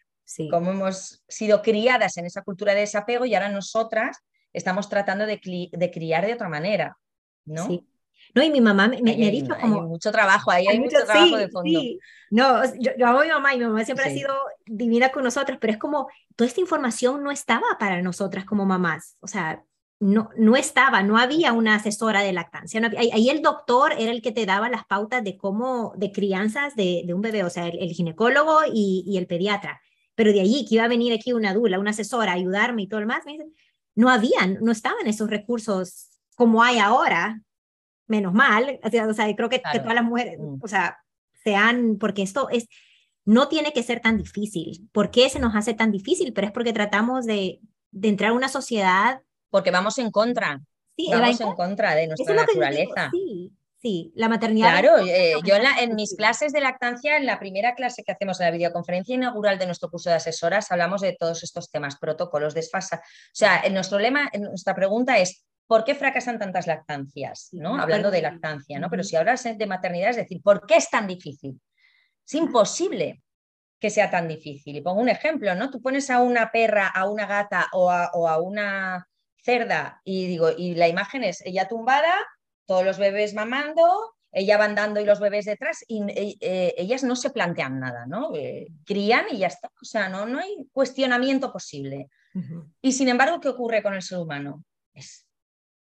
como 0.50 0.70
hemos 0.70 1.22
sido 1.28 1.62
criadas 1.62 2.16
en 2.16 2.26
esa 2.26 2.42
cultura 2.42 2.74
de 2.74 2.80
desapego 2.80 3.24
y 3.24 3.34
ahora 3.34 3.50
nosotras 3.50 4.18
estamos 4.52 4.88
tratando 4.88 5.26
de, 5.26 5.38
criar 5.38 6.26
de 6.26 6.34
otra 6.34 6.48
manera, 6.48 6.96
¿no? 7.44 7.66
Sí. 7.66 7.86
No, 8.34 8.42
y 8.42 8.50
mi 8.50 8.60
mamá 8.60 8.88
me, 8.88 9.12
ha 9.12 9.30
dicho 9.30 9.54
como... 9.60 9.82
Hay 9.82 9.86
mucho 9.86 10.10
trabajo 10.10 10.50
ahí, 10.50 10.66
hay, 10.66 10.80
mucho, 10.80 11.04
trabajo 11.04 11.36
de 11.36 11.48
fondo. 11.50 11.80
Sí. 11.80 12.00
No, 12.30 12.64
yo, 12.80 12.92
yo, 12.96 13.06
amo 13.06 13.18
a 13.18 13.24
mi 13.24 13.28
mamá 13.28 13.54
y 13.54 13.58
mi 13.58 13.64
mamá 13.66 13.84
siempre 13.84 14.06
ha 14.06 14.10
sido 14.10 14.34
divina 14.64 15.10
con 15.10 15.22
nosotras, 15.22 15.58
pero 15.60 15.72
es 15.72 15.78
como, 15.78 16.08
toda 16.34 16.48
esta 16.48 16.60
información 16.60 17.22
no 17.22 17.30
estaba 17.30 17.66
para 17.78 18.00
nosotras 18.00 18.44
como 18.44 18.64
mamás, 18.64 19.16
o 19.20 19.28
sea, 19.28 19.62
no, 20.00 20.30
no 20.36 20.56
estaba, 20.56 21.02
no 21.02 21.16
había 21.16 21.52
una 21.52 21.76
asesora 21.76 22.22
de 22.22 22.32
lactancia. 22.32 22.80
ahí, 22.98 23.30
el 23.30 23.42
doctor 23.42 23.92
era 23.98 24.12
el 24.12 24.22
que 24.22 24.32
te 24.32 24.46
daba 24.46 24.68
las 24.68 24.84
pautas 24.84 25.24
de 25.24 25.36
cómo, 25.36 25.92
de 25.96 26.12
crianzas 26.12 26.76
de, 26.76 27.04
de 27.06 27.14
un 27.14 27.22
bebé, 27.22 27.44
o 27.44 27.50
sea, 27.50 27.68
el, 27.68 27.90
ginecólogo 27.90 28.60
y, 28.72 29.04
y, 29.06 29.18
el 29.18 29.26
pediatra 29.26 29.80
pero 30.14 30.32
de 30.32 30.40
allí 30.40 30.64
que 30.68 30.76
iba 30.76 30.84
a 30.84 30.88
venir 30.88 31.12
aquí 31.12 31.32
una 31.32 31.54
dula, 31.54 31.78
una 31.78 31.90
asesora 31.90 32.32
a 32.32 32.34
ayudarme 32.36 32.82
y 32.82 32.86
todo 32.86 33.00
el 33.00 33.06
más, 33.06 33.24
me 33.26 33.36
no 33.96 34.10
habían, 34.10 34.58
no 34.60 34.72
estaban 34.72 35.06
esos 35.06 35.30
recursos 35.30 36.10
como 36.34 36.62
hay 36.62 36.78
ahora, 36.78 37.40
menos 38.06 38.32
mal, 38.32 38.80
o 38.82 39.14
sea, 39.14 39.34
creo 39.36 39.48
que, 39.48 39.60
todas 39.60 39.94
las 39.94 40.04
mujeres, 40.04 40.38
mm. 40.38 40.58
o 40.60 40.68
sea, 40.68 40.98
sean, 41.44 41.96
porque 41.98 42.22
esto 42.22 42.48
es, 42.50 42.68
no 43.24 43.48
tiene 43.48 43.72
que 43.72 43.82
ser 43.82 44.00
tan 44.00 44.18
difícil. 44.18 44.88
¿Por 44.92 45.10
qué 45.10 45.30
se 45.30 45.38
nos 45.38 45.54
hace 45.54 45.74
tan 45.74 45.90
difícil? 45.90 46.32
Pero 46.32 46.48
es 46.48 46.52
porque 46.52 46.72
tratamos 46.72 47.24
de, 47.24 47.60
de 47.90 48.08
entrar 48.08 48.30
a 48.30 48.34
una 48.34 48.48
sociedad. 48.48 49.22
Porque 49.54 49.70
vamos 49.70 49.98
en 49.98 50.10
contra. 50.10 50.60
Sí, 50.96 51.06
vamos 51.12 51.40
en 51.40 51.52
contra 51.54 51.94
de 51.94 52.08
nuestra 52.08 52.34
naturaleza. 52.34 53.08
sí, 53.12 53.52
Sí, 53.80 54.12
la 54.16 54.28
maternidad. 54.28 54.80
Claro, 54.80 54.98
eh, 55.06 55.34
yo 55.44 55.54
en, 55.54 55.94
mis 55.94 56.16
clases 56.16 56.52
de 56.52 56.60
lactancia, 56.60 57.16
en 57.18 57.24
la 57.24 57.38
primera 57.38 57.76
clase 57.76 58.02
que 58.02 58.10
hacemos 58.10 58.40
en 58.40 58.46
la 58.46 58.50
videoconferencia 58.50 59.14
inaugural 59.14 59.56
de 59.60 59.66
nuestro 59.66 59.90
curso 59.90 60.10
de 60.10 60.16
asesoras, 60.16 60.72
hablamos 60.72 61.02
de 61.02 61.14
todos 61.16 61.44
estos 61.44 61.70
temas, 61.70 61.98
protocolos, 62.00 62.52
desfasa. 62.52 62.96
O 62.96 63.30
sea, 63.32 63.60
en 63.62 63.74
nuestro 63.74 64.00
lema, 64.00 64.28
en 64.32 64.42
nuestra 64.42 64.74
pregunta 64.74 65.18
es, 65.18 65.44
¿por 65.68 65.84
qué 65.84 65.94
fracasan 65.94 66.40
tantas 66.40 66.66
lactancias? 66.66 67.50
¿no? 67.52 67.80
Hablando 67.80 68.10
de 68.10 68.22
lactancia, 68.22 68.80
¿no? 68.80 68.90
Pero 68.90 69.04
si 69.04 69.14
hablas 69.14 69.44
de 69.44 69.66
maternidad, 69.68 70.10
es 70.10 70.16
decir, 70.16 70.42
¿por 70.42 70.66
qué 70.66 70.78
es 70.78 70.90
tan 70.90 71.06
difícil? 71.06 71.60
Es 72.26 72.34
imposible 72.34 73.22
que 73.78 73.90
sea 73.90 74.10
tan 74.10 74.26
difícil. 74.26 74.74
Y 74.74 74.80
pongo 74.80 75.00
un 75.00 75.10
ejemplo, 75.10 75.54
¿no? 75.54 75.70
Tú 75.70 75.80
pones 75.80 76.10
a 76.10 76.20
una 76.20 76.50
perra, 76.50 76.88
a 76.88 77.08
una 77.08 77.26
gata 77.26 77.68
o 77.72 77.88
a, 77.88 78.10
o 78.14 78.26
a 78.26 78.40
una 78.40 79.06
cerda 79.44 80.00
y 80.04 80.26
digo, 80.26 80.50
y 80.56 80.74
la 80.74 80.88
imagen 80.88 81.22
es 81.22 81.42
ella 81.44 81.68
tumbada 81.68 82.14
todos 82.66 82.84
los 82.84 82.98
bebés 82.98 83.34
mamando, 83.34 84.14
ella 84.32 84.56
va 84.56 84.64
andando 84.64 85.00
y 85.00 85.04
los 85.04 85.20
bebés 85.20 85.44
detrás, 85.44 85.84
y 85.86 86.02
eh, 86.10 86.36
eh, 86.40 86.74
ellas 86.78 87.04
no 87.04 87.14
se 87.14 87.30
plantean 87.30 87.78
nada, 87.78 88.06
¿no? 88.06 88.34
Eh, 88.34 88.68
crían 88.84 89.26
y 89.30 89.38
ya 89.38 89.48
está. 89.48 89.70
O 89.80 89.84
sea, 89.84 90.08
no, 90.08 90.26
no 90.26 90.40
hay 90.40 90.66
cuestionamiento 90.72 91.52
posible. 91.52 92.08
Y 92.82 92.90
sin 92.90 93.08
embargo, 93.08 93.38
¿qué 93.38 93.48
ocurre 93.48 93.80
con 93.80 93.94
el 93.94 94.02
ser 94.02 94.18
humano? 94.18 94.64
Es 94.92 95.24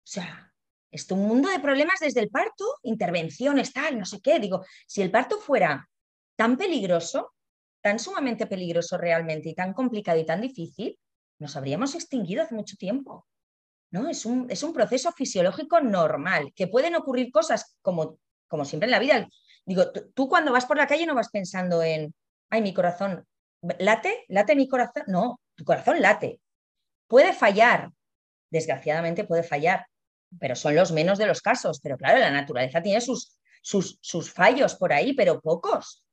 sea, 0.10 0.52
es 0.92 1.10
un 1.12 1.28
mundo 1.28 1.50
de 1.50 1.60
problemas 1.60 2.00
desde 2.00 2.22
el 2.22 2.30
parto, 2.30 2.66
intervenciones, 2.84 3.72
tal, 3.72 4.00
no 4.00 4.06
sé 4.06 4.20
qué. 4.22 4.40
Digo, 4.40 4.66
si 4.88 5.04
el 5.04 5.12
parto 5.12 5.38
fuera 5.38 5.88
tan 6.36 6.58
peligroso, 6.58 7.34
tan 7.82 8.00
sumamente 8.00 8.48
peligroso 8.48 8.98
realmente 8.98 9.50
y 9.50 9.54
tan 9.54 9.74
complicado 9.74 10.20
y 10.20 10.26
tan 10.26 10.42
difícil, 10.42 10.98
nos 11.38 11.56
habríamos 11.56 11.94
extinguido 11.94 12.44
hace 12.44 12.56
mucho 12.56 12.76
tiempo. 12.76 13.28
¿No? 13.92 14.10
Es, 14.10 14.26
un, 14.26 14.48
es 14.50 14.64
un 14.64 14.74
proceso 14.74 15.12
fisiológico 15.12 15.80
normal, 15.82 16.52
que 16.56 16.68
pueden 16.68 16.96
ocurrir 16.96 17.32
cosas 17.32 17.78
como, 17.82 18.18
como 18.48 18.66
siempre 18.66 18.88
en 18.88 18.92
la 18.92 19.00
vida. 19.00 19.28
Digo, 19.66 19.92
tú 20.14 20.28
cuando 20.28 20.52
vas 20.52 20.66
por 20.66 20.78
la 20.78 20.88
calle 20.88 21.06
no 21.06 21.16
vas 21.16 21.30
pensando 21.30 21.82
en, 21.84 22.14
ay, 22.50 22.62
mi 22.62 22.74
corazón, 22.74 23.26
¿late? 23.80 24.26
¿Late 24.28 24.56
mi 24.56 24.68
corazón? 24.68 25.04
No, 25.08 25.40
tu 25.56 25.64
corazón 25.64 26.02
late. 26.02 26.40
Puede 27.08 27.34
fallar, 27.34 27.92
desgraciadamente 28.50 29.24
puede 29.24 29.44
fallar, 29.44 29.86
pero 30.40 30.56
son 30.56 30.76
los 30.76 30.92
menos 30.92 31.18
de 31.18 31.26
los 31.26 31.42
casos. 31.42 31.80
Pero 31.82 31.98
claro, 31.98 32.20
la 32.20 32.32
naturaleza 32.32 32.82
tiene 32.82 33.02
sus, 33.02 33.38
sus, 33.62 33.98
sus 34.02 34.32
fallos 34.32 34.76
por 34.76 34.94
ahí, 34.94 35.14
pero 35.14 35.42
pocos. 35.42 36.04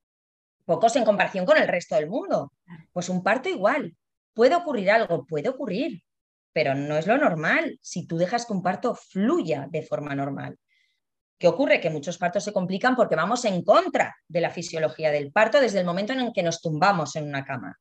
Pocos 0.65 0.95
en 0.95 1.05
comparación 1.05 1.45
con 1.45 1.57
el 1.57 1.67
resto 1.67 1.95
del 1.95 2.09
mundo. 2.09 2.51
Pues 2.91 3.09
un 3.09 3.23
parto 3.23 3.47
igual. 3.49 3.95
Puede 4.33 4.55
ocurrir 4.55 4.91
algo, 4.91 5.25
puede 5.25 5.49
ocurrir, 5.49 6.03
pero 6.57 6.73
no 6.73 6.97
es 6.97 7.05
lo 7.05 7.19
normal 7.19 7.77
si 7.83 8.07
tú 8.07 8.17
dejas 8.17 8.47
que 8.47 8.53
un 8.53 8.63
parto 8.63 8.95
fluya 8.95 9.67
de 9.69 9.83
forma 9.83 10.15
normal. 10.15 10.57
¿Qué 11.37 11.47
ocurre? 11.47 11.79
Que 11.79 11.91
muchos 11.91 12.17
partos 12.17 12.43
se 12.43 12.51
complican 12.51 12.95
porque 12.95 13.15
vamos 13.15 13.45
en 13.45 13.63
contra 13.63 14.15
de 14.27 14.41
la 14.41 14.49
fisiología 14.49 15.11
del 15.11 15.31
parto 15.31 15.61
desde 15.61 15.81
el 15.81 15.85
momento 15.85 16.13
en 16.13 16.21
el 16.21 16.33
que 16.33 16.41
nos 16.41 16.59
tumbamos 16.59 17.15
en 17.15 17.25
una 17.27 17.45
cama. 17.45 17.77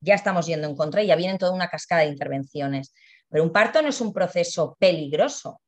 Ya 0.00 0.14
estamos 0.14 0.46
yendo 0.46 0.66
en 0.66 0.74
contra 0.74 1.02
y 1.02 1.08
ya 1.08 1.14
vienen 1.14 1.36
toda 1.36 1.52
una 1.52 1.68
cascada 1.68 2.04
de 2.04 2.08
intervenciones. 2.08 2.94
Pero 3.28 3.44
un 3.44 3.52
parto 3.52 3.82
no 3.82 3.88
es 3.88 4.00
un 4.00 4.14
proceso 4.14 4.78
peligroso, 4.80 5.60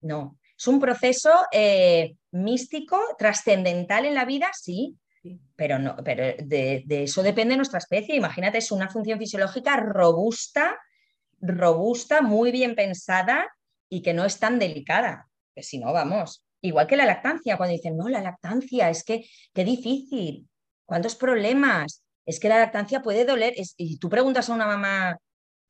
no. 0.00 0.38
Es 0.58 0.66
un 0.68 0.80
proceso 0.80 1.30
eh, 1.52 2.16
místico, 2.30 2.98
trascendental 3.18 4.06
en 4.06 4.14
la 4.14 4.24
vida, 4.24 4.48
sí, 4.54 4.96
pero, 5.54 5.78
no, 5.78 5.94
pero 6.02 6.42
de, 6.42 6.84
de, 6.86 7.02
eso 7.02 7.22
depende 7.22 7.54
nuestra 7.54 7.80
especie. 7.80 8.16
Imagínate, 8.16 8.56
es 8.56 8.72
una 8.72 8.88
función 8.88 9.18
fisiológica 9.18 9.76
robusta, 9.76 10.74
robusta, 11.46 12.22
muy 12.22 12.52
bien 12.52 12.74
pensada 12.74 13.48
y 13.88 14.02
que 14.02 14.14
no 14.14 14.24
es 14.24 14.38
tan 14.38 14.58
delicada. 14.58 15.28
Que 15.54 15.62
si 15.62 15.78
no, 15.78 15.92
vamos, 15.92 16.46
Igual 16.66 16.86
que 16.86 16.96
la 16.96 17.06
lactancia, 17.06 17.56
cuando 17.56 17.74
dicen, 17.74 17.96
no, 17.96 18.08
la 18.08 18.20
lactancia, 18.20 18.90
es 18.90 19.04
que 19.04 19.24
qué 19.54 19.64
difícil, 19.64 20.48
cuántos 20.84 21.14
problemas, 21.14 22.02
es 22.24 22.40
que 22.40 22.48
la 22.48 22.58
lactancia 22.58 23.02
puede 23.02 23.24
doler. 23.24 23.54
y 23.76 23.98
tú 23.98 24.08
preguntas 24.08 24.48
a 24.48 24.54
una 24.54 24.66
mamá, 24.66 25.16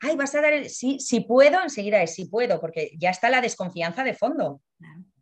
ay, 0.00 0.16
vas 0.16 0.34
a 0.34 0.40
dar 0.40 0.52
el. 0.52 0.70
Sí, 0.70 0.98
si 1.00 1.20
puedo, 1.20 1.60
enseguida 1.62 2.02
es 2.02 2.14
sí 2.14 2.26
puedo, 2.26 2.60
porque 2.60 2.92
ya 2.98 3.10
está 3.10 3.28
la 3.28 3.40
desconfianza 3.40 4.04
de 4.04 4.14
fondo. 4.14 4.62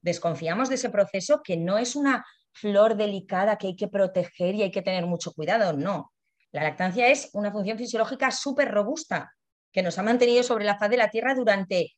Desconfiamos 0.01 0.69
de 0.69 0.77
ese 0.77 0.91
proceso 0.91 1.41
que 1.43 1.57
no 1.57 1.79
es 1.79 1.97
una 1.97 2.25
flor 2.53 2.97
delicada 2.97 3.57
que 3.57 3.69
hay 3.69 3.77
que 3.77 3.89
proteger 3.89 4.55
y 4.55 4.63
hay 4.63 4.71
que 4.71 4.83
tener 4.83 5.07
mucho 5.07 5.33
cuidado. 5.33 5.73
No. 5.73 6.13
La 6.53 6.63
lactancia 6.63 7.09
es 7.09 7.31
una 7.33 7.51
función 7.51 7.79
fisiológica 7.79 8.31
súper 8.31 8.71
robusta 8.71 9.33
que 9.75 9.83
nos 9.83 9.99
ha 9.99 10.03
mantenido 10.03 10.43
sobre 10.45 10.65
la 10.65 10.79
faz 10.79 10.89
de 10.89 10.97
la 10.97 11.11
Tierra 11.11 11.35
durante 11.35 11.95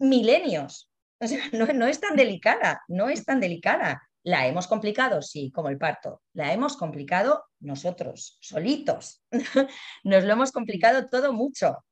milenios. 0.00 0.90
O 1.20 1.28
sea, 1.28 1.38
no, 1.52 1.86
es 1.86 2.00
tan 2.00 2.16
delicada, 2.16 2.82
no 2.88 3.08
es 3.08 3.24
tan 3.24 3.38
delicada. 3.38 4.02
¿La 4.24 4.46
hemos 4.46 4.66
complicado? 4.66 5.20
Sí, 5.20 5.52
como 5.54 5.68
el 5.68 5.76
parto. 5.76 6.22
La 6.32 6.52
hemos 6.54 6.78
complicado 6.78 7.44
nosotros, 7.60 8.38
solitos. 8.40 9.22
Nos 10.04 10.24
lo 10.24 10.32
hemos 10.32 10.50
complicado 10.50 11.08
todo 11.08 11.34
mucho. 11.34 11.84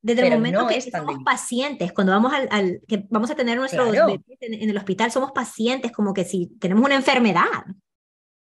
Desde 0.00 0.28
el 0.28 0.34
momento 0.34 0.68
que 0.68 0.80
somos 0.80 1.24
pacientes, 1.24 1.92
cuando 1.92 2.12
vamos 2.12 2.32
al, 2.50 2.80
que 2.86 3.06
vamos 3.08 3.30
a 3.30 3.34
tener 3.34 3.56
nuestros 3.56 3.90
bebés 3.90 4.20
en, 4.40 4.70
el 4.70 4.76
hospital, 4.76 5.10
somos 5.10 5.32
pacientes 5.32 5.90
como 5.90 6.12
que 6.12 6.24
si 6.24 6.46
tenemos 6.60 6.84
una 6.84 6.94
enfermedad. 6.94 7.64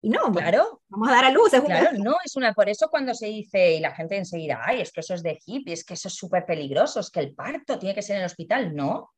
Y 0.07 0.09
no, 0.09 0.31
claro. 0.31 0.83
vamos 0.89 1.09
a 1.09 1.13
dar 1.15 1.25
a 1.25 1.31
luz. 1.33 1.51
claro, 1.51 1.99
no, 1.99 2.15
es 2.25 2.37
una, 2.37 2.55
por 2.55 2.69
eso 2.69 2.89
cuando 2.89 3.13
se 3.13 3.27
dice, 3.27 3.75
y 3.75 3.81
la 3.81 3.91
gente 3.93 4.17
enseguida, 4.17 4.61
ay, 4.63 4.81
es 4.81 4.93
que 4.93 5.01
eso 5.01 5.15
es 5.15 5.23
de 5.25 5.37
hippie, 5.45 5.73
es 5.73 5.85
que 5.85 5.95
eso 5.95 6.07
es 6.07 6.15
súper 6.15 6.47
peligroso, 6.47 7.01
es 7.01 7.11
que 7.11 7.19
el 7.19 7.35
parto 7.35 7.77
tiene 7.77 7.93
que 7.93 8.03
ser 8.03 8.15
en 8.15 8.23
el 8.23 8.27
hospital. 8.27 8.73
No, 8.73 9.11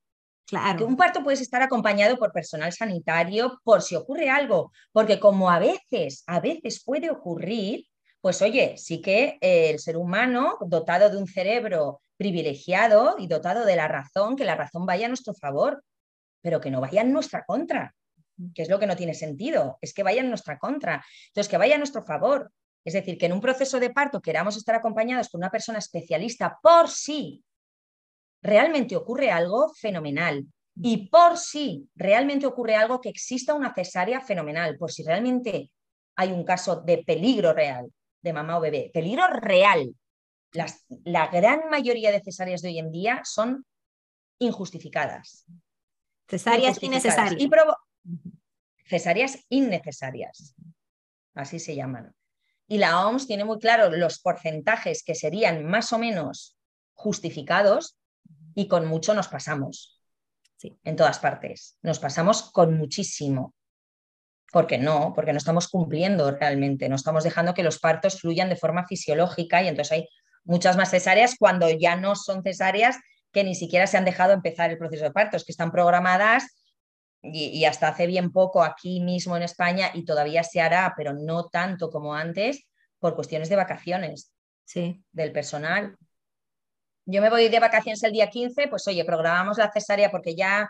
Claro. 0.47 0.87
un 0.87 0.97
parto 0.97 1.23
puedes 1.23 1.43
estar 1.43 1.61
acompañado 1.61 2.17
por 2.19 2.33
personal 2.33 2.73
sanitario 2.73 3.61
por 3.65 3.83
si 3.83 3.97
ocurre 3.97 4.31
algo, 4.31 4.73
porque 4.91 5.21
como 5.21 5.51
a 5.51 5.59
veces, 5.59 6.25
a 6.27 6.41
veces 6.41 6.83
puede 6.83 7.11
ocurrir, 7.11 7.85
pues 8.23 8.41
oye, 8.41 8.79
sí 8.79 9.03
que 9.03 9.37
eh, 9.43 9.69
el 9.69 9.81
ser 9.81 9.99
humano 9.99 10.57
dotado 10.63 11.11
de 11.11 11.19
un 11.19 11.27
cerebro 11.27 12.01
privilegiado 12.17 13.17
y 13.19 13.27
dotado 13.27 13.67
de 13.67 13.77
la 13.77 13.89
razón, 13.89 14.37
que 14.37 14.47
la 14.47 14.55
razón 14.55 14.87
vaya 14.87 15.05
a 15.05 15.09
nuestro 15.11 15.35
favor, 15.35 15.85
pero 16.41 16.63
que 16.63 16.71
no 16.71 16.81
vaya 16.81 17.03
en 17.03 17.13
nuestra 17.13 17.45
contra, 17.45 17.95
que 18.55 18.63
es 18.63 18.69
lo 18.69 18.79
que 18.79 18.87
no 18.87 18.97
tiene 18.97 19.15
sentido, 19.15 19.79
es 19.81 19.93
que 19.95 20.03
vaya 20.03 20.21
en 20.21 20.29
nuestra 20.29 20.59
contra. 20.59 21.05
Entonces, 21.29 21.51
que 21.51 21.59
vaya 21.59 21.75
a 21.75 21.79
nuestro 21.79 22.03
favor. 22.03 22.53
Es 22.85 22.95
decir, 22.95 23.19
que 23.19 23.27
en 23.27 23.33
un 23.33 23.41
proceso 23.41 23.81
de 23.81 23.91
parto 23.91 24.21
queramos 24.21 24.57
estar 24.57 24.75
acompañados 24.75 25.29
por 25.29 25.39
una 25.39 25.51
persona 25.51 25.79
especialista 25.79 26.59
por 26.63 26.89
sí 26.89 27.45
realmente 28.43 28.97
ocurre 28.97 29.31
algo 29.31 29.73
fenomenal. 29.75 30.47
Y 30.81 31.09
por 31.09 31.37
si 31.37 31.89
realmente 31.97 32.47
ocurre 32.47 32.77
algo, 32.77 33.01
que 33.01 33.09
exista 33.09 33.53
una 33.53 33.75
cesárea 33.75 34.21
fenomenal, 34.21 34.79
por 34.79 34.93
si 34.93 35.03
realmente 35.03 35.73
hay 36.15 36.31
un 36.31 36.45
caso 36.45 36.77
de 36.77 36.99
peligro 36.99 37.53
real 37.53 37.93
de 38.23 38.33
mamá 38.33 38.59
o 38.59 38.61
bebé, 38.61 38.91
peligro 38.93 39.27
real. 39.29 39.95
la 41.05 41.27
gran 41.27 41.69
mayoría 41.69 42.11
de 42.11 42.23
cesáreas 42.23 42.63
de 42.63 42.69
hoy 42.69 42.79
en 42.79 42.91
día 42.91 43.21
son 43.25 43.67
injustificadas. 44.39 45.47
Cesáreas 46.29 46.83
innecesarias. 46.83 47.41
Y 47.41 47.49
cesáreas 48.87 49.45
innecesarias, 49.49 50.55
así 51.35 51.59
se 51.59 51.75
llaman. 51.75 52.15
Y 52.67 52.79
la 52.79 53.07
OMS 53.07 53.27
tiene 53.27 53.45
muy 53.45 53.59
claro 53.59 53.91
los 53.91 54.19
porcentajes 54.19 55.03
que 55.03 55.15
serían 55.15 55.65
más 55.65 55.93
o 55.93 55.99
menos 55.99 56.59
justificados 56.95 57.99
y 58.55 58.69
con 58.69 58.87
mucho 58.87 59.15
nos 59.15 59.29
pasamos. 59.29 60.01
Sí. 60.57 60.77
En 60.85 60.97
todas 60.97 61.19
partes. 61.19 61.79
Nos 61.83 61.99
pasamos 61.99 62.51
con 62.51 62.77
muchísimo. 62.77 63.55
Porque 64.51 64.77
no, 64.77 65.13
porque 65.15 65.33
no 65.33 65.39
estamos 65.39 65.69
cumpliendo 65.69 66.31
realmente, 66.31 66.89
no 66.89 66.97
estamos 66.97 67.23
dejando 67.23 67.55
que 67.55 67.63
los 67.63 67.79
partos 67.79 68.21
fluyan 68.21 68.49
de 68.49 68.57
forma 68.57 68.87
fisiológica 68.87 69.63
y 69.63 69.69
entonces 69.69 69.93
hay 69.93 70.09
muchas 70.45 70.77
más 70.77 70.91
cesáreas 70.91 71.37
cuando 71.39 71.69
ya 71.71 71.97
no 71.97 72.17
son 72.17 72.43
cesáreas 72.43 72.97
que 73.31 73.45
ni 73.45 73.55
siquiera 73.55 73.87
se 73.87 73.99
han 73.99 74.07
dejado 74.07 74.33
empezar 74.33 74.71
el 74.71 74.79
proceso 74.79 75.05
de 75.05 75.11
partos, 75.11 75.45
que 75.45 75.53
están 75.53 75.71
programadas 75.71 76.58
y, 77.23 77.65
hasta 77.65 77.89
hace 77.89 78.07
bien 78.07 78.33
poco 78.33 78.63
aquí 78.63 79.01
mismo 79.01 79.37
en 79.37 79.43
España 79.43 79.91
y 79.95 80.05
todavía 80.05 80.45
se 80.45 80.61
hará, 80.61 80.95
pero 80.97 81.13
no 81.13 81.49
tanto 81.49 81.91
como 81.91 82.15
antes, 82.15 82.67
por 82.99 83.15
cuestiones 83.15 83.49
de 83.49 83.57
vacaciones 83.57 84.33
sí. 84.65 85.03
del 85.13 85.33
personal 85.33 85.97
yo 87.11 87.23
me 87.23 87.31
voy 87.31 87.49
de 87.49 87.59
vacaciones 87.59 88.03
el 88.03 88.13
día 88.13 88.29
15, 88.29 88.69
pues 88.69 88.87
oye, 88.87 89.03
programamos 89.03 89.57
la 89.57 89.73
cesárea 89.73 90.11
porque 90.11 90.35
ya 90.35 90.69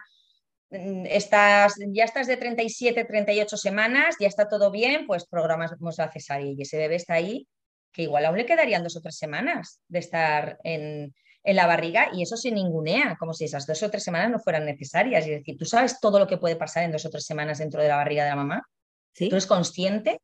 mm, 0.70 1.06
estás, 1.06 1.74
ya 1.88 2.04
estás 2.04 2.28
de 2.28 2.36
37, 2.36 3.04
38 3.04 3.56
semanas, 3.56 4.14
ya 4.20 4.28
está 4.28 4.48
todo 4.48 4.70
bien, 4.70 5.04
pues 5.08 5.26
programamos 5.26 5.98
la 5.98 6.12
cesárea 6.12 6.52
y 6.52 6.62
ese 6.62 6.78
bebé 6.78 6.94
está 6.94 7.14
ahí, 7.14 7.48
que 7.90 8.02
igual 8.02 8.24
aún 8.24 8.38
le 8.38 8.46
quedarían 8.46 8.84
dos 8.84 8.96
o 8.96 9.00
tres 9.00 9.16
semanas 9.16 9.80
de 9.88 9.98
estar 9.98 10.58
en, 10.62 11.12
la 11.56 11.66
barriga 11.66 12.08
y 12.12 12.22
eso 12.22 12.36
sin 12.36 12.54
ningunea, 12.54 13.16
como 13.18 13.32
si 13.32 13.44
esas 13.44 13.66
dos 13.66 13.82
o 13.82 13.90
tres 13.90 14.04
semanas 14.04 14.30
no 14.30 14.38
fueran 14.38 14.64
necesarias. 14.64 15.24
Es 15.24 15.30
decir, 15.30 15.56
tú 15.56 15.64
sabes 15.64 16.00
todo 16.00 16.18
lo 16.18 16.26
que 16.26 16.38
puede 16.38 16.56
pasar 16.56 16.84
en 16.84 16.92
dos 16.92 17.04
o 17.06 17.10
tres 17.10 17.24
semanas 17.24 17.58
dentro 17.58 17.82
de 17.82 17.88
la 17.88 17.96
barriga 17.96 18.24
de 18.24 18.30
la 18.30 18.36
mamá. 18.36 18.62
¿Sí? 19.14 19.28
¿Tú 19.28 19.36
eres 19.36 19.46
consciente? 19.46 20.20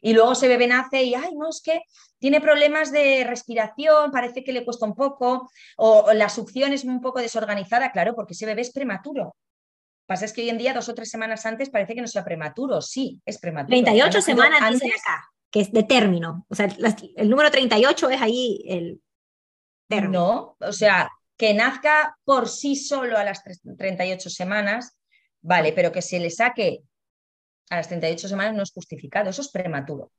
Y 0.00 0.12
luego 0.12 0.32
ese 0.32 0.48
bebé 0.48 0.66
nace 0.66 1.02
y, 1.02 1.14
ay, 1.14 1.34
no, 1.34 1.48
es 1.48 1.60
que 1.62 1.82
tiene 2.18 2.40
problemas 2.40 2.92
de 2.92 3.24
respiración, 3.24 4.10
parece 4.10 4.44
que 4.44 4.52
le 4.52 4.64
cuesta 4.64 4.86
un 4.86 4.94
poco, 4.94 5.50
o, 5.76 6.12
la 6.12 6.28
succión 6.28 6.72
es 6.72 6.84
un 6.84 7.00
poco 7.00 7.20
desorganizada, 7.20 7.92
claro, 7.92 8.14
porque 8.14 8.34
ese 8.34 8.46
bebé 8.46 8.62
es 8.62 8.72
prematuro. 8.72 9.34
Pasa 10.06 10.24
es 10.24 10.32
que 10.32 10.42
hoy 10.42 10.50
en 10.50 10.58
día, 10.58 10.72
dos 10.72 10.88
o 10.88 10.94
tres 10.94 11.10
semanas 11.10 11.44
antes, 11.46 11.70
parece 11.70 11.94
que 11.94 12.00
no 12.00 12.06
sea 12.06 12.24
prematuro. 12.24 12.80
Sí, 12.80 13.20
es 13.24 13.38
prematuro. 13.38 13.70
38 13.70 14.22
semanas 14.22 14.62
antes, 14.62 14.92
acá, 15.00 15.28
que 15.50 15.60
es 15.60 15.72
de 15.72 15.82
término. 15.82 16.46
O 16.48 16.54
sea, 16.54 16.68
el 17.16 17.28
número 17.28 17.50
38 17.50 18.10
es 18.10 18.22
ahí 18.22 18.62
el 18.68 19.00
No, 19.88 20.56
o 20.60 20.72
sea, 20.72 21.08
que 21.36 21.54
nazca 21.54 22.16
por 22.24 22.48
sí 22.48 22.76
solo 22.76 23.18
a 23.18 23.24
las 23.24 23.42
38 23.42 24.30
semanas, 24.30 24.96
vale, 25.40 25.72
pero 25.72 25.92
que 25.92 26.02
se 26.02 26.18
le 26.18 26.30
saque 26.30 26.80
a 27.70 27.76
las 27.76 27.88
38 27.88 28.28
semanas 28.28 28.54
no 28.54 28.62
es 28.62 28.72
justificado, 28.72 29.30
eso 29.30 29.42
es 29.42 29.50
prematuro. 29.50 30.12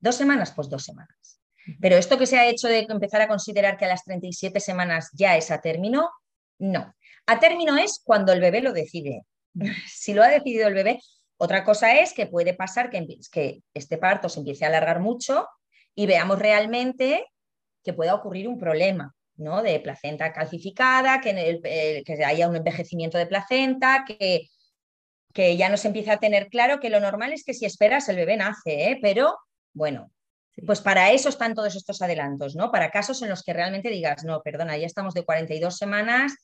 Dos 0.00 0.16
semanas, 0.16 0.52
pues 0.52 0.68
dos 0.68 0.82
semanas. 0.82 1.40
Pero 1.80 1.96
esto 1.96 2.18
que 2.18 2.26
se 2.26 2.38
ha 2.38 2.48
hecho 2.48 2.68
de 2.68 2.86
empezar 2.88 3.20
a 3.20 3.28
considerar 3.28 3.76
que 3.76 3.84
a 3.84 3.88
las 3.88 4.04
37 4.04 4.58
semanas 4.58 5.10
ya 5.12 5.36
es 5.36 5.50
a 5.50 5.60
término, 5.60 6.10
no. 6.58 6.94
A 7.26 7.38
término 7.38 7.76
es 7.76 8.00
cuando 8.04 8.32
el 8.32 8.40
bebé 8.40 8.62
lo 8.62 8.72
decide. 8.72 9.22
Si 9.86 10.14
lo 10.14 10.22
ha 10.22 10.28
decidido 10.28 10.66
el 10.66 10.74
bebé, 10.74 10.98
otra 11.36 11.64
cosa 11.64 11.98
es 11.98 12.14
que 12.14 12.26
puede 12.26 12.54
pasar 12.54 12.90
que, 12.90 13.06
que 13.30 13.62
este 13.74 13.98
parto 13.98 14.28
se 14.28 14.40
empiece 14.40 14.64
a 14.64 14.68
alargar 14.68 15.00
mucho 15.00 15.46
y 15.94 16.06
veamos 16.06 16.38
realmente 16.38 17.26
que 17.82 17.92
pueda 17.92 18.14
ocurrir 18.14 18.48
un 18.48 18.58
problema. 18.58 19.14
¿no? 19.36 19.62
De 19.62 19.80
placenta 19.80 20.32
calcificada, 20.32 21.20
que, 21.20 22.02
que 22.04 22.24
haya 22.24 22.48
un 22.48 22.56
envejecimiento 22.56 23.18
de 23.18 23.26
placenta, 23.26 24.04
que, 24.06 24.48
que 25.32 25.56
ya 25.56 25.68
no 25.68 25.76
se 25.76 25.88
empieza 25.88 26.14
a 26.14 26.20
tener 26.20 26.48
claro 26.48 26.80
que 26.80 26.90
lo 26.90 27.00
normal 27.00 27.32
es 27.32 27.44
que 27.44 27.54
si 27.54 27.64
esperas 27.64 28.08
el 28.08 28.16
bebé 28.16 28.36
nace, 28.36 28.90
¿eh? 28.90 28.98
pero 29.00 29.36
bueno, 29.72 30.10
pues 30.66 30.80
para 30.80 31.12
eso 31.12 31.28
están 31.28 31.54
todos 31.54 31.74
estos 31.74 32.02
adelantos, 32.02 32.54
¿no? 32.54 32.70
Para 32.70 32.90
casos 32.90 33.22
en 33.22 33.30
los 33.30 33.42
que 33.42 33.54
realmente 33.54 33.88
digas, 33.88 34.24
no, 34.24 34.42
perdona, 34.42 34.76
ya 34.76 34.86
estamos 34.86 35.14
de 35.14 35.24
42 35.24 35.76
semanas 35.76 36.34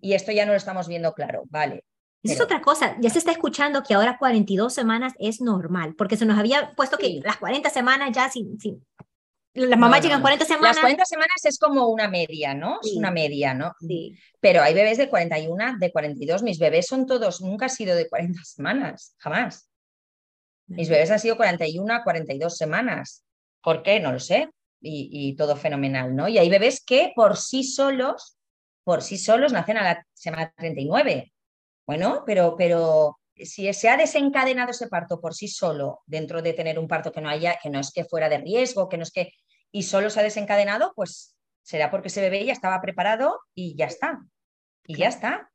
y 0.00 0.12
esto 0.12 0.32
ya 0.32 0.44
no 0.44 0.52
lo 0.52 0.58
estamos 0.58 0.88
viendo 0.88 1.14
claro, 1.14 1.44
vale. 1.46 1.84
Esa 2.22 2.34
es 2.34 2.40
otra 2.40 2.60
cosa, 2.60 2.96
ya 3.00 3.08
se 3.08 3.18
está 3.18 3.30
escuchando 3.30 3.82
que 3.82 3.94
ahora 3.94 4.18
42 4.18 4.74
semanas 4.74 5.12
es 5.18 5.40
normal, 5.40 5.94
porque 5.96 6.16
se 6.16 6.26
nos 6.26 6.36
había 6.36 6.74
puesto 6.74 6.98
que 6.98 7.20
las 7.22 7.36
40 7.36 7.70
semanas 7.70 8.10
ya 8.12 8.28
sin, 8.28 8.58
sin 8.58 8.84
las 9.56 9.78
mamás 9.78 10.02
llegan 10.02 10.20
40 10.20 10.44
semanas. 10.44 10.76
Las 10.76 10.80
40 10.80 11.04
semanas 11.04 11.44
es 11.44 11.58
como 11.58 11.88
una 11.88 12.08
media, 12.08 12.54
¿no? 12.54 12.78
Es 12.82 12.92
una 12.94 13.10
media, 13.10 13.54
¿no? 13.54 13.72
Sí. 13.80 14.16
Pero 14.40 14.62
hay 14.62 14.74
bebés 14.74 14.98
de 14.98 15.08
41, 15.08 15.78
de 15.78 15.90
42. 15.90 16.42
Mis 16.42 16.58
bebés 16.58 16.86
son 16.86 17.06
todos, 17.06 17.40
nunca 17.40 17.66
han 17.66 17.70
sido 17.70 17.96
de 17.96 18.08
40 18.08 18.40
semanas, 18.44 19.14
jamás. 19.18 19.70
Mis 20.68 20.88
bebés 20.88 21.10
han 21.10 21.20
sido 21.20 21.36
41, 21.36 22.00
42 22.04 22.56
semanas. 22.56 23.24
¿Por 23.62 23.82
qué? 23.82 24.00
No 24.00 24.12
lo 24.12 24.20
sé. 24.20 24.50
Y, 24.80 25.34
todo 25.36 25.56
fenomenal, 25.56 26.14
¿no? 26.14 26.28
Y 26.28 26.38
hay 26.38 26.48
bebés 26.48 26.84
que 26.84 27.12
por 27.16 27.36
sí 27.36 27.64
solos, 27.64 28.38
por 28.84 29.02
sí 29.02 29.18
solos 29.18 29.52
nacen 29.52 29.78
a 29.78 29.82
la 29.82 30.06
semana 30.12 30.52
39. 30.56 31.32
Bueno, 31.86 32.22
pero, 32.24 32.54
pero 32.56 33.18
si 33.34 33.72
se 33.72 33.88
ha 33.88 33.96
desencadenado 33.96 34.70
ese 34.70 34.88
parto 34.88 35.20
por 35.20 35.34
sí 35.34 35.48
solo, 35.48 36.00
dentro 36.06 36.40
de 36.40 36.52
tener 36.52 36.78
un 36.78 36.86
parto 36.86 37.10
que 37.10 37.20
no 37.20 37.28
haya, 37.28 37.58
que 37.60 37.70
no 37.70 37.80
es 37.80 37.90
que 37.90 38.04
fuera 38.04 38.28
de 38.28 38.38
riesgo, 38.38 38.88
que 38.88 38.96
no 38.96 39.02
es 39.02 39.10
que, 39.10 39.32
y 39.72 39.84
solo 39.84 40.10
se 40.10 40.20
ha 40.20 40.22
desencadenado, 40.22 40.92
pues 40.94 41.36
será 41.62 41.90
porque 41.90 42.08
ese 42.08 42.20
bebé 42.20 42.44
ya 42.44 42.52
estaba 42.52 42.80
preparado 42.80 43.40
y 43.54 43.76
ya 43.76 43.86
está. 43.86 44.20
Y 44.86 44.96
ya 44.96 45.08
está. 45.08 45.50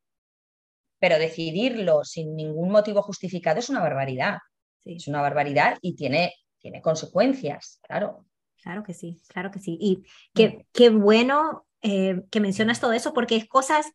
Pero 0.98 1.18
decidirlo 1.18 2.04
sin 2.04 2.36
ningún 2.36 2.70
motivo 2.70 3.02
justificado 3.02 3.58
es 3.58 3.70
una 3.70 3.80
barbaridad. 3.80 4.38
Es 4.84 5.08
una 5.08 5.20
barbaridad 5.20 5.78
y 5.80 5.94
tiene 5.94 6.34
tiene 6.62 6.80
consecuencias, 6.80 7.80
claro. 7.82 8.24
Claro 8.62 8.84
que 8.84 8.94
sí, 8.94 9.20
claro 9.26 9.50
que 9.50 9.58
sí. 9.58 9.76
Y 9.80 10.04
qué, 10.32 10.48
mm. 10.48 10.66
qué 10.72 10.90
bueno 10.90 11.66
eh, 11.82 12.22
que 12.30 12.38
mencionas 12.40 12.80
todo 12.80 12.92
eso, 12.92 13.12
porque 13.12 13.34
es 13.34 13.48
cosas, 13.48 13.90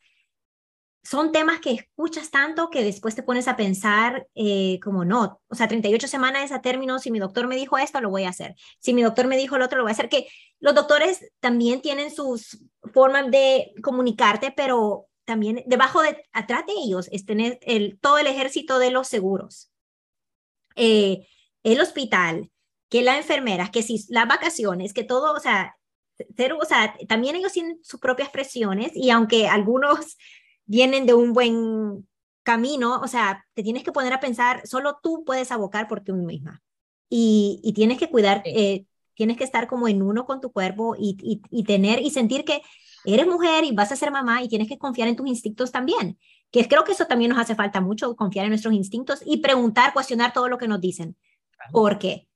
son 1.07 1.31
temas 1.31 1.61
que 1.61 1.71
escuchas 1.71 2.31
tanto 2.31 2.69
que 2.69 2.83
después 2.83 3.15
te 3.15 3.23
pones 3.23 3.47
a 3.47 3.55
pensar 3.55 4.27
eh, 4.35 4.77
como 4.83 5.05
no, 5.05 5.39
o 5.47 5.55
sea, 5.55 5.69
38 5.69 6.05
semanas 6.05 6.51
a 6.51 6.61
término, 6.61 6.99
si 6.99 7.11
mi 7.11 7.19
doctor 7.19 7.47
me 7.47 7.55
dijo 7.55 7.77
esto, 7.77 8.01
lo 8.01 8.09
voy 8.09 8.25
a 8.25 8.29
hacer. 8.29 8.55
Si 8.79 8.93
mi 8.93 9.03
doctor 9.03 9.25
me 9.25 9.37
dijo 9.37 9.57
lo 9.57 9.63
otro, 9.63 9.77
lo 9.77 9.85
voy 9.85 9.91
a 9.91 9.93
hacer. 9.93 10.09
Que 10.09 10.27
los 10.59 10.75
doctores 10.75 11.31
también 11.39 11.81
tienen 11.81 12.13
sus 12.13 12.61
formas 12.93 13.31
de 13.31 13.73
comunicarte, 13.81 14.51
pero 14.51 15.07
también 15.23 15.63
debajo 15.65 16.01
de, 16.01 16.25
atrás 16.33 16.65
de 16.65 16.73
ellos 16.73 17.07
es 17.13 17.25
tener 17.25 17.57
el, 17.61 17.97
todo 18.01 18.17
el 18.17 18.27
ejército 18.27 18.77
de 18.77 18.91
los 18.91 19.07
seguros. 19.07 19.71
Eh, 20.75 21.25
el 21.63 21.79
hospital, 21.79 22.51
que 22.89 23.01
las 23.01 23.15
enfermeras, 23.15 23.69
que 23.69 23.81
si 23.81 24.03
las 24.09 24.27
vacaciones, 24.27 24.93
que 24.93 25.05
todo, 25.05 25.31
o 25.33 25.39
sea, 25.39 25.77
o 26.19 26.65
sea, 26.65 26.97
también 27.07 27.37
ellos 27.37 27.53
tienen 27.53 27.79
sus 27.81 28.01
propias 28.01 28.27
presiones 28.29 28.91
y 28.93 29.09
aunque 29.09 29.47
algunos 29.47 30.17
vienen 30.67 31.05
de 31.05 31.15
un 31.15 31.33
buen 31.33 32.07
camino, 32.43 33.01
o 33.01 33.07
sea, 33.07 33.45
te 33.55 33.63
tienes 33.63 33.83
que 33.83 33.91
poner 33.91 34.13
a 34.13 34.19
pensar, 34.19 34.65
solo 34.65 34.99
tú 35.01 35.23
puedes 35.25 35.51
abocar 35.51 35.87
por 35.87 36.01
ti 36.01 36.13
misma 36.13 36.61
y, 37.09 37.59
y 37.63 37.73
tienes 37.73 37.97
que 37.97 38.09
cuidar, 38.09 38.43
eh, 38.45 38.85
tienes 39.15 39.37
que 39.37 39.43
estar 39.43 39.67
como 39.67 39.87
en 39.87 40.01
uno 40.01 40.25
con 40.25 40.39
tu 40.39 40.51
cuerpo 40.51 40.95
y, 40.97 41.17
y, 41.21 41.41
y, 41.49 41.63
tener 41.63 42.01
y 42.01 42.11
sentir 42.11 42.45
que 42.45 42.61
eres 43.03 43.27
mujer 43.27 43.63
y 43.63 43.71
vas 43.71 43.91
a 43.91 43.95
ser 43.95 44.11
mamá 44.11 44.43
y 44.43 44.47
tienes 44.47 44.67
que 44.67 44.77
confiar 44.77 45.07
en 45.07 45.15
tus 45.15 45.27
instintos 45.27 45.71
también, 45.71 46.17
que 46.51 46.67
creo 46.67 46.83
que 46.83 46.91
eso 46.91 47.05
también 47.05 47.31
nos 47.31 47.39
hace 47.39 47.55
falta 47.55 47.81
mucho, 47.81 48.15
confiar 48.15 48.45
en 48.45 48.51
nuestros 48.51 48.73
instintos 48.73 49.21
y 49.25 49.37
preguntar, 49.37 49.93
cuestionar 49.93 50.33
todo 50.33 50.47
lo 50.47 50.57
que 50.57 50.67
nos 50.67 50.79
dicen. 50.79 51.17
¿Por 51.71 51.97
qué? 51.97 52.27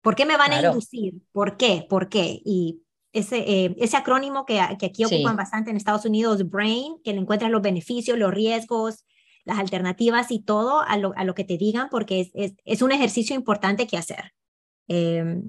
¿Por 0.00 0.14
qué 0.14 0.24
me 0.24 0.36
van 0.36 0.52
a 0.52 0.62
inducir? 0.62 1.14
¿Por 1.32 1.56
qué? 1.56 1.86
¿Por 1.88 2.08
qué? 2.08 2.40
Y 2.44 2.80
ese, 3.18 3.38
eh, 3.38 3.74
ese 3.78 3.96
acrónimo 3.96 4.44
que, 4.44 4.60
que 4.78 4.86
aquí 4.86 5.04
ocupan 5.04 5.36
bastante 5.36 5.70
en 5.70 5.76
Estados 5.76 6.04
Unidos, 6.04 6.48
BRAIN, 6.48 7.00
que 7.02 7.12
le 7.12 7.20
encuentras 7.20 7.50
los 7.50 7.62
beneficios, 7.62 8.18
los 8.18 8.32
riesgos, 8.32 9.04
las 9.44 9.58
alternativas 9.58 10.30
y 10.30 10.42
todo 10.42 10.80
a 10.80 10.96
lo, 10.96 11.12
a 11.16 11.24
lo 11.24 11.34
que 11.34 11.44
te 11.44 11.56
digan, 11.56 11.88
porque 11.88 12.20
es, 12.20 12.30
es, 12.34 12.54
es 12.64 12.82
un 12.82 12.92
ejercicio 12.92 13.34
importante 13.34 13.86
que 13.86 13.96
hacer. 13.96 14.32
Eh, 14.88 15.40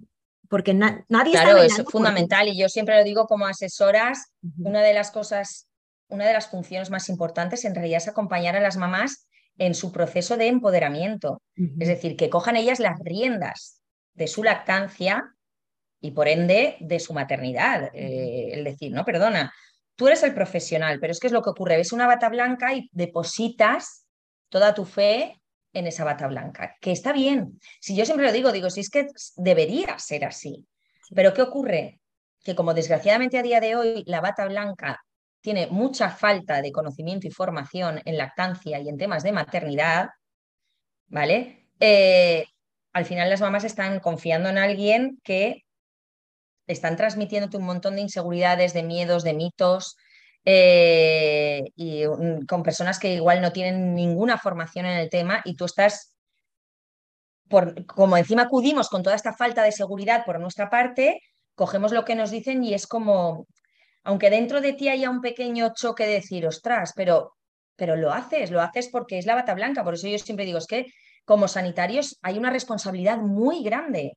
porque 0.50 0.74
nadie 0.74 1.32
Claro, 1.32 1.58
es 1.58 1.84
fundamental 1.92 2.48
y 2.48 2.58
yo 2.58 2.70
siempre 2.70 2.98
lo 2.98 3.04
digo 3.04 3.28
como 3.28 3.46
asesoras, 3.46 4.32
una 4.60 4.82
de 4.82 4.94
las 4.94 5.12
cosas, 5.12 5.68
una 6.08 6.26
de 6.26 6.34
las 6.34 6.50
funciones 6.50 6.90
más 6.90 7.10
importantes 7.10 7.66
en 7.66 7.76
realidad 7.76 7.98
es 7.98 8.08
acompañar 8.08 8.56
a 8.56 8.62
las 8.62 8.78
mamás 8.78 9.28
en 9.58 9.76
su 9.76 9.92
proceso 9.92 10.38
de 10.38 10.48
empoderamiento, 10.48 11.42
es 11.56 11.88
decir, 11.88 12.16
que 12.16 12.30
cojan 12.30 12.56
ellas 12.56 12.80
las 12.80 13.00
riendas 13.00 13.82
de 14.14 14.28
su 14.28 14.44
lactancia 14.44 15.36
y 16.00 16.12
por 16.12 16.28
ende 16.28 16.78
de 16.80 17.00
su 17.00 17.14
maternidad. 17.14 17.90
Eh, 17.94 18.50
el 18.54 18.64
decir, 18.64 18.92
no, 18.92 19.04
perdona, 19.04 19.54
tú 19.96 20.08
eres 20.08 20.24
el 20.24 20.34
profesional, 20.34 21.00
pero 21.00 21.12
es 21.12 21.20
que 21.20 21.28
es 21.28 21.34
lo 21.34 21.42
que 21.42 21.50
ocurre, 21.50 21.78
ves 21.78 21.92
una 21.92 22.08
bata 22.08 22.30
blanca 22.30 22.74
y 22.74 22.90
depositas 22.92 24.06
toda 24.50 24.74
tu 24.74 24.86
fe 24.86 25.42
en 25.74 25.88
esa 25.88 26.04
bata 26.04 26.28
blanca, 26.28 26.76
que 26.82 26.92
está 26.92 27.14
bien. 27.14 27.60
Si 27.82 27.96
yo 27.96 28.06
siempre 28.06 28.26
lo 28.26 28.32
digo, 28.32 28.52
digo, 28.52 28.70
si 28.70 28.82
es 28.82 28.90
que 28.90 29.08
debería 29.36 30.00
ser 30.00 30.26
así. 30.26 30.66
Pero 31.14 31.34
¿qué 31.34 31.42
ocurre? 31.42 32.00
Que 32.44 32.56
como 32.56 32.74
desgraciadamente 32.74 33.38
a 33.38 33.44
día 33.44 33.60
de 33.60 33.76
hoy 33.76 34.04
la 34.08 34.22
bata 34.22 34.46
blanca 34.46 35.04
tiene 35.42 35.68
mucha 35.68 36.10
falta 36.10 36.62
de 36.62 36.72
conocimiento 36.72 37.28
y 37.28 37.32
formación 37.32 38.02
en 38.06 38.18
lactancia 38.18 38.80
y 38.80 38.90
en 38.90 38.98
temas 38.98 39.24
de 39.24 39.32
maternidad, 39.32 40.10
¿vale? 41.08 41.68
Eh, 41.80 42.46
al 42.94 43.06
final 43.06 43.30
las 43.30 43.42
mamás 43.42 43.64
están 43.64 44.00
confiando 44.00 44.50
en 44.50 44.58
alguien 44.58 45.20
que 45.24 45.67
están 46.68 46.98
transmitiéndote 46.98 47.58
un 47.58 47.66
montón 47.66 47.96
de 47.96 48.02
inseguridades, 48.02 48.74
de 48.74 48.84
miedos, 48.84 49.24
de 49.24 49.34
mitos, 49.34 49.98
eh, 50.46 51.64
y 51.76 52.04
con 52.48 52.64
personas 52.64 53.00
que 53.00 53.14
igual 53.16 53.42
no 53.42 53.52
tienen 53.52 53.96
ninguna 53.96 54.38
formación 54.38 54.86
en 54.86 54.98
el 54.98 55.10
tema 55.10 55.42
y 55.46 55.56
tú 55.56 55.66
estás, 55.66 56.16
por, 57.50 57.86
como 57.86 58.18
encima 58.18 58.44
acudimos 58.44 58.90
con 58.90 59.04
toda 59.04 59.16
esta 59.16 59.34
falta 59.34 59.64
de 59.64 59.72
seguridad 59.72 60.26
por 60.26 60.40
nuestra 60.40 60.70
parte, 60.70 61.20
cogemos 61.56 61.92
lo 61.92 62.06
que 62.06 62.16
nos 62.16 62.32
dicen 62.32 62.64
y 62.64 62.74
es 62.74 62.88
como, 62.88 63.48
aunque 64.04 64.30
dentro 64.30 64.62
de 64.62 64.74
ti 64.74 64.90
haya 64.90 65.10
un 65.10 65.22
pequeño 65.22 65.74
choque 65.74 66.06
de 66.06 66.14
decir, 66.14 66.48
ostras, 66.48 66.94
pero, 66.96 67.34
pero 67.76 67.96
lo 67.96 68.14
haces, 68.14 68.52
lo 68.52 68.62
haces 68.62 68.90
porque 68.90 69.18
es 69.18 69.26
la 69.26 69.36
bata 69.36 69.54
blanca, 69.54 69.84
por 69.84 69.96
eso 69.96 70.08
yo 70.08 70.18
siempre 70.20 70.46
digo, 70.46 70.60
es 70.60 70.68
que 70.68 70.86
como 71.26 71.48
sanitarios 71.48 72.18
hay 72.22 72.38
una 72.38 72.52
responsabilidad 72.52 73.18
muy 73.18 73.64
grande, 73.64 74.14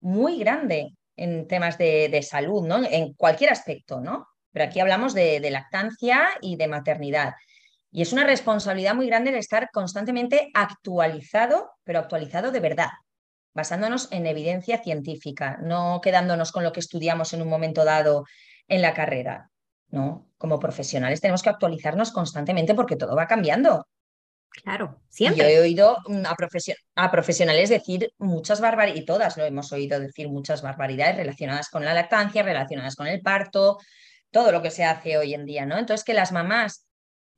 muy 0.00 0.38
grande 0.38 0.92
en 1.16 1.46
temas 1.46 1.78
de, 1.78 2.20
salud, 2.22 2.66
¿no? 2.66 2.82
En 2.84 3.14
cualquier 3.14 3.50
aspecto, 3.50 4.00
¿no? 4.00 4.28
Pero 4.52 4.66
aquí 4.66 4.80
hablamos 4.80 5.14
de, 5.14 5.40
lactancia 5.50 6.28
y 6.40 6.56
de 6.56 6.68
maternidad. 6.68 7.34
Y 7.90 8.02
es 8.02 8.12
una 8.12 8.24
responsabilidad 8.24 8.94
muy 8.94 9.06
grande 9.06 9.30
el 9.30 9.36
estar 9.36 9.70
constantemente 9.70 10.50
actualizado, 10.54 11.72
pero 11.84 11.98
actualizado 11.98 12.50
de 12.50 12.60
verdad, 12.60 12.88
basándonos 13.54 14.10
en 14.12 14.26
evidencia 14.26 14.82
científica, 14.82 15.58
no 15.62 16.00
quedándonos 16.02 16.52
con 16.52 16.64
lo 16.64 16.72
que 16.72 16.80
estudiamos 16.80 17.32
en 17.34 17.42
un 17.42 17.48
momento 17.48 17.84
dado 17.84 18.24
en 18.68 18.82
la 18.82 18.94
carrera. 18.94 19.50
¿no? 19.90 20.30
Como 20.38 20.58
profesionales 20.58 21.20
tenemos 21.20 21.42
que 21.42 21.50
actualizarnos 21.50 22.12
constantemente 22.12 22.74
porque 22.74 22.96
todo 22.96 23.14
va 23.14 23.26
cambiando. 23.26 23.86
Claro, 24.52 25.00
siempre. 25.08 25.42
Yo 25.42 25.48
he 25.48 25.60
oído 25.60 25.96
mm, 26.06 26.24
a, 26.96 27.10
profesionales 27.10 27.70
decir 27.70 28.12
muchas 28.18 28.60
barbaridades, 28.60 29.02
y 29.02 29.06
todas 29.06 29.36
lo 29.36 29.44
hemos 29.44 29.72
oído 29.72 29.98
decir 29.98 30.28
muchas 30.28 30.62
barbaridades 30.62 31.16
relacionadas 31.16 31.68
con 31.70 31.84
la 31.84 31.94
lactancia, 31.94 32.42
relacionadas 32.42 32.94
con 32.94 33.06
el 33.06 33.22
parto, 33.22 33.78
todo 34.30 34.52
lo 34.52 34.62
que 34.62 34.70
se 34.70 34.84
hace 34.84 35.16
hoy 35.16 35.34
en 35.34 35.46
día, 35.46 35.64
¿no? 35.64 35.78
Entonces, 35.78 36.04
que 36.04 36.14
las 36.14 36.32
mamás 36.32 36.86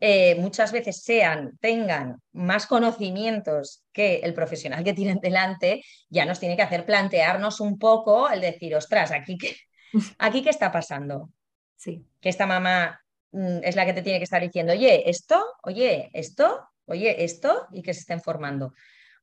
eh, 0.01 0.35
muchas 0.37 0.73
veces 0.73 1.03
sean, 1.03 1.57
tengan 1.61 2.21
más 2.33 2.67
conocimientos 2.67 3.85
que 3.93 4.17
el 4.17 4.35
profesional 4.35 4.83
que 4.83 4.93
tienen 4.93 5.21
delante, 5.21 5.83
ya 6.09 6.25
nos 6.25 6.41
tiene 6.41 6.57
que 6.57 6.63
hacer 6.63 6.85
plantearnos 6.85 7.61
un 7.61 7.79
poco 7.79 8.29
el 8.29 8.41
decir, 8.41 8.75
ostras, 8.75 9.13
aquí 9.13 9.39
qué, 9.39 9.57
aquí 10.19 10.43
qué 10.43 10.51
está 10.51 10.73
pasando. 10.73 11.31
Sí. 11.77 12.05
Que 12.21 12.29
esta 12.29 12.47
mamá 12.47 13.01
mm, 13.33 13.59
es 13.63 13.77
la 13.77 13.87
que 13.87 13.93
te 13.93 14.03
tiene 14.03 14.19
que 14.19 14.25
estar 14.25 14.43
diciendo, 14.43 14.73
oye, 14.73 15.09
esto, 15.09 15.45
oye, 15.63 16.11
esto, 16.13 16.69
oye, 16.87 17.25
esto 17.25 17.67
y 17.73 17.83
que 17.83 17.95
se 17.95 18.01
estén 18.01 18.21
formando. 18.21 18.73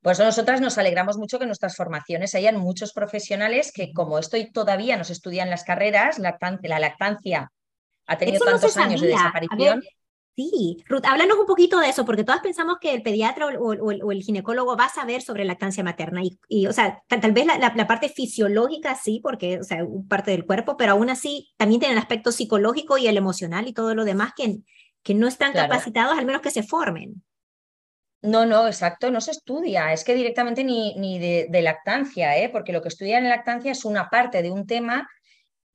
Pues 0.01 0.17
nosotras 0.19 0.61
nos 0.61 0.77
alegramos 0.77 1.17
mucho 1.17 1.37
que 1.37 1.43
en 1.43 1.49
nuestras 1.49 1.75
formaciones 1.75 2.33
hayan 2.33 2.57
muchos 2.57 2.91
profesionales 2.91 3.71
que, 3.71 3.93
como 3.93 4.17
esto 4.17 4.37
todavía 4.51 4.97
nos 4.97 5.11
estudian 5.11 5.49
las 5.49 5.63
carreras, 5.63 6.17
la 6.17 6.79
lactancia 6.79 7.51
ha 8.07 8.17
tenido 8.17 8.43
tantos 8.43 8.75
años 8.77 9.01
de 9.01 9.07
desaparición. 9.07 9.81
Sí, 10.35 10.77
Ruth, 10.87 11.05
háblanos 11.05 11.37
un 11.37 11.45
poquito 11.45 11.79
de 11.79 11.89
eso, 11.89 12.05
porque 12.05 12.23
todas 12.23 12.41
pensamos 12.41 12.77
que 12.79 12.93
el 12.93 13.03
pediatra 13.03 13.47
o, 13.47 13.91
el 13.91 14.23
ginecólogo 14.23 14.77
va 14.77 14.85
a 14.85 14.89
saber 14.89 15.21
sobre 15.21 15.45
lactancia 15.45 15.83
materna. 15.83 16.21
Y, 16.47 16.67
o 16.67 16.73
sea, 16.73 17.03
tal, 17.07 17.31
vez 17.33 17.45
la, 17.45 17.87
parte 17.87 18.09
fisiológica 18.09 18.95
sí, 18.95 19.19
porque, 19.21 19.59
o 19.59 19.63
sea, 19.63 19.85
parte 20.07 20.31
del 20.31 20.45
cuerpo, 20.45 20.77
pero 20.77 20.93
aún 20.93 21.09
así 21.09 21.51
también 21.57 21.79
tiene 21.79 21.93
el 21.93 21.99
aspecto 21.99 22.31
psicológico 22.31 22.97
y 22.97 23.07
el 23.07 23.17
emocional 23.17 23.67
y 23.67 23.73
todo 23.73 23.93
lo 23.93 24.05
demás 24.05 24.31
que, 24.35 24.59
que 25.03 25.13
no 25.13 25.27
están 25.27 25.53
capacitados, 25.53 26.17
al 26.17 26.25
menos 26.25 26.41
que 26.41 26.51
se 26.51 26.63
formen. 26.63 27.21
No, 28.21 28.45
no, 28.45 28.67
exacto, 28.67 29.09
no 29.09 29.19
se 29.19 29.31
estudia, 29.31 29.93
es 29.93 30.03
que 30.03 30.13
directamente 30.13 30.63
ni, 30.63 30.93
ni 30.95 31.17
de, 31.17 31.61
lactancia, 31.61 32.37
¿eh? 32.37 32.49
porque 32.49 32.71
lo 32.71 32.81
que 32.81 32.89
estudian 32.89 33.23
en 33.23 33.29
lactancia 33.29 33.71
es 33.71 33.83
una 33.83 34.09
parte 34.09 34.43
de 34.43 34.51
un 34.51 34.67
tema 34.67 35.07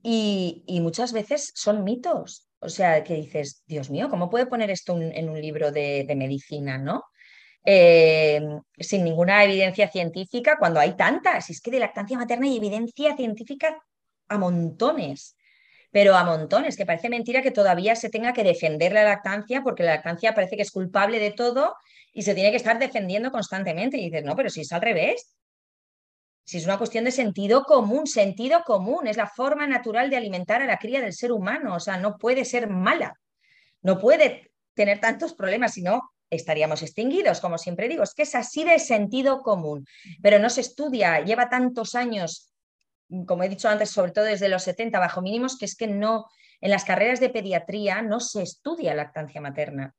y, 0.02 0.62
y 0.66 0.80
muchas 0.80 1.12
veces 1.12 1.50
son 1.54 1.82
mitos. 1.82 2.46
O 2.60 2.68
sea, 2.68 3.02
que 3.04 3.14
dices, 3.14 3.62
Dios 3.66 3.90
mío, 3.90 4.08
¿cómo 4.08 4.30
puede 4.30 4.46
poner 4.46 4.70
esto 4.70 4.96
en 4.98 5.28
un 5.28 5.40
libro 5.40 5.72
de, 5.72 6.04
de 6.06 6.16
medicina, 6.16 6.78
no? 6.78 7.04
Eh, 7.64 8.40
sin 8.78 9.02
ninguna 9.02 9.42
evidencia 9.44 9.88
científica, 9.90 10.56
cuando 10.58 10.78
hay 10.80 10.96
tantas. 10.96 11.50
Es 11.50 11.60
que 11.60 11.72
de 11.72 11.80
lactancia 11.80 12.16
materna 12.16 12.46
hay 12.46 12.56
evidencia 12.56 13.16
científica 13.16 13.76
a 14.28 14.38
montones, 14.38 15.36
pero 15.90 16.16
a 16.16 16.24
montones, 16.24 16.76
que 16.76 16.86
parece 16.86 17.08
mentira 17.08 17.42
que 17.42 17.50
todavía 17.50 17.96
se 17.96 18.08
tenga 18.08 18.32
que 18.32 18.44
defender 18.44 18.92
la 18.92 19.04
lactancia, 19.04 19.62
porque 19.62 19.82
la 19.82 19.96
lactancia 19.96 20.34
parece 20.34 20.56
que 20.56 20.62
es 20.62 20.70
culpable 20.70 21.18
de 21.18 21.32
todo 21.32 21.74
y 22.16 22.22
se 22.22 22.34
tiene 22.34 22.50
que 22.50 22.56
estar 22.56 22.78
defendiendo 22.78 23.30
constantemente. 23.30 23.98
Y 23.98 24.06
dices, 24.06 24.24
no, 24.24 24.34
pero 24.34 24.48
si 24.48 24.62
es 24.62 24.72
al 24.72 24.80
revés. 24.80 25.36
Si 26.46 26.56
es 26.56 26.64
una 26.64 26.78
cuestión 26.78 27.04
de 27.04 27.10
sentido 27.10 27.64
común, 27.64 28.06
sentido 28.06 28.62
común, 28.64 29.06
es 29.06 29.18
la 29.18 29.26
forma 29.26 29.66
natural 29.66 30.08
de 30.08 30.16
alimentar 30.16 30.62
a 30.62 30.66
la 30.66 30.78
cría 30.78 31.02
del 31.02 31.12
ser 31.12 31.30
humano, 31.30 31.74
o 31.74 31.80
sea, 31.80 31.98
no 31.98 32.16
puede 32.16 32.46
ser 32.46 32.70
mala, 32.70 33.20
no 33.82 33.98
puede 33.98 34.50
tener 34.72 35.00
tantos 35.00 35.34
problemas, 35.34 35.74
si 35.74 35.82
no, 35.82 36.08
estaríamos 36.30 36.82
extinguidos, 36.82 37.40
como 37.40 37.58
siempre 37.58 37.88
digo, 37.88 38.04
es 38.04 38.14
que 38.14 38.22
es 38.22 38.34
así 38.36 38.62
de 38.62 38.78
sentido 38.78 39.42
común, 39.42 39.84
pero 40.22 40.38
no 40.38 40.48
se 40.48 40.60
estudia, 40.60 41.20
lleva 41.20 41.48
tantos 41.48 41.96
años, 41.96 42.52
como 43.26 43.42
he 43.42 43.48
dicho 43.48 43.68
antes, 43.68 43.90
sobre 43.90 44.12
todo 44.12 44.24
desde 44.24 44.48
los 44.48 44.62
70 44.62 45.00
bajo 45.00 45.20
mínimos, 45.20 45.58
que 45.58 45.64
es 45.64 45.74
que 45.74 45.88
no, 45.88 46.26
en 46.60 46.70
las 46.70 46.84
carreras 46.84 47.18
de 47.18 47.28
pediatría 47.28 48.02
no 48.02 48.20
se 48.20 48.42
estudia 48.42 48.94
lactancia 48.94 49.40
materna. 49.40 49.94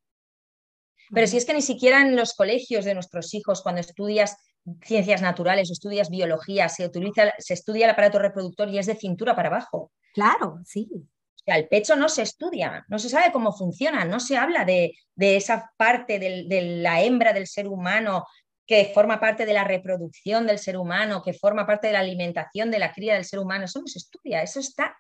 Pero 1.14 1.28
si 1.28 1.38
es 1.38 1.46
que 1.46 1.54
ni 1.54 1.62
siquiera 1.62 2.02
en 2.02 2.16
los 2.16 2.34
colegios 2.34 2.86
de 2.86 2.94
nuestros 2.94 3.34
hijos, 3.34 3.62
cuando 3.62 3.82
estudias 3.82 4.38
ciencias 4.84 5.22
naturales 5.22 5.70
o 5.70 5.74
estudias 5.74 6.10
biología, 6.10 6.70
se, 6.70 6.86
utiliza, 6.86 7.34
se 7.38 7.54
estudia 7.54 7.86
el 7.86 7.92
aparato 7.92 8.20
reproductor 8.20 8.70
y 8.70 8.78
es 8.78 8.86
de 8.86 8.96
cintura 8.96 9.36
para 9.36 9.50
abajo. 9.50 9.92
Claro, 10.14 10.60
sí. 10.66 10.90
O 10.92 11.44
sea, 11.46 11.58
el 11.58 11.68
pecho 11.70 11.96
no 11.96 12.10
se 12.10 12.24
estudia, 12.24 12.86
no 12.90 13.00
se 13.00 13.10
sabe 13.10 13.32
cómo 13.32 13.54
funciona, 13.54 14.04
no 14.04 14.20
se 14.20 14.36
habla 14.36 14.66
de, 14.66 14.94
de 15.16 15.38
esa 15.38 15.72
parte 15.78 16.20
de 16.20 16.62
la 16.82 17.02
hembra 17.02 17.32
del 17.32 17.48
ser 17.48 17.68
humano 17.68 18.26
que 18.66 18.92
forma 18.94 19.20
parte 19.20 19.46
de 19.46 19.54
la 19.54 19.64
reproducción 19.64 20.46
del 20.46 20.60
ser 20.60 20.78
humano, 20.78 21.24
que 21.24 21.34
forma 21.34 21.66
parte 21.66 21.88
de 21.88 21.94
la 21.94 22.00
alimentación 22.00 22.70
de 22.70 22.80
la 22.80 22.92
cría 22.92 23.14
del 23.14 23.24
ser 23.24 23.40
humano. 23.40 23.64
Eso 23.64 23.80
no 23.80 23.88
se 23.88 24.00
estudia, 24.00 24.42
eso 24.42 24.60
está 24.60 24.98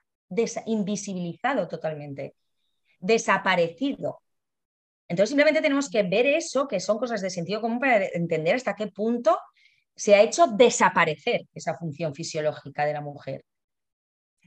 invisibilizado 0.65 1.67
totalmente, 1.67 2.35
desaparecido. 2.99 4.21
Entonces 5.07 5.29
simplemente 5.29 5.61
tenemos 5.61 5.89
que 5.89 6.03
ver 6.03 6.25
eso, 6.25 6.67
que 6.67 6.79
son 6.79 6.97
cosas 6.97 7.21
de 7.21 7.29
sentido 7.29 7.61
común 7.61 7.79
para 7.79 8.05
entender 8.05 8.55
hasta 8.55 8.75
qué 8.75 8.87
punto 8.87 9.37
se 9.95 10.15
ha 10.15 10.21
hecho 10.21 10.47
desaparecer 10.47 11.47
esa 11.53 11.75
función 11.75 12.13
fisiológica 12.13 12.85
de 12.85 12.93
la 12.93 13.01
mujer. 13.01 13.43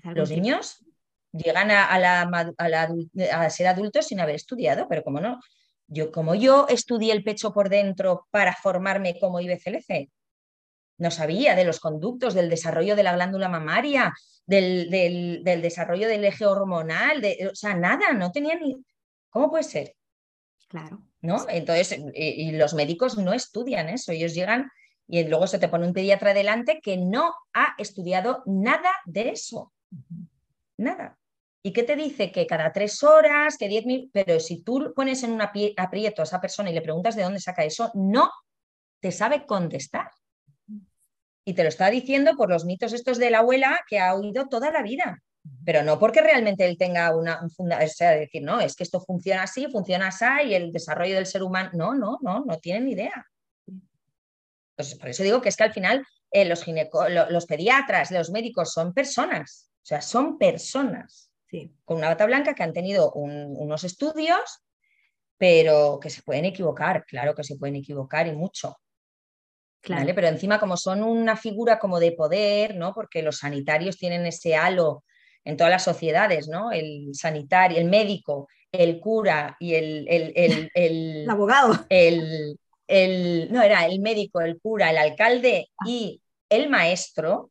Los 0.03 0.31
niños 0.31 0.85
llegan 1.33 1.71
a, 1.71 2.23
a, 2.23 3.51
ser 3.51 3.67
adultos 3.67 4.07
sin 4.07 4.21
haber 4.21 4.37
estudiado, 4.37 4.87
pero 4.89 5.03
como 5.03 5.21
no, 5.21 5.41
yo 5.87 6.13
como 6.13 6.35
yo 6.35 6.67
estudié 6.69 7.13
el 7.13 7.25
pecho 7.25 7.53
por 7.53 7.69
dentro 7.69 8.27
para 8.31 8.55
formarme 8.55 9.19
como 9.19 9.41
IBCLC, 9.41 10.11
no 10.99 11.11
sabía 11.11 11.55
de 11.55 11.65
los 11.65 11.81
conductos, 11.81 12.35
del 12.35 12.51
desarrollo 12.51 12.95
de 12.95 13.03
la 13.03 13.15
glándula 13.15 13.49
mamaria, 13.49 14.13
del, 14.47 14.91
del 14.91 15.63
desarrollo 15.63 16.07
del 16.07 16.25
eje 16.25 16.47
hormonal, 16.47 17.21
de, 17.21 17.49
o 17.51 17.55
sea, 17.55 17.75
nada, 17.75 18.13
no 18.13 18.31
tenía 18.31 18.57
ni... 18.57 18.77
¿Cómo 19.31 19.49
puede 19.49 19.65
ser? 19.65 19.95
Claro. 20.71 21.03
¿No? 21.21 21.45
Entonces, 21.49 21.99
y, 22.15 22.53
los 22.53 22.75
médicos 22.75 23.19
no 23.19 23.33
estudian 23.33 23.89
eso, 23.89 24.13
ellos 24.13 24.35
llegan 24.35 24.71
y 25.09 25.25
luego 25.25 25.49
se 25.49 25.59
te 25.59 25.69
pone 25.69 25.85
un 25.85 25.93
pediatra 25.93 26.33
delante 26.33 26.81
que 26.81 26.97
no 26.97 27.35
ha 27.53 27.75
estudiado 27.77 28.45
nada 28.47 28.93
de 29.05 29.31
eso. 29.31 29.73
Nada. 30.79 31.19
¿Y 31.65 31.73
qué 31.73 31.83
te 31.83 31.97
dice? 31.97 32.31
Que 32.31 32.47
cada 32.47 32.73
tres 32.73 33.03
horas, 33.03 33.59
que 33.59 33.67
diez 33.67 33.85
mil, 33.85 34.11
pero 34.13 34.39
si 34.39 34.63
tú 34.63 34.93
pones 34.95 35.25
en 35.25 35.33
un 35.33 35.43
aprieto 35.43 36.23
a 36.23 36.25
esa 36.25 36.41
persona 36.41 36.71
y 36.71 36.75
le 36.75 36.83
preguntas 36.83 37.17
de 37.17 37.25
dónde 37.25 37.41
saca 37.41 37.65
eso, 37.65 37.91
no 37.95 38.31
te 39.01 39.11
sabe 39.11 39.47
contestar. 39.47 40.09
Y 41.45 41.55
te 41.55 41.65
lo 41.65 41.69
está 41.69 41.91
diciendo 41.91 42.37
por 42.37 42.49
los 42.49 42.65
mitos 42.65 42.93
estos 42.93 43.19
de 43.19 43.31
la 43.31 43.41
abuela 43.41 43.81
que 43.89 43.99
ha 43.99 44.15
oído 44.15 44.47
toda 44.47 44.71
la 44.71 44.83
vida 44.83 45.21
pero 45.65 45.83
no 45.83 45.99
porque 45.99 46.21
realmente 46.21 46.67
él 46.67 46.77
tenga 46.77 47.15
una, 47.15 47.41
un 47.59 47.73
o 47.73 47.89
sea, 47.89 48.13
decir, 48.13 48.43
no, 48.43 48.61
es 48.61 48.77
que 48.77 48.83
esto 48.83 49.01
funciona 49.01 49.45
así, 49.45 49.67
funciona 49.71 50.09
así 50.09 50.49
y 50.49 50.55
el 50.55 50.73
desarrollo 50.73 51.15
del 51.15 51.27
ser 51.27 51.43
humano, 51.43 51.71
no, 51.75 51.95
no, 51.95 52.19
no, 52.23 52.45
no 52.45 52.59
tienen 52.59 52.89
idea. 52.89 53.27
Entonces, 53.67 54.99
por 54.99 55.09
eso 55.09 55.23
digo 55.23 55.41
que 55.41 55.49
es 55.49 55.57
que 55.57 55.65
al 55.65 55.73
final 55.73 56.07
eh, 56.31 56.45
los, 56.45 56.65
los 57.31 57.47
pediatras, 57.47 58.11
los 58.11 58.31
médicos 58.31 58.73
son 58.73 58.93
personas, 58.93 59.71
o 59.77 59.87
sea, 59.87 60.01
son 60.01 60.39
personas 60.39 61.31
sí. 61.49 61.75
con 61.85 61.99
una 61.99 62.09
bata 62.09 62.27
blanca 62.27 62.55
que 62.55 62.63
han 62.63 62.73
tenido 62.73 63.13
unos 63.13 63.85
estudios, 63.85 64.63
pero 65.37 65.99
que 66.01 66.11
se 66.11 66.23
pueden 66.23 66.45
equivocar, 66.45 67.05
claro 67.07 67.35
que 67.35 67.45
se 67.45 67.57
pueden 67.57 67.77
equivocar 67.77 68.27
y 68.27 68.33
mucho. 68.33 68.77
Claro. 69.83 70.13
Pero 70.15 70.29
encima 70.29 70.61
como 70.61 70.77
son 70.77 71.03
una 71.03 71.37
figura 71.37 71.79
como 71.79 71.99
de 71.99 72.13
poder, 72.13 72.77
¿no? 72.77 72.93
Porque 72.93 73.23
los 73.23 73.39
sanitarios 73.39 73.97
tienen 73.97 74.27
ese 74.27 74.55
halo 74.55 75.05
en 75.45 75.57
todas 75.57 75.71
las 75.71 75.85
sociedades, 75.85 76.49
¿no? 76.49 76.73
El 76.73 77.15
sanitario, 77.15 77.79
el 77.79 77.87
médico, 77.87 78.49
el 78.73 79.01
cura 79.01 79.57
y 79.59 79.75
el... 79.75 80.07
El, 80.75 81.29
abogado. 81.29 81.87
El, 81.89 82.59
el, 82.87 83.53
no, 83.53 83.63
era 83.63 83.87
el 83.87 84.01
médico, 84.01 84.41
el 84.41 84.61
cura, 84.61 84.91
el 84.91 84.99
alcalde 84.99 85.69
ah. 85.79 85.85
y 85.87 86.21
el 86.49 86.69
maestro, 86.69 87.51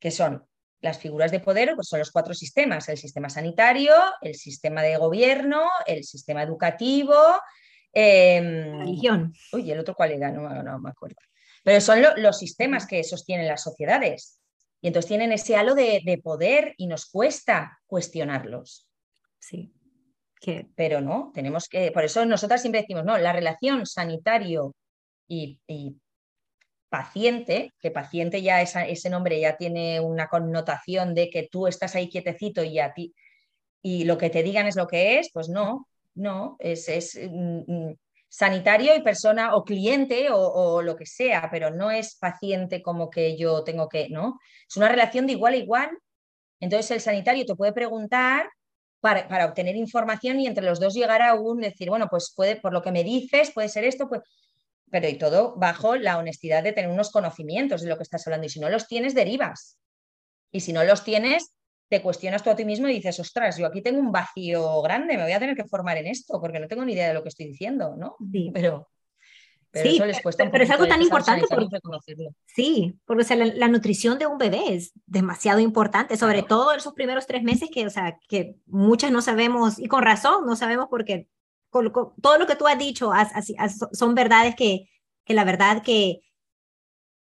que 0.00 0.10
son 0.10 0.44
las 0.80 0.98
figuras 0.98 1.30
de 1.30 1.40
poder, 1.40 1.74
pues 1.74 1.88
son 1.88 1.98
los 1.98 2.10
cuatro 2.10 2.34
sistemas, 2.34 2.88
el 2.88 2.98
sistema 2.98 3.28
sanitario, 3.28 3.94
el 4.20 4.34
sistema 4.34 4.82
de 4.82 4.96
gobierno, 4.96 5.64
el 5.86 6.04
sistema 6.04 6.42
educativo. 6.42 7.14
Eh, 7.92 8.40
religión. 8.78 9.32
Uy, 9.52 9.70
¿el 9.70 9.78
otro 9.78 9.94
cuál 9.94 10.12
era? 10.12 10.30
No, 10.30 10.62
no 10.62 10.78
me 10.78 10.90
acuerdo. 10.90 11.16
Pero 11.64 11.80
son 11.80 12.02
los 12.18 12.38
sistemas 12.38 12.86
que 12.86 13.02
sostienen 13.02 13.48
las 13.48 13.62
sociedades. 13.62 14.38
Y 14.86 14.88
entonces 14.88 15.08
tienen 15.08 15.32
ese 15.32 15.56
halo 15.56 15.74
de, 15.74 16.20
poder 16.22 16.72
y 16.76 16.86
nos 16.86 17.06
cuesta 17.06 17.80
cuestionarlos. 17.88 18.86
Sí. 19.40 19.72
Pero 20.76 21.00
no, 21.00 21.32
tenemos 21.34 21.68
que, 21.68 21.90
por 21.90 22.04
eso 22.04 22.24
nosotras 22.24 22.60
siempre 22.60 22.82
decimos, 22.82 23.04
no, 23.04 23.18
la 23.18 23.32
relación 23.32 23.84
sanitario 23.84 24.76
y, 25.26 25.58
paciente, 26.88 27.74
que 27.80 27.90
paciente 27.90 28.42
ya 28.42 28.62
ese 28.62 29.10
nombre 29.10 29.40
ya 29.40 29.56
tiene 29.56 29.98
una 29.98 30.28
connotación 30.28 31.14
de 31.14 31.30
que 31.30 31.48
tú 31.50 31.66
estás 31.66 31.96
ahí 31.96 32.08
quietecito 32.08 32.62
y 32.62 32.78
a 32.78 32.94
ti 32.94 33.12
y 33.82 34.04
lo 34.04 34.16
que 34.16 34.30
te 34.30 34.44
digan 34.44 34.68
es 34.68 34.76
lo 34.76 34.86
que 34.86 35.18
es, 35.18 35.32
pues 35.32 35.48
no, 35.48 35.88
no, 36.14 36.54
es, 36.60 36.88
es 36.88 37.18
mm, 37.20 37.62
mm, 37.66 37.96
sanitario 38.28 38.94
y 38.96 39.02
persona 39.02 39.54
o 39.54 39.64
cliente 39.64 40.28
o, 40.30 40.82
lo 40.82 40.96
que 40.96 41.06
sea, 41.06 41.48
pero 41.50 41.70
no 41.70 41.90
es 41.90 42.16
paciente 42.16 42.82
como 42.82 43.10
que 43.10 43.36
yo 43.36 43.64
tengo 43.64 43.88
que, 43.88 44.08
¿no? 44.08 44.38
Es 44.68 44.76
una 44.76 44.88
relación 44.88 45.26
de 45.26 45.34
igual 45.34 45.54
a 45.54 45.56
igual. 45.56 45.90
Entonces 46.60 46.90
el 46.90 47.00
sanitario 47.00 47.44
te 47.44 47.54
puede 47.54 47.72
preguntar 47.72 48.48
para, 49.00 49.28
para, 49.28 49.46
obtener 49.46 49.76
información 49.76 50.40
y 50.40 50.46
entre 50.46 50.64
los 50.64 50.80
dos 50.80 50.94
llegar 50.94 51.22
a 51.22 51.34
un 51.34 51.60
decir, 51.60 51.88
bueno, 51.88 52.08
pues 52.10 52.32
puede, 52.34 52.56
por 52.56 52.72
lo 52.72 52.82
que 52.82 52.92
me 52.92 53.04
dices, 53.04 53.52
puede 53.52 53.68
ser 53.68 53.84
esto, 53.84 54.08
pues, 54.08 54.22
pero 54.90 55.08
y 55.08 55.18
todo 55.18 55.54
bajo 55.56 55.96
la 55.96 56.18
honestidad 56.18 56.62
de 56.62 56.72
tener 56.72 56.90
unos 56.90 57.10
conocimientos 57.10 57.82
de 57.82 57.88
lo 57.88 57.96
que 57.96 58.04
estás 58.04 58.26
hablando. 58.26 58.46
Y 58.46 58.50
si 58.50 58.60
no 58.60 58.68
los 58.68 58.86
tienes, 58.86 59.14
derivas. 59.14 59.78
Y 60.52 60.60
si 60.60 60.72
no 60.72 60.84
los 60.84 61.04
tienes, 61.04 61.55
te 61.88 62.02
cuestionas 62.02 62.42
tú 62.42 62.50
a 62.50 62.56
ti 62.56 62.64
mismo 62.64 62.88
y 62.88 62.94
dices, 62.94 63.18
ostras, 63.20 63.56
yo 63.58 63.66
aquí 63.66 63.80
tengo 63.80 64.00
un 64.00 64.10
vacío 64.10 64.82
grande, 64.82 65.16
me 65.16 65.22
voy 65.22 65.32
a 65.32 65.38
tener 65.38 65.56
que 65.56 65.64
formar 65.64 65.96
en 65.98 66.06
esto 66.06 66.40
porque 66.40 66.58
no 66.58 66.66
tengo 66.66 66.84
ni 66.84 66.92
idea 66.92 67.08
de 67.08 67.14
lo 67.14 67.22
que 67.22 67.28
estoy 67.28 67.46
diciendo, 67.46 67.94
¿no? 67.96 68.16
Sí. 68.32 68.50
Pero, 68.52 68.88
pero 69.70 69.90
eso 69.90 70.06
les 70.06 70.20
cuesta 70.20 70.50
pero, 70.50 70.64
es 70.64 70.70
algo 70.70 70.86
tan 70.86 71.02
importante 71.02 71.46
reconocerlo. 71.48 72.30
Sí, 72.46 72.98
porque 73.04 73.36
la, 73.36 73.68
nutrición 73.68 74.18
de 74.18 74.26
un 74.26 74.38
bebé 74.38 74.74
es 74.74 74.92
demasiado 75.06 75.60
importante, 75.60 76.16
sobre 76.16 76.42
todo 76.42 76.72
en 76.72 76.78
esos 76.78 76.94
primeros 76.94 77.26
tres 77.26 77.42
meses 77.42 77.68
que, 77.72 77.86
o 77.86 77.90
sea, 77.90 78.18
que 78.28 78.56
muchas 78.66 79.12
no 79.12 79.22
sabemos, 79.22 79.78
y 79.78 79.86
con 79.86 80.02
razón, 80.02 80.46
no 80.46 80.56
sabemos 80.56 80.88
porque 80.90 81.28
todo 81.70 82.38
lo 82.38 82.46
que 82.46 82.56
tú 82.56 82.66
has 82.66 82.78
dicho 82.78 83.10
son 83.92 84.14
verdades 84.14 84.56
que, 84.56 84.88
que 85.24 85.34
la 85.34 85.44
verdad 85.44 85.82
que 85.82 86.20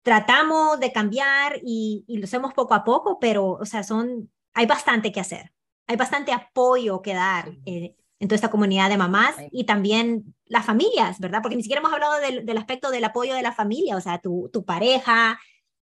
tratamos 0.03 0.81
de 0.81 0.91
cambiar 0.91 1.61
y, 1.63 2.05
y, 2.09 2.19
lo 2.19 2.25
hacemos 2.25 2.53
poco 2.55 2.75
a 2.75 2.83
poco, 2.83 3.21
pero, 3.21 3.53
o 3.53 3.65
sea, 3.65 3.85
son 3.85 4.33
hay 4.55 4.67
bastante 4.67 5.13
que 5.13 5.21
hacer, 5.21 5.53
hay 5.87 5.97
bastante 5.97 6.33
apoyo 6.33 7.03
que 7.03 7.15
dar. 7.15 7.53
Eh, 7.67 7.97
en 8.23 8.29
toda 8.29 8.37
esta 8.37 8.53
comunidad 8.53 8.89
de 8.89 8.97
mamás 8.97 9.35
y 9.51 9.65
también 9.65 10.37
las 10.47 10.65
familias, 10.65 11.19
¿verdad? 11.19 11.41
Porque 11.43 11.57
ni 11.57 11.63
siquiera 11.63 11.81
hemos 11.81 11.93
hablado 11.93 12.21
del, 12.21 12.57
aspecto 12.57 12.93
del 12.93 13.03
apoyo 13.03 13.35
de 13.35 13.43
la 13.43 13.51
familia, 13.51 13.97
o 13.97 14.01
sea, 14.01 14.21
tu, 14.21 14.49
tu 14.53 14.65
pareja, 14.65 15.41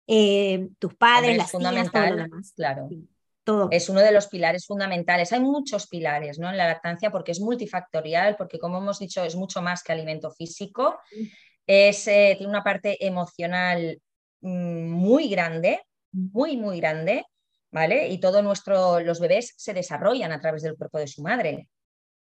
eh, 0.07 0.69
tus 0.79 0.95
padres, 0.95 1.37
las 1.37 1.51
Claro. 2.57 2.89
Todo. 3.45 3.69
Es 3.71 3.91
uno 3.91 4.01
de 4.01 4.13
los 4.13 4.29
pilares 4.29 4.65
fundamentales. 4.67 5.31
Hay 5.33 5.41
muchos 5.41 5.89
pilares 5.89 6.39
¿no? 6.39 6.49
en 6.49 6.57
la 6.57 6.69
lactancia 6.69 7.11
porque 7.11 7.33
es 7.33 7.41
multifactorial, 7.41 8.37
porque 8.37 8.59
como 8.59 8.79
hemos 8.79 8.99
dicho, 8.99 9.23
es 9.23 9.37
mucho 9.37 9.61
más 9.61 9.83
que 9.83 9.93
alimento 9.93 10.31
físico. 10.31 11.01
Es, 11.67 12.07
eh, 12.09 12.35
tiene 12.39 12.51
una 12.51 12.65
parte 12.65 13.05
emocional 13.05 14.01
mm, 14.41 14.89
muy 14.89 15.29
grande, 15.29 15.83
muy, 16.13 16.57
muy 16.57 16.81
grande, 16.81 17.27
¿vale? 17.73 18.09
Y 18.09 18.21
todos 18.21 18.45
los 19.05 19.21
bebés 19.21 19.55
se 19.57 19.75
desarrollan 19.75 20.31
a 20.31 20.41
través 20.41 20.63
del 20.63 20.77
cuerpo 20.77 20.99
de 20.99 21.09
su 21.09 21.23
madre 21.23 21.69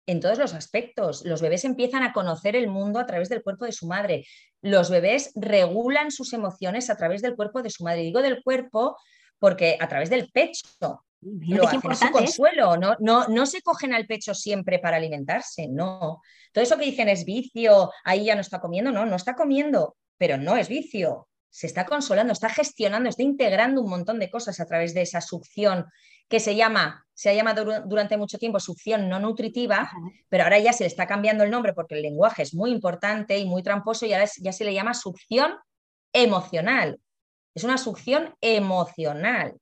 en 0.07 0.19
todos 0.19 0.37
los 0.37 0.53
aspectos. 0.53 1.23
Los 1.25 1.41
bebés 1.41 1.63
empiezan 1.63 2.03
a 2.03 2.13
conocer 2.13 2.55
el 2.55 2.67
mundo 2.67 2.99
a 2.99 3.05
través 3.05 3.29
del 3.29 3.43
cuerpo 3.43 3.65
de 3.65 3.71
su 3.71 3.87
madre. 3.87 4.25
Los 4.61 4.89
bebés 4.89 5.31
regulan 5.35 6.11
sus 6.11 6.33
emociones 6.33 6.89
a 6.89 6.97
través 6.97 7.21
del 7.21 7.35
cuerpo 7.35 7.61
de 7.61 7.69
su 7.69 7.83
madre. 7.83 8.01
Digo 8.01 8.21
del 8.21 8.43
cuerpo 8.43 8.97
porque 9.39 9.77
a 9.79 9.87
través 9.87 10.09
del 10.09 10.29
pecho. 10.31 11.05
lo 11.21 11.67
hacen 11.67 11.81
su 11.95 12.11
consuelo, 12.11 12.77
no, 12.77 12.95
no, 12.99 13.27
no 13.27 13.45
se 13.45 13.61
cogen 13.61 13.93
al 13.93 14.05
pecho 14.05 14.33
siempre 14.33 14.79
para 14.79 14.97
alimentarse, 14.97 15.67
no. 15.67 16.21
Todo 16.51 16.63
eso 16.63 16.77
que 16.77 16.85
dicen 16.85 17.09
es 17.09 17.25
vicio, 17.25 17.91
ahí 18.03 18.25
ya 18.25 18.35
no 18.35 18.41
está 18.41 18.59
comiendo, 18.59 18.91
no, 18.91 19.05
no 19.05 19.15
está 19.15 19.35
comiendo, 19.35 19.97
pero 20.17 20.37
no 20.37 20.55
es 20.55 20.69
vicio. 20.69 21.27
Se 21.55 21.67
está 21.67 21.85
consolando, 21.85 22.33
está 22.33 22.49
gestionando, 22.49 23.07
está 23.07 23.23
integrando 23.23 23.79
un 23.81 23.89
montón 23.89 24.19
de 24.19 24.29
cosas 24.29 24.59
a 24.59 24.65
través 24.65 24.93
de 24.93 25.03
esa 25.03 25.21
succión 25.21 25.85
que 26.27 26.41
se 26.41 26.53
llama, 26.53 27.07
se 27.13 27.29
ha 27.29 27.33
llamado 27.33 27.63
durante 27.85 28.17
mucho 28.17 28.37
tiempo 28.37 28.59
succión 28.59 29.07
no 29.07 29.21
nutritiva, 29.21 29.89
pero 30.27 30.43
ahora 30.43 30.59
ya 30.59 30.73
se 30.73 30.83
le 30.83 30.89
está 30.89 31.07
cambiando 31.07 31.45
el 31.45 31.51
nombre 31.51 31.71
porque 31.71 31.95
el 31.95 32.01
lenguaje 32.01 32.41
es 32.41 32.53
muy 32.53 32.71
importante 32.71 33.37
y 33.37 33.45
muy 33.45 33.63
tramposo 33.63 34.05
y 34.05 34.11
ahora 34.11 34.29
ya 34.41 34.51
se 34.51 34.65
le 34.65 34.73
llama 34.73 34.93
succión 34.93 35.53
emocional. 36.11 36.99
Es 37.53 37.63
una 37.63 37.77
succión 37.77 38.35
emocional, 38.41 39.53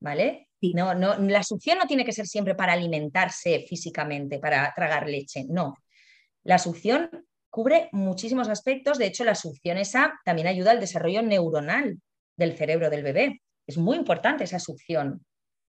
¿vale? 0.00 0.48
No, 0.62 0.94
no, 0.94 1.14
la 1.18 1.42
succión 1.42 1.76
no 1.76 1.86
tiene 1.86 2.06
que 2.06 2.12
ser 2.12 2.26
siempre 2.26 2.54
para 2.54 2.72
alimentarse 2.72 3.66
físicamente, 3.68 4.38
para 4.38 4.72
tragar 4.74 5.06
leche, 5.06 5.44
no. 5.46 5.74
La 6.42 6.58
succión 6.58 7.27
cubre 7.58 7.88
muchísimos 7.90 8.48
aspectos, 8.48 8.98
de 8.98 9.06
hecho 9.06 9.24
la 9.24 9.34
succión 9.34 9.78
esa 9.78 10.20
también 10.24 10.46
ayuda 10.46 10.70
al 10.70 10.78
desarrollo 10.78 11.22
neuronal 11.22 12.00
del 12.36 12.56
cerebro 12.56 12.88
del 12.88 13.02
bebé. 13.02 13.42
Es 13.66 13.76
muy 13.76 13.96
importante 13.96 14.44
esa 14.44 14.60
succión 14.60 15.26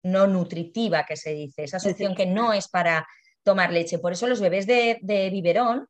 no 0.05 0.29
nutritiva 0.29 1.05
que 1.05 1.17
se 1.17 1.35
dice, 1.35 1.65
esa 1.65 1.81
succión 1.81 2.15
que 2.15 2.25
no 2.25 2.53
es 2.53 2.69
para 2.69 3.05
tomar 3.43 3.73
leche. 3.73 3.99
Por 3.99 4.13
eso 4.13 4.29
los 4.29 4.41
bebés 4.41 4.69
de, 4.69 5.29
biberón 5.33 5.89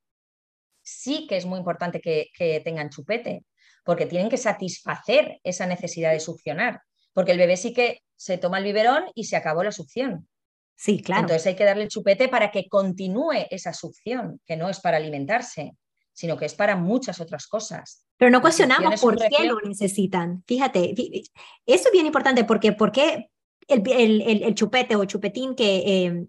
sí 0.80 1.26
que 1.26 1.36
es 1.36 1.44
muy 1.44 1.58
importante 1.58 2.00
que, 2.00 2.62
tengan 2.64 2.88
chupete, 2.88 3.44
porque 3.84 4.06
tienen 4.06 4.30
que 4.30 4.38
satisfacer 4.38 5.40
esa 5.44 5.66
necesidad 5.66 6.12
de 6.12 6.20
succionar, 6.20 6.80
porque 7.12 7.32
el 7.32 7.38
bebé 7.38 7.58
sí 7.58 7.74
que 7.74 7.98
se 8.16 8.38
toma 8.38 8.56
el 8.56 8.64
biberón 8.64 9.04
y 9.14 9.24
se 9.24 9.36
acabó 9.36 9.62
la 9.62 9.72
succión. 9.72 10.26
Sí, 10.74 11.02
claro. 11.02 11.20
Entonces 11.20 11.48
hay 11.48 11.54
que 11.54 11.66
darle 11.66 11.82
el 11.82 11.90
chupete 11.90 12.30
para 12.30 12.50
que 12.50 12.66
continúe 12.70 13.46
esa 13.50 13.74
succión, 13.74 14.40
que 14.46 14.56
no 14.56 14.70
es 14.70 14.80
para 14.80 14.96
alimentarse, 14.96 15.76
sino 16.12 16.36
que 16.36 16.46
es 16.46 16.54
para 16.54 16.76
muchas 16.76 17.20
otras 17.20 17.46
cosas. 17.46 18.04
Pero 18.16 18.30
no 18.30 18.40
cuestionamos 18.40 19.00
por 19.00 19.16
qué 19.16 19.44
lo 19.44 19.60
necesitan. 19.60 20.44
Fíjate, 20.46 20.94
eso 21.66 21.88
es 21.88 21.92
bien 21.92 22.06
importante 22.06 22.44
porque, 22.44 22.72
porque 22.72 23.30
el, 23.68 24.54
chupete 24.54 24.96
o 24.96 25.04
chupetín 25.04 25.54
que 25.54 25.76
eh, 25.76 26.26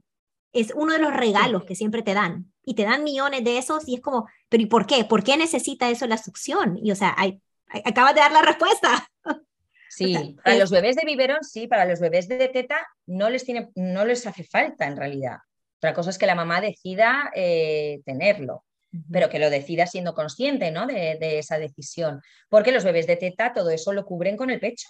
es 0.54 0.72
uno 0.76 0.94
de 0.94 1.00
los 1.00 1.14
regalos 1.14 1.66
que 1.66 1.76
siempre 1.76 2.02
te 2.02 2.14
dan. 2.14 2.52
Y 2.66 2.76
te 2.76 2.84
dan 2.84 3.04
millones 3.04 3.44
de 3.44 3.58
esos 3.58 3.88
y 3.88 3.96
es 3.96 4.02
como, 4.02 4.28
pero 4.48 4.64
¿y 4.64 4.68
por 4.68 4.86
qué? 4.86 5.04
¿Por 5.04 5.24
qué 5.24 5.36
necesita 5.36 5.90
eso 5.90 6.08
la 6.08 6.18
succión? 6.18 6.80
Y 6.82 6.92
o 6.92 6.96
sea, 6.96 7.14
hay, 7.18 7.42
acabas 7.84 8.16
de 8.16 8.22
dar 8.22 8.32
la 8.32 8.42
respuesta. 8.42 9.08
Sí, 9.96 10.36
para 10.44 10.58
los 10.58 10.72
bebés 10.72 10.96
de 10.96 11.06
biberón, 11.06 11.44
sí, 11.44 11.68
para 11.68 11.86
los 11.86 12.00
bebés 12.00 12.28
de 12.28 12.48
teta 12.48 12.88
no 13.06 13.30
les, 13.30 13.46
tiene, 13.46 13.70
no 13.76 14.06
les 14.06 14.26
hace 14.26 14.44
falta 14.44 14.88
en 14.88 14.98
realidad. 14.98 15.38
Otra 15.78 15.94
cosa 15.94 16.10
es 16.10 16.18
que 16.18 16.26
la 16.26 16.34
mamá 16.34 16.62
decida 16.62 17.30
eh, 17.36 18.02
tenerlo, 18.04 18.64
pero 19.12 19.30
que 19.30 19.40
lo 19.40 19.50
decida 19.50 19.88
siendo 19.88 20.14
consciente 20.14 20.72
¿no? 20.72 20.86
de, 20.86 21.18
de, 21.20 21.40
esa 21.40 21.58
decisión. 21.58 22.22
Porque 22.50 22.72
los 22.72 22.84
bebés 22.84 23.08
de 23.08 23.18
teta 23.18 23.54
todo 23.54 23.70
eso 23.70 23.94
lo 23.94 24.06
cubren 24.06 24.38
con 24.38 24.50
el 24.50 24.60
pecho. 24.60 24.90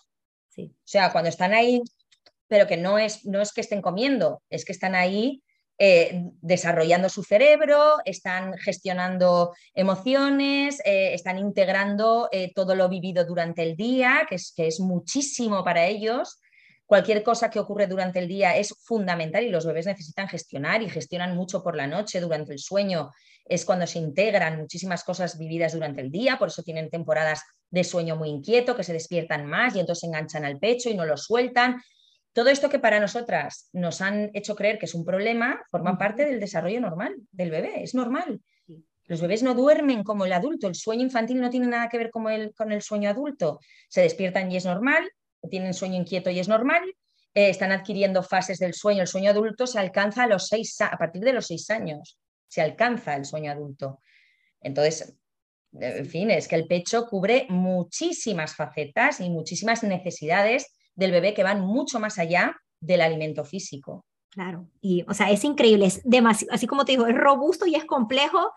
Sí. 0.49 0.71
O 0.75 0.81
sea, 0.83 1.11
cuando 1.11 1.29
están 1.29 1.53
ahí 1.53 1.81
pero 2.53 2.67
que 2.67 2.77
no 2.77 2.99
es, 2.99 3.25
no 3.25 3.41
es 3.41 3.51
que 3.51 3.61
estén 3.61 3.81
comiendo, 3.81 4.43
es 4.47 4.63
que 4.63 4.73
están 4.73 4.93
ahí 4.93 5.41
eh, 5.79 6.21
desarrollando 6.39 7.09
su 7.09 7.23
cerebro, 7.23 7.95
están 8.05 8.53
gestionando 8.59 9.55
emociones, 9.73 10.79
eh, 10.85 11.15
están 11.15 11.39
integrando 11.39 12.29
eh, 12.31 12.51
todo 12.53 12.75
lo 12.75 12.89
vivido 12.89 13.25
durante 13.25 13.63
el 13.63 13.75
día, 13.75 14.27
que 14.29 14.35
es, 14.35 14.53
que 14.55 14.67
es 14.67 14.79
muchísimo 14.79 15.63
para 15.63 15.87
ellos. 15.87 16.39
Cualquier 16.85 17.23
cosa 17.23 17.49
que 17.49 17.59
ocurre 17.59 17.87
durante 17.87 18.19
el 18.19 18.27
día 18.27 18.55
es 18.55 18.75
fundamental 18.83 19.43
y 19.43 19.49
los 19.49 19.65
bebés 19.65 19.87
necesitan 19.87 20.27
gestionar 20.27 20.83
y 20.83 20.89
gestionan 20.89 21.35
mucho 21.35 21.63
por 21.63 21.75
la 21.75 21.87
noche, 21.87 22.19
durante 22.19 22.53
el 22.53 22.59
sueño. 22.59 23.09
Es 23.45 23.65
cuando 23.65 23.85
se 23.87 23.99
integran 23.99 24.57
muchísimas 24.57 25.03
cosas 25.03 25.37
vividas 25.37 25.73
durante 25.73 26.01
el 26.01 26.11
día, 26.11 26.37
por 26.37 26.47
eso 26.47 26.63
tienen 26.63 26.89
temporadas 26.89 27.43
de 27.69 27.83
sueño 27.83 28.15
muy 28.15 28.29
inquieto, 28.29 28.75
que 28.75 28.83
se 28.83 28.93
despiertan 28.93 29.45
más 29.45 29.75
y 29.75 29.79
entonces 29.79 30.01
se 30.01 30.07
enganchan 30.07 30.45
al 30.45 30.59
pecho 30.59 30.89
y 30.89 30.95
no 30.95 31.05
lo 31.05 31.17
sueltan. 31.17 31.81
Todo 32.33 32.49
esto 32.49 32.69
que 32.69 32.79
para 32.79 32.99
nosotras 32.99 33.69
nos 33.73 34.01
han 34.01 34.31
hecho 34.33 34.55
creer 34.55 34.79
que 34.79 34.85
es 34.85 34.95
un 34.95 35.05
problema 35.05 35.61
forma 35.69 35.97
parte 35.97 36.25
del 36.25 36.39
desarrollo 36.39 36.81
normal 36.81 37.15
del 37.31 37.51
bebé, 37.51 37.83
es 37.83 37.93
normal. 37.93 38.41
Los 39.05 39.21
bebés 39.21 39.43
no 39.43 39.53
duermen 39.53 40.03
como 40.03 40.25
el 40.25 40.33
adulto, 40.33 40.67
el 40.67 40.75
sueño 40.75 41.03
infantil 41.03 41.41
no 41.41 41.49
tiene 41.49 41.67
nada 41.67 41.89
que 41.89 41.97
ver 41.97 42.09
con 42.09 42.31
el, 42.31 42.53
con 42.55 42.71
el 42.71 42.81
sueño 42.81 43.09
adulto. 43.09 43.59
Se 43.89 44.01
despiertan 44.01 44.51
y 44.51 44.55
es 44.55 44.65
normal, 44.65 45.11
tienen 45.49 45.73
sueño 45.73 45.95
inquieto 45.95 46.29
y 46.29 46.39
es 46.39 46.47
normal, 46.47 46.81
eh, 47.33 47.49
están 47.49 47.71
adquiriendo 47.71 48.23
fases 48.23 48.59
del 48.59 48.73
sueño. 48.73 49.01
El 49.01 49.07
sueño 49.07 49.31
adulto 49.31 49.67
se 49.67 49.79
alcanza 49.79 50.23
a, 50.23 50.27
los 50.27 50.47
seis, 50.47 50.79
a 50.79 50.97
partir 50.97 51.21
de 51.21 51.33
los 51.33 51.47
seis 51.47 51.69
años, 51.69 52.17
se 52.47 52.61
alcanza 52.61 53.15
el 53.15 53.25
sueño 53.25 53.51
adulto. 53.51 53.99
Entonces, 54.61 55.17
en 55.79 56.05
fin, 56.05 56.31
es 56.31 56.47
que 56.47 56.55
el 56.55 56.67
pecho 56.67 57.07
cubre 57.07 57.47
muchísimas 57.49 58.55
facetas 58.55 59.19
y 59.19 59.29
muchísimas 59.29 59.83
necesidades 59.83 60.75
del 60.95 61.11
bebé 61.11 61.33
que 61.33 61.43
van 61.43 61.61
mucho 61.61 61.99
más 61.99 62.19
allá 62.19 62.55
del 62.79 63.01
alimento 63.01 63.43
físico. 63.43 64.05
Claro, 64.29 64.67
y 64.81 65.05
o 65.07 65.13
sea, 65.13 65.29
es 65.29 65.43
increíble, 65.43 65.85
es 65.85 66.01
demasiado, 66.03 66.53
así 66.53 66.65
como 66.65 66.85
te 66.85 66.93
digo, 66.93 67.05
es 67.05 67.15
robusto 67.15 67.65
y 67.65 67.75
es 67.75 67.85
complejo. 67.85 68.51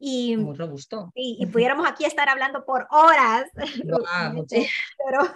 Y, 0.00 0.36
Muy 0.36 0.56
robusto. 0.56 1.10
Y, 1.14 1.44
pudiéramos 1.46 1.86
aquí 1.86 2.04
estar 2.04 2.28
hablando 2.28 2.64
por 2.64 2.86
horas. 2.90 3.50
pero, 5.06 5.34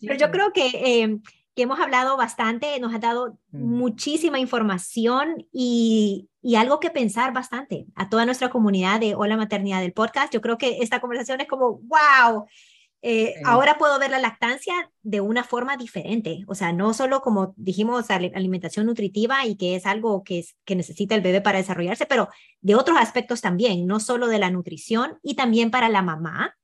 pero, 0.00 0.14
yo 0.14 0.30
creo 0.30 0.52
que, 0.52 0.66
eh, 0.66 1.18
que, 1.58 1.64
hemos 1.64 1.80
hablado 1.80 2.16
bastante, 2.16 2.78
nos 2.80 2.94
ha 2.94 2.98
dado 2.98 3.38
mm. 3.50 3.76
muchísima 3.78 4.38
información 4.38 5.46
y, 5.52 6.28
y, 6.40 6.54
algo 6.54 6.80
que 6.80 6.90
pensar 6.90 7.32
bastante 7.32 7.86
a 7.94 8.08
toda 8.08 8.24
nuestra 8.24 8.48
comunidad 8.48 9.00
de 9.00 9.14
Hola 9.14 9.36
Maternidad 9.36 9.80
del 9.80 9.92
podcast. 9.92 10.32
Yo 10.32 10.40
creo 10.40 10.56
que 10.56 10.78
esta 10.80 11.00
conversación 11.00 11.40
es 11.40 11.48
como, 11.48 11.80
wow, 11.80 12.46
eh, 13.00 13.34
ahora 13.44 13.78
puedo 13.78 13.96
ver 14.00 14.10
la 14.10 14.18
lactancia 14.18 14.90
de 15.02 15.20
una 15.20 15.44
forma 15.44 15.76
diferente, 15.76 16.40
o 16.48 16.56
sea, 16.56 16.72
no 16.72 16.92
solo 16.94 17.20
como 17.20 17.54
dijimos, 17.56 18.10
alimentación 18.10 18.86
nutritiva 18.86 19.46
y 19.46 19.56
que 19.56 19.76
es 19.76 19.86
algo 19.86 20.24
que, 20.24 20.44
que 20.64 20.74
necesita 20.74 21.14
el 21.14 21.20
bebé 21.20 21.40
para 21.40 21.58
desarrollarse, 21.58 22.06
pero 22.06 22.28
de 22.60 22.74
otros 22.74 22.98
aspectos 22.98 23.40
también, 23.40 23.86
no 23.86 24.00
solo 24.00 24.26
de 24.26 24.40
la 24.40 24.50
nutrición 24.50 25.18
y 25.22 25.34
también 25.34 25.70
para 25.70 25.88
la 25.88 26.02
mamá. 26.02 26.56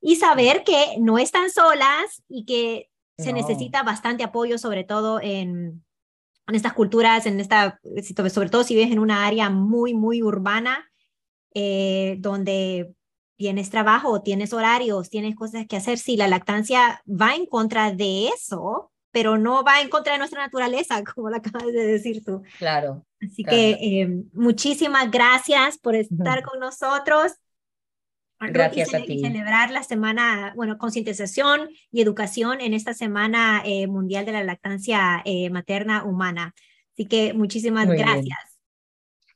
Y 0.00 0.16
saber 0.16 0.62
que 0.62 0.96
no 0.98 1.18
están 1.18 1.50
solas 1.50 2.22
y 2.28 2.44
que 2.44 2.90
se 3.18 3.32
necesita 3.32 3.82
bastante 3.82 4.24
apoyo, 4.24 4.58
sobre 4.58 4.84
todo 4.84 5.20
en, 5.20 5.84
en 6.46 6.54
estas 6.54 6.74
culturas, 6.74 7.26
en 7.26 7.40
esta, 7.40 7.80
sobre 8.32 8.50
todo 8.50 8.62
si 8.62 8.74
vives 8.74 8.92
en 8.92 8.98
una 8.98 9.26
área 9.26 9.50
muy, 9.50 9.94
muy 9.94 10.22
urbana, 10.22 10.90
eh, 11.54 12.16
donde 12.18 12.94
tienes 13.36 13.70
trabajo, 13.70 14.22
tienes 14.22 14.52
horarios, 14.52 15.10
tienes 15.10 15.34
cosas 15.34 15.66
que 15.66 15.76
hacer. 15.76 15.98
Si 15.98 16.16
la 16.16 16.28
lactancia 16.28 17.02
va 17.06 17.34
en 17.34 17.46
contra 17.46 17.92
de 17.92 18.28
eso, 18.28 18.92
pero 19.10 19.38
no 19.38 19.64
va 19.64 19.80
en 19.80 19.88
contra 19.88 20.12
de 20.12 20.18
nuestra 20.18 20.42
naturaleza, 20.42 21.02
como 21.14 21.30
lo 21.30 21.36
acabas 21.36 21.66
de 21.66 21.86
decir 21.86 22.22
tú. 22.24 22.42
Claro. 22.58 23.04
Así 23.20 23.44
que 23.44 23.78
em, 23.80 24.28
muchísimas 24.34 25.10
gracias 25.10 25.78
por 25.78 25.94
estar 25.94 26.42
con 26.42 26.60
nosotros. 26.60 27.32
Gracias 28.38 28.92
a 28.94 29.02
ti. 29.02 29.20
celebrar 29.20 29.70
la 29.70 29.82
semana, 29.82 30.52
bueno, 30.56 30.78
concientización 30.78 31.70
y 31.90 32.02
educación 32.02 32.60
en 32.60 32.74
esta 32.74 32.92
semana 32.92 33.62
eh, 33.64 33.86
mundial 33.86 34.26
de 34.26 34.32
la 34.32 34.44
lactancia 34.44 35.22
eh, 35.24 35.48
materna 35.50 36.04
humana. 36.04 36.54
Así 36.92 37.06
que 37.06 37.32
muchísimas 37.32 37.88
gracias. 37.88 38.58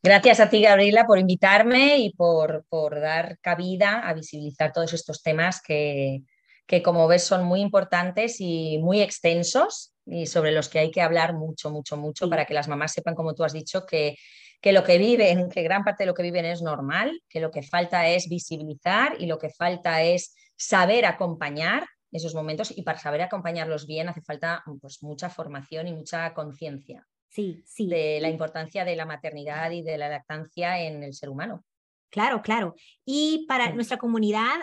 Gracias 0.02 0.40
a 0.40 0.48
ti, 0.48 0.62
Gabriela, 0.62 1.06
por 1.06 1.18
invitarme 1.18 1.98
y 1.98 2.14
por, 2.14 2.64
por 2.70 3.00
dar 3.00 3.38
cabida 3.40 4.00
a 4.00 4.14
visibilizar 4.14 4.72
todos 4.72 4.94
estos 4.94 5.22
temas 5.22 5.60
que, 5.60 6.22
que, 6.66 6.82
como 6.82 7.06
ves, 7.06 7.24
son 7.24 7.44
muy 7.44 7.60
importantes 7.60 8.36
y 8.40 8.78
muy 8.78 9.02
extensos 9.02 9.92
y 10.10 10.26
sobre 10.26 10.52
los 10.52 10.68
que 10.68 10.80
hay 10.80 10.90
que 10.90 11.02
hablar 11.02 11.34
mucho, 11.34 11.70
mucho, 11.70 11.96
mucho 11.96 12.28
para 12.28 12.44
que 12.44 12.54
las 12.54 12.68
mamás 12.68 12.92
sepan, 12.92 13.14
como 13.14 13.34
tú 13.34 13.44
has 13.44 13.52
dicho, 13.52 13.86
que 13.86 14.16
que 14.60 14.72
lo 14.72 14.84
que 14.84 14.98
viven, 14.98 15.48
que 15.48 15.62
gran 15.62 15.84
parte 15.84 16.02
de 16.02 16.08
lo 16.08 16.14
que 16.14 16.22
viven 16.22 16.44
es 16.44 16.62
normal, 16.62 17.22
que 17.28 17.40
lo 17.40 17.50
que 17.50 17.62
falta 17.62 18.08
es 18.08 18.28
visibilizar 18.28 19.16
y 19.18 19.26
lo 19.26 19.38
que 19.38 19.48
falta 19.48 20.02
es 20.02 20.34
saber 20.56 21.06
acompañar 21.06 21.86
esos 22.12 22.34
momentos 22.34 22.76
y 22.76 22.82
para 22.82 22.98
saber 22.98 23.22
acompañarlos 23.22 23.86
bien 23.86 24.08
hace 24.08 24.20
falta 24.20 24.62
pues, 24.80 25.02
mucha 25.02 25.30
formación 25.30 25.88
y 25.88 25.92
mucha 25.92 26.34
conciencia 26.34 27.06
sí, 27.28 27.62
sí. 27.66 27.86
de 27.86 28.18
la 28.20 28.28
importancia 28.28 28.84
de 28.84 28.96
la 28.96 29.06
maternidad 29.06 29.70
y 29.70 29.82
de 29.82 29.96
la 29.96 30.08
lactancia 30.08 30.80
en 30.80 31.02
el 31.04 31.14
ser 31.14 31.30
humano. 31.30 31.64
Claro, 32.10 32.42
claro. 32.42 32.74
Y 33.04 33.46
para 33.48 33.72
nuestra 33.72 33.96
comunidad, 33.96 34.56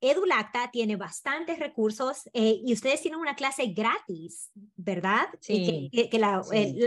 EduLacta 0.00 0.70
tiene 0.70 0.96
bastantes 0.96 1.58
recursos 1.58 2.30
eh, 2.32 2.62
y 2.64 2.72
ustedes 2.72 3.02
tienen 3.02 3.20
una 3.20 3.36
clase 3.36 3.66
gratis, 3.66 4.50
¿verdad? 4.76 5.28
Sí. 5.40 5.90
Que, 5.92 6.18
la, 6.18 6.40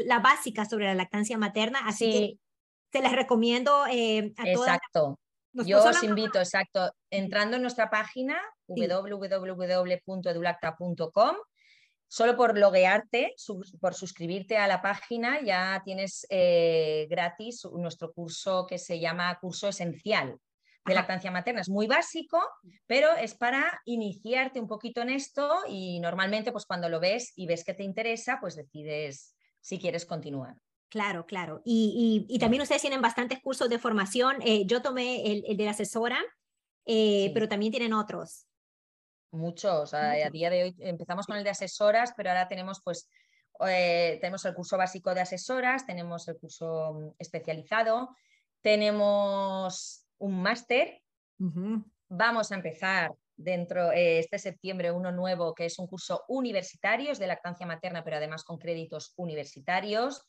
la, 0.05 0.19
básica 0.19 0.65
sobre 0.65 0.85
la 0.85 0.95
lactancia 0.95 1.37
materna, 1.37 1.81
así 1.85 2.11
que 2.11 2.39
te 2.89 3.01
les 3.01 3.11
recomiendo 3.11 3.85
eh, 3.91 4.33
a 4.37 4.53
todas. 4.53 4.77
Exacto. 4.77 5.19
Yo 5.53 5.83
os 5.83 6.03
invito, 6.03 6.39
exacto, 6.39 6.91
entrando 7.11 7.57
en 7.57 7.61
nuestra 7.61 7.91
página 7.91 8.41
www.edulacta.com, 8.65 11.35
solo 12.07 12.35
por 12.35 12.57
loguearte, 12.57 13.35
por 13.79 13.93
suscribirte 13.93 14.57
a 14.57 14.67
la 14.67 14.81
página, 14.81 15.39
ya 15.43 15.83
tienes 15.85 16.25
eh, 16.31 17.05
gratis 17.11 17.63
nuestro 17.65 18.11
curso 18.11 18.65
que 18.65 18.79
se 18.79 18.99
llama 18.99 19.37
Curso 19.39 19.67
Esencial 19.67 20.39
de 20.85 20.93
lactancia 20.93 21.31
materna. 21.31 21.61
Es 21.61 21.69
muy 21.69 21.87
básico, 21.87 22.41
pero 22.87 23.13
es 23.15 23.35
para 23.35 23.81
iniciarte 23.85 24.59
un 24.59 24.67
poquito 24.67 25.01
en 25.01 25.09
esto 25.09 25.61
y 25.67 25.99
normalmente 25.99 26.51
pues 26.51 26.65
cuando 26.65 26.89
lo 26.89 26.99
ves 26.99 27.33
y 27.35 27.47
ves 27.47 27.63
que 27.63 27.73
te 27.73 27.83
interesa, 27.83 28.37
pues 28.41 28.55
decides 28.55 29.35
si 29.61 29.79
quieres 29.79 30.05
continuar. 30.05 30.55
Claro, 30.89 31.25
claro. 31.25 31.61
Y, 31.65 32.37
también 32.39 32.61
ustedes 32.61 32.81
tienen 32.81 33.01
bastantes 33.01 33.39
cursos 33.39 33.67
de 33.67 33.79
formación. 33.79 34.37
Eh, 34.43 34.65
yo 34.67 34.81
tomé 34.81 35.25
el, 35.25 35.57
de 35.57 35.65
la 35.65 35.71
asesora, 35.71 36.19
eh, 36.85 37.31
pero 37.33 37.49
también 37.49 37.71
tienen 37.71 37.93
otros. 37.93 38.45
Muchos. 39.31 39.95
A, 39.95 40.13
día 40.29 40.51
de 40.51 40.63
hoy 40.63 40.75
empezamos 40.79 41.25
con 41.25 41.37
el 41.37 41.43
de 41.43 41.49
asesoras, 41.49 42.13
pero 42.15 42.29
ahora 42.29 42.47
tenemos 42.47 42.81
pues 42.83 43.09
eh, 43.67 44.17
tenemos 44.21 44.45
el 44.45 44.53
curso 44.53 44.77
básico 44.77 45.15
de 45.15 45.21
asesoras, 45.21 45.85
tenemos 45.87 46.27
el 46.27 46.37
curso 46.37 46.93
mm, 46.93 47.15
especializado, 47.17 48.15
tenemos 48.61 50.02
un 50.23 50.41
máster. 50.41 51.01
Vamos 52.07 52.51
a 52.51 52.55
empezar 52.55 53.11
dentro 53.35 53.91
este 53.91 54.39
septiembre 54.39 54.91
uno 54.91 55.11
nuevo 55.11 55.53
que 55.53 55.65
es 55.65 55.77
un 55.79 55.87
curso 55.87 56.23
universitario, 56.29 57.11
es 57.11 57.19
de 57.19 57.27
lactancia 57.27 57.65
materna, 57.65 58.03
pero 58.03 58.17
además 58.17 58.43
con 58.43 58.57
créditos 58.57 59.13
universitarios. 59.17 60.25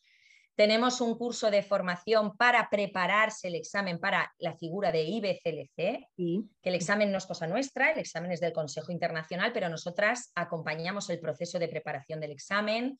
Tenemos 0.56 1.00
un 1.00 1.16
curso 1.16 1.50
de 1.50 1.62
formación 1.62 2.36
para 2.36 2.68
prepararse 2.70 3.48
el 3.48 3.56
examen 3.56 3.98
para 3.98 4.32
la 4.38 4.56
figura 4.56 4.90
de 4.90 5.02
IBCLC, 5.02 6.08
que 6.16 6.68
el 6.70 6.74
examen 6.74 7.10
no 7.12 7.18
es 7.18 7.26
cosa 7.26 7.46
nuestra, 7.46 7.92
el 7.92 7.98
examen 7.98 8.32
es 8.32 8.40
del 8.40 8.52
Consejo 8.52 8.90
Internacional, 8.92 9.52
pero 9.52 9.68
nosotras 9.68 10.32
acompañamos 10.34 11.10
el 11.10 11.20
proceso 11.20 11.58
de 11.58 11.68
preparación 11.68 12.20
del 12.20 12.32
examen. 12.32 12.98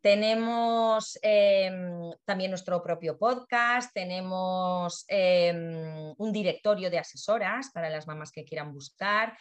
Tenemos 0.00 1.18
em, 1.22 2.10
también 2.24 2.50
nuestro 2.50 2.82
propio 2.82 3.18
podcast, 3.18 3.92
tenemos 3.92 5.04
em, 5.08 6.14
un 6.16 6.32
directorio 6.32 6.90
de 6.90 6.98
asesoras 6.98 7.70
para 7.72 7.90
las 7.90 8.06
mamás 8.06 8.30
que 8.30 8.44
quieran 8.44 8.72
buscar. 8.72 9.36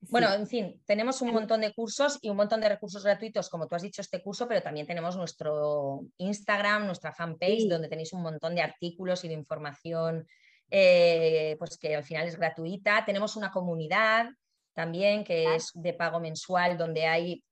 Bueno, 0.00 0.32
en 0.32 0.46
fin, 0.46 0.80
tenemos 0.86 1.20
un 1.22 1.32
montón 1.32 1.60
de 1.60 1.72
cursos 1.74 2.18
y 2.22 2.30
un 2.30 2.36
montón 2.36 2.60
de 2.60 2.68
recursos 2.68 3.02
gratuitos, 3.02 3.48
como 3.48 3.66
tú 3.66 3.74
has 3.74 3.82
dicho, 3.82 4.00
este 4.00 4.22
curso, 4.22 4.46
pero 4.46 4.62
también 4.62 4.86
tenemos 4.86 5.16
nuestro 5.16 6.02
Instagram, 6.18 6.86
nuestra 6.86 7.12
fanpage, 7.12 7.68
donde 7.68 7.88
tenéis 7.88 8.12
un 8.12 8.22
montón 8.22 8.54
de 8.54 8.62
artículos 8.62 9.24
y 9.24 9.28
de 9.28 9.34
información, 9.34 10.26
eh, 10.70 11.56
pues 11.58 11.76
que 11.78 11.96
al 11.96 12.04
final 12.04 12.28
es 12.28 12.36
gratuita. 12.36 13.04
Tenemos 13.04 13.34
una 13.34 13.50
comunidad 13.50 14.28
también 14.72 15.24
que 15.24 15.56
es 15.56 15.72
de 15.74 15.92
pago 15.92 16.20
mensual, 16.20 16.78
donde 16.78 17.06
hay 17.06 17.42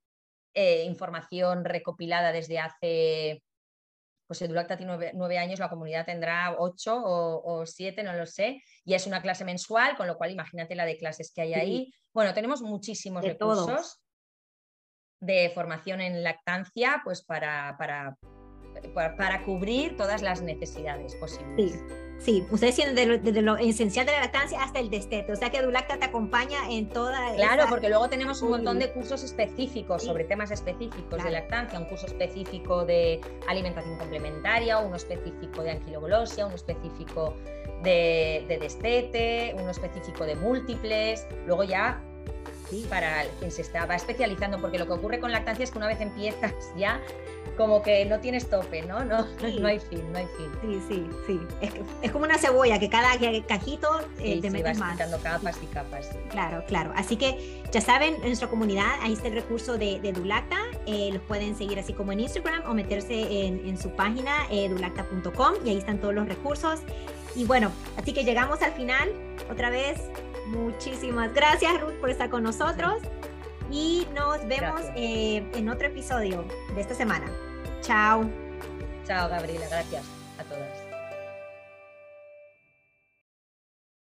eh, 0.57 0.85
información 0.85 1.67
recopilada 1.67 2.33
desde 2.33 2.59
hace 2.59 3.43
pues 4.27 4.43
Edulacta 4.43 4.77
tiene 4.77 5.13
nueve, 5.15 5.39
años, 5.39 5.61
la 5.61 5.69
comunidad 5.69 6.05
tendrá 6.05 6.57
ocho 6.59 7.01
o, 7.01 7.65
siete, 7.65 8.03
no 8.03 8.13
lo 8.13 8.27
sé, 8.27 8.61
y 8.85 8.95
es 8.95 9.07
una 9.07 9.23
clase 9.23 9.45
mensual, 9.45 9.97
con 9.97 10.07
lo 10.07 10.17
cual 10.17 10.33
imagínate 10.33 10.75
la 10.75 10.85
de 10.85 10.97
clases 10.97 11.33
que 11.33 11.43
hay 11.43 11.55
ahí. 11.55 11.93
Bueno, 12.13 12.35
tenemos 12.35 12.61
muchísimos 12.61 13.23
recursos 13.23 14.01
de 15.21 15.51
formación 15.55 16.01
en 16.01 16.25
lactancia, 16.25 17.03
pues 17.05 17.23
para, 17.23 17.77
para, 17.79 18.17
para, 19.17 19.45
cubrir 19.45 19.97
todas 19.97 20.23
las 20.23 20.43
necesidades 20.43 21.15
posibles. 21.17 21.73
Sí, 21.73 21.79
ustedes 22.51 22.75
tienen 22.75 22.95
desde 22.95 23.43
lo, 23.43 23.57
esencial 23.57 24.07
de 24.07 24.13
la 24.13 24.21
lactancia 24.21 24.63
hasta 24.63 24.81
el 24.81 24.91
destete, 24.91 25.33
o 25.33 25.37
sea 25.37 25.51
que 25.51 25.63
Dulacta 25.63 25.99
te 25.99 26.07
acompaña 26.07 26.71
en 26.71 26.89
toda. 26.89 27.35
Claro, 27.35 27.65
porque 27.69 27.89
luego 27.89 28.09
tenemos 28.09 28.43
un 28.43 28.51
montón 28.51 28.79
de 28.79 28.91
cursos 28.93 29.23
específicos 29.23 30.03
sobre 30.03 30.25
temas 30.25 30.51
específicos 30.51 31.23
de 31.23 31.31
lactancia, 31.31 31.79
un 31.79 31.87
curso 31.87 32.07
específico 32.07 32.85
de 32.85 33.21
alimentación 33.49 33.99
complementaria, 33.99 34.79
uno 34.79 34.97
específico 34.97 35.63
de 35.63 35.73
anquiloglosia, 35.73 36.47
uno 36.47 36.57
específico 36.57 37.35
de, 37.83 38.45
de 38.49 38.59
destete, 38.59 39.55
uno 39.59 39.71
específico 39.71 40.25
de 40.25 40.35
múltiples, 40.35 41.27
luego 41.47 41.65
ya 41.65 42.03
para 42.89 43.25
quien 43.39 43.51
se 43.51 43.63
estaba 43.63 43.95
especializando, 43.95 44.61
porque 44.61 44.79
lo 44.79 44.87
que 44.87 44.93
ocurre 44.93 45.21
con 45.21 45.33
lactancia 45.33 45.65
es 45.65 45.71
que 45.71 45.79
una 45.79 45.87
vez 45.87 46.01
empiezas 46.01 46.53
ya 46.77 47.01
como 47.57 47.83
que 47.83 48.05
no 48.05 48.21
tienes 48.21 48.51
tope, 48.51 48.83
¿no? 48.83 49.05
No, 49.05 49.27
no 49.61 49.69
hay 49.69 49.79
fin, 49.79 50.03
no 50.13 50.19
hay 50.19 50.27
fin. 50.37 50.51
Sí, 50.61 50.83
sí, 50.89 51.11
sí. 51.27 51.41
Es, 51.61 51.73
es 52.03 52.13
como 52.13 52.25
una 52.25 52.39
cebolla 52.39 52.79
que 52.79 52.91
cada 52.91 53.13
cajito 53.47 53.89
eh, 54.19 54.41
te 54.41 54.51
metes 54.51 54.79
más. 54.79 54.99
capas 55.23 55.57
y 55.63 55.67
capas. 55.67 56.11
Claro, 56.31 56.65
claro. 56.67 56.93
Así 56.97 57.17
que 57.17 57.63
ya 57.73 57.81
saben, 57.81 58.15
en 58.17 58.27
nuestra 58.27 58.49
comunidad 58.49 58.91
ahí 59.01 59.15
está 59.15 59.29
el 59.29 59.35
recurso 59.35 59.79
de, 59.79 60.01
de 60.01 60.13
Dulacta. 60.13 60.59
Eh, 60.87 61.11
los 61.13 61.23
pueden 61.23 61.57
seguir 61.57 61.79
así 61.79 61.93
como 61.93 62.13
en 62.13 62.21
Instagram 62.21 62.63
o 62.69 62.75
meterse 62.75 63.47
en, 63.47 63.67
en 63.67 63.79
su 63.79 63.91
página 63.91 64.47
eh, 64.51 64.69
dulacta.com 64.69 65.55
y 65.65 65.71
ahí 65.71 65.79
están 65.79 65.99
todos 65.99 66.15
los 66.15 66.29
recursos. 66.29 66.81
Y 67.35 67.45
bueno, 67.45 67.71
así 67.97 68.13
que 68.13 68.25
llegamos 68.25 68.63
al 68.63 68.73
final. 68.73 69.11
Otra 69.51 69.71
vez, 69.71 70.01
muchísimas 70.47 71.33
gracias 71.35 71.81
Ruth 71.81 71.95
por 72.01 72.11
estar 72.11 72.31
con 72.31 72.43
nosotros 72.43 73.03
y 73.71 74.07
nos 74.15 74.47
vemos 74.47 74.81
eh, 74.95 75.45
en 75.55 75.69
otro 75.69 75.89
episodio 75.89 76.45
de 76.75 76.81
esta 76.81 76.95
semana. 76.95 77.27
Chao. 77.81 78.29
Chao, 79.05 79.29
Gabriela. 79.29 79.67
Gracias. 79.69 80.16